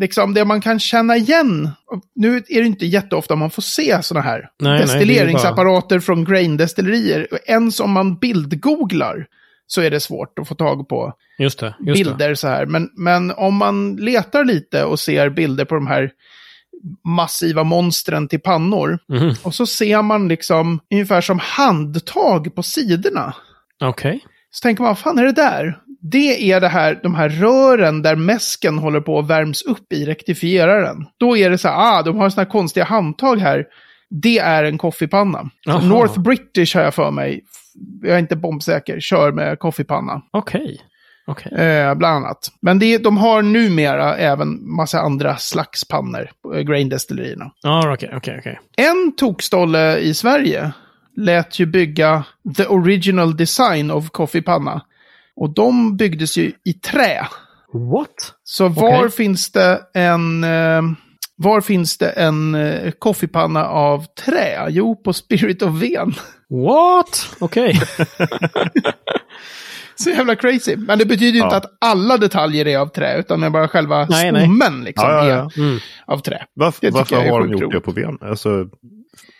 liksom, 0.00 0.34
det 0.34 0.44
man 0.44 0.60
kan 0.60 0.80
känna 0.80 1.16
igen, 1.16 1.70
nu 2.14 2.36
är 2.36 2.60
det 2.60 2.66
inte 2.66 2.86
jätteofta 2.86 3.36
man 3.36 3.50
får 3.50 3.62
se 3.62 4.02
sådana 4.02 4.24
här 4.24 4.38
Nej, 4.38 4.48
nej, 4.58 4.70
det 4.70 4.74
är 4.74 4.76
ju 4.76 4.82
destilleringsapparater 4.82 6.00
från 6.00 6.24
grain-destillerier. 6.24 7.28
Ens 7.46 7.80
om 7.80 7.90
man 7.90 8.18
bildgooglar 8.18 9.26
så 9.66 9.80
är 9.80 9.90
det 9.90 10.00
svårt 10.00 10.38
att 10.38 10.48
få 10.48 10.54
tag 10.54 10.88
på 10.88 11.12
Just 11.38 11.58
det, 11.58 11.74
just 11.80 12.04
det. 12.04 12.10
bilder 12.10 12.34
så 12.34 12.48
här. 12.48 12.66
Men, 12.66 12.90
men 12.96 13.30
om 13.30 13.54
man 13.54 13.96
letar 13.96 14.44
lite 14.44 14.84
och 14.84 15.00
ser 15.00 15.30
bilder 15.30 15.64
på 15.64 15.74
de 15.74 15.86
här 15.86 16.10
massiva 17.04 17.64
monstren 17.64 18.28
till 18.28 18.40
pannor. 18.40 18.98
Mhm. 19.08 19.34
Och 19.42 19.54
så 19.54 19.66
ser 19.66 20.02
man 20.02 20.28
liksom 20.28 20.80
ungefär 20.92 21.20
som 21.20 21.38
handtag 21.38 22.54
på 22.54 22.62
sidorna. 22.62 23.34
Okej. 23.84 24.20
Så 24.50 24.62
tänker 24.62 24.82
man, 24.82 24.90
vad 24.90 24.98
fan 24.98 25.18
är 25.18 25.24
det 25.24 25.32
där? 25.32 25.78
Det 26.00 26.52
är 26.52 26.60
det 26.60 26.68
här, 26.68 27.00
de 27.02 27.14
här 27.14 27.28
rören 27.28 28.02
där 28.02 28.16
mäsken 28.16 28.78
håller 28.78 29.00
på 29.00 29.18
att 29.18 29.26
värms 29.26 29.62
upp 29.62 29.92
i 29.92 30.04
rektifieraren. 30.04 31.06
Då 31.20 31.36
är 31.36 31.50
det 31.50 31.58
så 31.58 31.68
här, 31.68 31.98
ah, 31.98 32.02
de 32.02 32.16
har 32.16 32.30
såna 32.30 32.42
här 32.42 32.50
konstiga 32.50 32.84
handtag 32.84 33.36
här. 33.36 33.64
Det 34.10 34.38
är 34.38 34.64
en 34.64 34.78
koffepanna. 34.78 35.50
Jaha. 35.64 35.80
North 35.84 36.20
British 36.20 36.74
har 36.74 36.82
jag 36.82 36.94
för 36.94 37.10
mig, 37.10 37.44
jag 38.02 38.14
är 38.14 38.18
inte 38.18 38.36
bombsäker, 38.36 39.00
kör 39.00 39.32
med 39.32 39.58
koffepanna. 39.58 40.22
Okej. 40.30 40.80
Okej. 41.26 41.52
Eh, 41.52 41.94
bland 41.94 42.24
annat. 42.24 42.48
Men 42.62 42.78
det, 42.78 42.98
de 42.98 43.16
har 43.16 43.42
numera 43.42 44.16
även 44.16 44.76
massa 44.76 45.00
andra 45.00 45.36
slags 45.36 45.84
pannor, 45.88 46.30
eh, 46.54 46.60
grain-destillerierna. 46.60 47.50
Ja, 47.62 47.92
okej, 47.92 48.10
okej, 48.16 48.38
okej. 48.38 48.60
En 48.76 49.12
tokstolle 49.16 49.98
i 49.98 50.14
Sverige 50.14 50.72
lät 51.16 51.58
ju 51.58 51.66
bygga 51.66 52.24
the 52.56 52.66
original 52.66 53.36
design 53.36 53.90
of 53.90 54.10
koffepanna. 54.10 54.82
Och 55.36 55.54
de 55.54 55.96
byggdes 55.96 56.36
ju 56.36 56.52
i 56.64 56.72
trä. 56.72 57.26
What? 57.72 58.34
Så 58.44 58.68
var 58.68 58.98
Okej. 58.98 59.10
finns 59.10 59.52
det 59.52 59.80
en, 59.94 60.44
eh, 60.44 60.82
Var 61.36 61.60
finns 61.60 61.98
det 61.98 62.10
en 62.10 62.54
eh, 62.54 62.90
koffepanna 62.90 63.66
av 63.66 64.04
trä? 64.24 64.66
Jo, 64.68 64.96
på 64.96 65.12
Spirit 65.12 65.62
of 65.62 65.82
Ven. 65.82 66.14
What? 66.48 67.36
Okej. 67.40 67.80
Så 70.02 70.10
jävla 70.10 70.34
crazy. 70.36 70.76
Men 70.76 70.98
det 70.98 71.06
betyder 71.06 71.32
ju 71.32 71.42
inte 71.44 71.54
Ja. 71.54 71.56
att 71.56 71.76
alla 71.80 72.16
detaljer 72.16 72.66
är 72.66 72.78
av 72.78 72.86
trä, 72.86 73.18
utan 73.18 73.40
det 73.40 73.46
är 73.46 73.50
bara 73.50 73.68
själva 73.68 74.06
Nej, 74.10 74.32
nej. 74.32 74.42
stommen 74.42 74.84
liksom 74.84 75.08
Ja, 75.08 75.14
ja, 75.14 75.28
ja. 75.28 75.50
är 75.56 75.58
Mm. 75.68 75.78
av 76.06 76.18
trä. 76.18 76.44
Varför, 76.54 76.90
varför 76.90 77.30
har 77.30 77.40
de 77.40 77.52
gjort 77.52 77.72
det 77.72 77.80
på 77.80 77.92
Ven? 77.92 78.18
Alltså, 78.20 78.66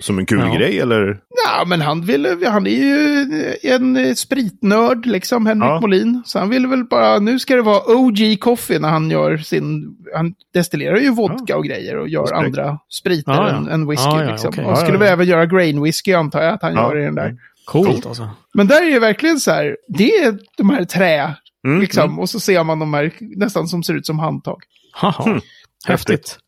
som 0.00 0.18
en 0.18 0.26
kul 0.26 0.38
Ja. 0.38 0.54
grej 0.58 0.80
eller? 0.80 1.18
Ja, 1.46 1.64
men 1.66 1.80
han, 1.80 2.00
ville, 2.02 2.36
han 2.50 2.66
är 2.66 2.70
ju 2.70 3.26
en 3.62 4.16
spritnörd, 4.16 5.06
liksom, 5.06 5.46
Henrik 5.46 5.68
Ja. 5.70 5.80
Molin. 5.80 6.22
Så 6.26 6.38
han 6.38 6.48
ville 6.48 6.68
väl 6.68 6.84
bara, 6.84 7.18
nu 7.18 7.38
ska 7.38 7.56
det 7.56 7.62
vara 7.62 7.80
OG 7.96 8.36
coffee 8.40 8.78
när 8.78 8.88
han 8.88 9.10
gör 9.10 9.36
sin, 9.36 9.96
han 10.14 10.34
destillerar 10.54 10.96
ju 10.96 11.10
vodka 11.10 11.56
och 11.56 11.64
grejer 11.64 11.96
och 11.98 12.08
gör 12.08 12.22
Respekt. 12.22 12.38
andra 12.44 12.78
spriter 12.90 13.32
Ja, 13.32 13.48
ja. 13.50 13.56
än, 13.56 13.68
än 13.68 13.88
whisky. 13.88 14.04
Ja, 14.10 14.24
ja, 14.24 14.30
liksom. 14.30 14.48
Och 14.64 14.72
Ja, 14.72 14.76
skulle 14.76 14.92
ja, 14.92 14.98
väl 14.98 15.06
ja. 15.08 15.12
även 15.12 15.26
göra 15.26 15.46
grain 15.46 15.82
whisky 15.82 16.12
antar 16.12 16.42
jag 16.42 16.54
att 16.54 16.62
han 16.62 16.74
Ja. 16.74 16.82
gör 16.94 17.00
i 17.00 17.04
den 17.04 17.14
där. 17.14 17.36
Mm. 17.74 17.84
Coolt 17.86 18.06
alltså. 18.06 18.30
Men 18.54 18.66
där 18.66 18.82
är 18.86 18.90
det 18.90 18.98
verkligen 18.98 19.40
så 19.40 19.50
här, 19.50 19.76
det 19.88 20.16
är 20.16 20.38
de 20.56 20.70
här 20.70 20.84
trä, 20.84 21.34
Mm, 21.66 21.80
liksom. 21.80 22.04
mm. 22.04 22.18
Och 22.18 22.30
så 22.30 22.40
ser 22.40 22.64
man 22.64 22.78
de 22.78 22.94
här 22.94 23.12
nästan 23.36 23.68
som 23.68 23.82
ser 23.82 23.94
ut 23.94 24.06
som 24.06 24.18
handtag. 24.18 24.56
Haha. 24.92 25.24
Hmm. 25.24 25.40
Häftigt. 25.86 26.38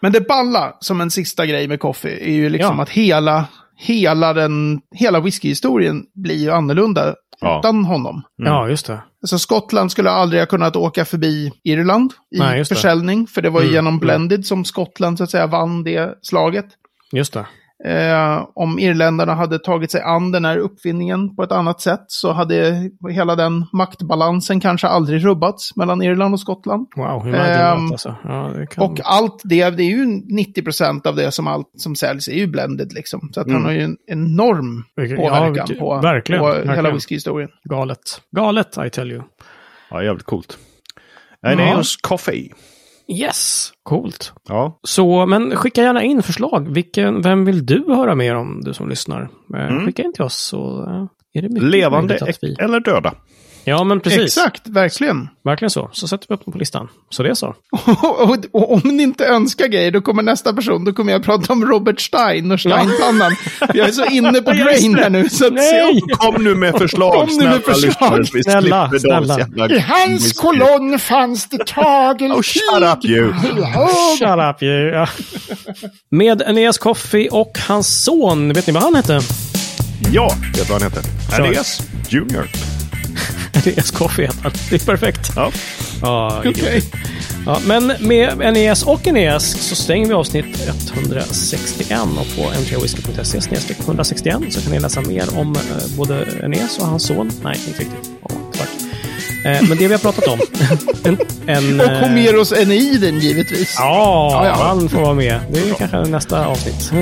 Men 0.00 0.12
det 0.12 0.20
balla 0.28 0.76
som 0.80 1.00
en 1.00 1.10
sista 1.10 1.46
grej 1.46 1.68
med 1.68 1.80
coffee 1.80 2.18
är 2.28 2.32
ju 2.32 2.48
liksom 2.48 2.76
Ja. 2.76 2.82
att 2.82 2.90
hela, 2.90 3.44
hela, 3.76 4.32
den, 4.32 4.80
hela 4.94 5.20
whiskyhistorien 5.20 6.04
blir 6.14 6.36
ju 6.36 6.50
annorlunda 6.50 7.14
Ja. 7.40 7.58
utan 7.58 7.84
honom. 7.84 8.22
Mm. 8.40 8.52
Ja, 8.52 8.68
just 8.68 8.86
det. 8.86 9.02
Alltså 9.22 9.38
Skottland 9.38 9.92
skulle 9.92 10.10
aldrig 10.10 10.42
ha 10.42 10.46
kunnat 10.46 10.76
åka 10.76 11.04
förbi 11.04 11.52
Irland 11.64 12.12
i 12.34 12.38
Nej, 12.38 12.64
försäljning. 12.64 13.26
För 13.26 13.42
det 13.42 13.50
var 13.50 13.60
ju 13.60 13.66
Mm, 13.66 13.74
genom 13.74 13.94
mm. 13.94 14.00
Blended 14.00 14.46
som 14.46 14.64
Skottland 14.64 15.18
så 15.18 15.24
att 15.24 15.30
säga 15.30 15.46
vann 15.46 15.84
det 15.84 16.18
slaget. 16.22 16.66
Just 17.12 17.32
det. 17.32 17.46
Eh, 17.84 18.46
om 18.54 18.78
irländarna 18.78 19.34
hade 19.34 19.58
tagit 19.58 19.90
sig 19.90 20.02
an 20.02 20.32
den 20.32 20.44
här 20.44 20.58
uppfinningen 20.58 21.36
på 21.36 21.42
ett 21.42 21.52
annat 21.52 21.80
sätt 21.80 22.04
så 22.06 22.32
hade 22.32 22.90
hela 23.10 23.36
den 23.36 23.64
maktbalansen 23.72 24.60
kanske 24.60 24.86
aldrig 24.86 25.24
rubbats 25.24 25.76
mellan 25.76 26.02
Irland 26.02 26.34
och 26.34 26.40
Skottland. 26.40 26.86
Wow, 26.96 27.24
hur 27.24 27.32
that, 27.32 27.76
alltså. 27.92 28.14
Ja, 28.24 28.50
det 28.56 28.66
kan... 28.66 28.84
Och 28.84 29.00
allt 29.04 29.40
det, 29.44 29.70
det 29.70 29.82
är 29.82 29.90
ju 29.90 30.04
90% 30.04 31.06
av 31.06 31.16
det 31.16 31.30
som, 31.32 31.46
allt, 31.46 31.70
som 31.76 31.96
säljs 31.96 32.28
är 32.28 32.32
ju 32.36 32.46
blended 32.46 32.92
liksom. 32.92 33.30
Så 33.32 33.40
att 33.40 33.46
han 33.46 33.54
Mm. 33.56 33.64
har 33.64 33.72
ju 33.72 33.80
en 33.82 33.96
enorm 34.06 34.84
påverkan 35.16 35.66
ja, 35.68 35.74
på, 35.78 36.00
verkligen, 36.00 36.40
på 36.42 36.46
verkligen. 36.48 36.74
hela 36.76 36.90
whiskyhistorien. 36.90 37.50
Galet. 37.64 38.20
Galet, 38.36 38.78
I 38.86 38.90
tell 38.90 39.12
you. 39.12 39.22
Ja, 39.90 40.02
jävligt 40.02 40.26
coolt. 40.26 40.58
Ineos 41.52 41.96
Coffee. 41.96 42.50
Yes, 43.08 43.72
coolt. 43.82 44.32
Ja. 44.48 44.80
Så, 44.82 45.26
men 45.26 45.56
skicka 45.56 45.82
gärna 45.82 46.02
in 46.02 46.22
förslag. 46.22 46.74
Vilken, 46.74 47.22
vem 47.22 47.44
vill 47.44 47.66
du 47.66 47.84
höra 47.88 48.14
mer 48.14 48.34
om, 48.34 48.60
du 48.64 48.74
som 48.74 48.88
lyssnar? 48.88 49.28
Eh, 49.54 49.66
Mm. 49.66 49.86
Skicka 49.86 50.02
in 50.02 50.12
till 50.12 50.24
oss 50.24 50.36
så 50.36 50.82
eh, 50.82 51.06
är 51.38 51.42
det 51.42 51.48
mycket 51.48 51.62
Levande 51.62 52.34
vi... 52.42 52.56
eller 52.60 52.80
döda. 52.80 53.14
Ja, 53.64 53.84
men 53.84 54.00
precis. 54.00 54.22
Exakt, 54.22 54.68
verkligen. 54.68 55.28
Verkligen 55.44 55.70
så. 55.70 55.90
Så 55.92 56.08
sätter 56.08 56.26
vi 56.28 56.34
upp 56.34 56.44
dem 56.44 56.52
på 56.52 56.58
listan. 56.58 56.88
Så 57.10 57.22
det 57.22 57.30
är 57.30 57.34
så. 57.34 57.46
och, 58.18 58.36
och 58.52 58.72
om 58.72 58.80
ni 58.84 59.02
inte 59.02 59.26
önskar 59.26 59.66
grejer, 59.66 59.90
då 59.90 60.00
kommer 60.00 60.22
nästa 60.22 60.52
person, 60.52 60.84
då 60.84 60.92
kommer 60.92 61.12
jag 61.12 61.24
prata 61.24 61.52
om 61.52 61.64
Robert 61.64 62.00
Stein 62.00 62.52
och 62.52 62.60
Steinpannan. 62.60 63.36
Jag 63.74 63.88
är 63.88 63.92
så 63.92 64.04
inne 64.10 64.42
på 64.42 64.50
Ja, 64.54 64.64
grain 64.64 64.94
här 64.94 65.10
nu. 65.10 65.28
Så 65.28 65.46
att 65.46 65.52
Nej! 65.52 66.00
Kom 66.12 66.44
nu 66.44 66.54
med 66.54 66.78
förslag, 66.78 67.12
Kom 67.12 67.36
nu 67.38 67.44
med 67.44 67.62
förslag. 67.62 68.28
Snälla, 68.44 68.90
snälla. 69.00 69.68
I 69.70 69.78
hans 69.78 70.32
kolonn 70.32 70.98
fanns 70.98 71.48
det 71.48 71.66
tageltid. 71.66 72.36
Oh, 72.36 72.42
shut 72.42 72.98
up 72.98 73.10
you. 73.10 73.32
Shut 74.18 74.54
up 74.54 74.62
you. 74.62 74.88
Ja. 74.90 75.08
Med 76.10 76.42
Eneas 76.42 76.78
Coffee 76.78 77.28
och 77.28 77.58
hans 77.68 78.04
son. 78.04 78.52
Vet 78.52 78.66
ni 78.66 78.72
vad 78.72 78.82
han 78.82 78.94
hette? 78.94 79.20
Ja, 80.12 80.30
vet 80.54 80.66
du 80.66 80.72
vad 80.72 80.82
han 80.82 80.92
heter? 80.92 81.02
Aeneas 81.42 81.80
Junior. 82.08 82.73
Coffee 83.94 84.22
heter. 84.26 84.52
Det 84.70 84.82
är 84.82 84.86
perfekt. 84.86 85.32
Ja. 85.36 85.52
Ja, 86.02 86.42
Okej. 86.46 86.82
Ja, 87.46 87.58
men 87.66 87.92
med 88.00 88.42
Eneas 88.42 88.82
och 88.82 89.06
Eneas 89.06 89.44
så 89.68 89.74
stänger 89.74 90.06
vi 90.08 90.14
avsnitt 90.14 90.68
161 90.94 92.00
och 92.18 92.36
på 92.36 92.42
n3whisky.se 92.50 93.40
snedstreck 93.40 93.78
161 93.80 94.36
så 94.50 94.60
kan 94.60 94.72
ni 94.72 94.80
läsa 94.80 95.00
mer 95.00 95.38
om 95.38 95.56
eh, 95.56 95.96
både 95.96 96.26
Eneas 96.42 96.78
och 96.78 96.86
hans 96.86 97.06
son. 97.06 97.30
Nej, 97.44 97.60
inte 97.68 97.80
riktigt. 97.80 98.10
Tack. 98.58 98.68
Eh, 99.44 99.68
men 99.68 99.78
det 99.78 99.86
vi 99.88 99.92
har 99.94 99.98
pratat 99.98 100.26
om. 100.26 100.40
en, 101.04 101.18
en, 101.46 101.80
Och 101.80 101.86
eh, 101.86 101.98
Homeros 102.00 102.52
Eneiden 102.52 103.18
givetvis. 103.20 103.74
Ja, 103.78 104.30
Ja, 104.32 104.46
ja. 104.46 104.64
han 104.66 104.88
får 104.88 105.00
vara 105.00 105.14
med. 105.14 105.40
Det 105.50 105.58
är 105.70 105.74
kanske 105.74 105.98
nästa 105.98 106.46
avsnitt. 106.46 106.92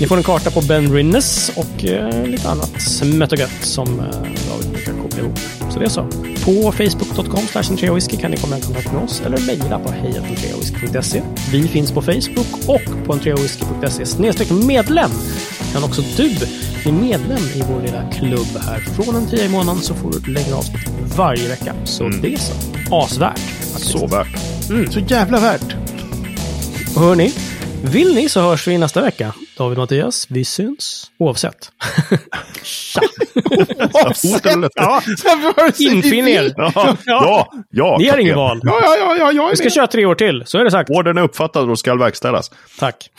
Ni 0.00 0.06
får 0.06 0.16
en 0.16 0.22
karta 0.22 0.50
på 0.50 0.60
Ben 0.60 0.92
Rinnes 0.92 1.50
och 1.56 1.84
eh, 1.84 2.26
lite 2.26 2.50
annat 2.50 2.82
smått 2.82 3.32
och 3.32 3.38
gött 3.38 3.62
som 3.62 4.00
eh, 4.00 4.04
David 4.48 4.72
brukar 4.72 4.92
koppla 5.02 5.18
ihop. 5.18 5.38
Så 5.70 5.78
det 5.78 5.84
är 5.84 5.88
så. 5.88 6.06
På 6.44 6.72
facebook.com 6.72 7.94
whisky 7.94 8.16
kan 8.16 8.30
ni 8.30 8.36
komma 8.36 8.58
i 8.58 8.60
kontakt 8.60 8.92
med 8.92 9.02
oss 9.02 9.22
eller 9.26 9.38
mejla 9.46 9.78
på 9.78 9.90
hejatentreawhisky.se. 9.90 11.22
Vi 11.52 11.68
finns 11.68 11.92
på 11.92 12.02
Facebook 12.02 12.46
och 12.66 13.06
på 13.06 13.12
entreawhisky.se 13.12 14.06
snedstreck 14.06 14.50
medlem. 14.50 15.10
Kan 15.72 15.84
också 15.84 16.02
du 16.16 16.36
bli 16.82 16.92
medlem 16.92 17.42
i 17.54 17.62
vår 17.72 17.82
lilla 17.82 18.10
klubb 18.12 18.62
här. 18.66 18.80
Från 18.80 19.16
en 19.16 19.26
tia 19.26 19.44
i 19.44 19.48
månaden 19.48 19.82
så 19.82 19.94
får 19.94 20.12
du 20.12 20.32
längre 20.32 20.54
avsnitt 20.54 20.88
varje 21.16 21.48
vecka. 21.48 21.74
Så 21.84 22.08
det 22.08 22.34
är 22.34 22.38
så. 22.38 22.52
Asvärt. 22.90 23.38
faktiskt. 23.38 23.90
Så 23.90 24.06
värt. 24.06 24.92
Så 24.92 25.00
jävla 25.00 25.40
värt. 25.40 25.76
Och 26.96 27.02
hörni, 27.02 27.32
vill 27.86 28.14
ni 28.14 28.28
så 28.28 28.40
hörs 28.40 28.68
vi 28.68 28.78
nästa 28.78 29.02
vecka. 29.02 29.34
David 29.58 29.78
och 29.78 29.82
Mattias, 29.82 30.26
vi 30.30 30.44
syns 30.44 31.10
oavsett. 31.18 31.72
Tja! 32.62 33.00
Löfte? 34.56 34.70
Ja, 34.74 35.02
infinn 35.78 36.28
er! 36.28 36.54
Ja, 36.56 36.96
ja, 37.06 37.48
ja. 37.70 37.96
Ni 37.98 38.08
har 38.08 38.18
inget 38.18 38.36
val. 38.36 38.60
Ja, 38.62 38.80
ja, 38.82 38.96
ja, 38.98 39.16
ja, 39.18 39.32
jag 39.32 39.46
är 39.46 39.50
Vi 39.50 39.56
ska 39.56 39.64
med. 39.64 39.72
köra 39.72 39.86
tre 39.86 40.06
år 40.06 40.14
till, 40.14 40.42
så 40.46 40.58
är 40.58 40.64
det 40.64 40.70
sagt. 40.70 40.90
Ordern 40.90 41.18
är 41.18 41.22
uppfattad 41.22 41.70
och 41.70 41.78
ska 41.78 41.94
verkställas. 41.94 42.50
Tack. 42.78 43.10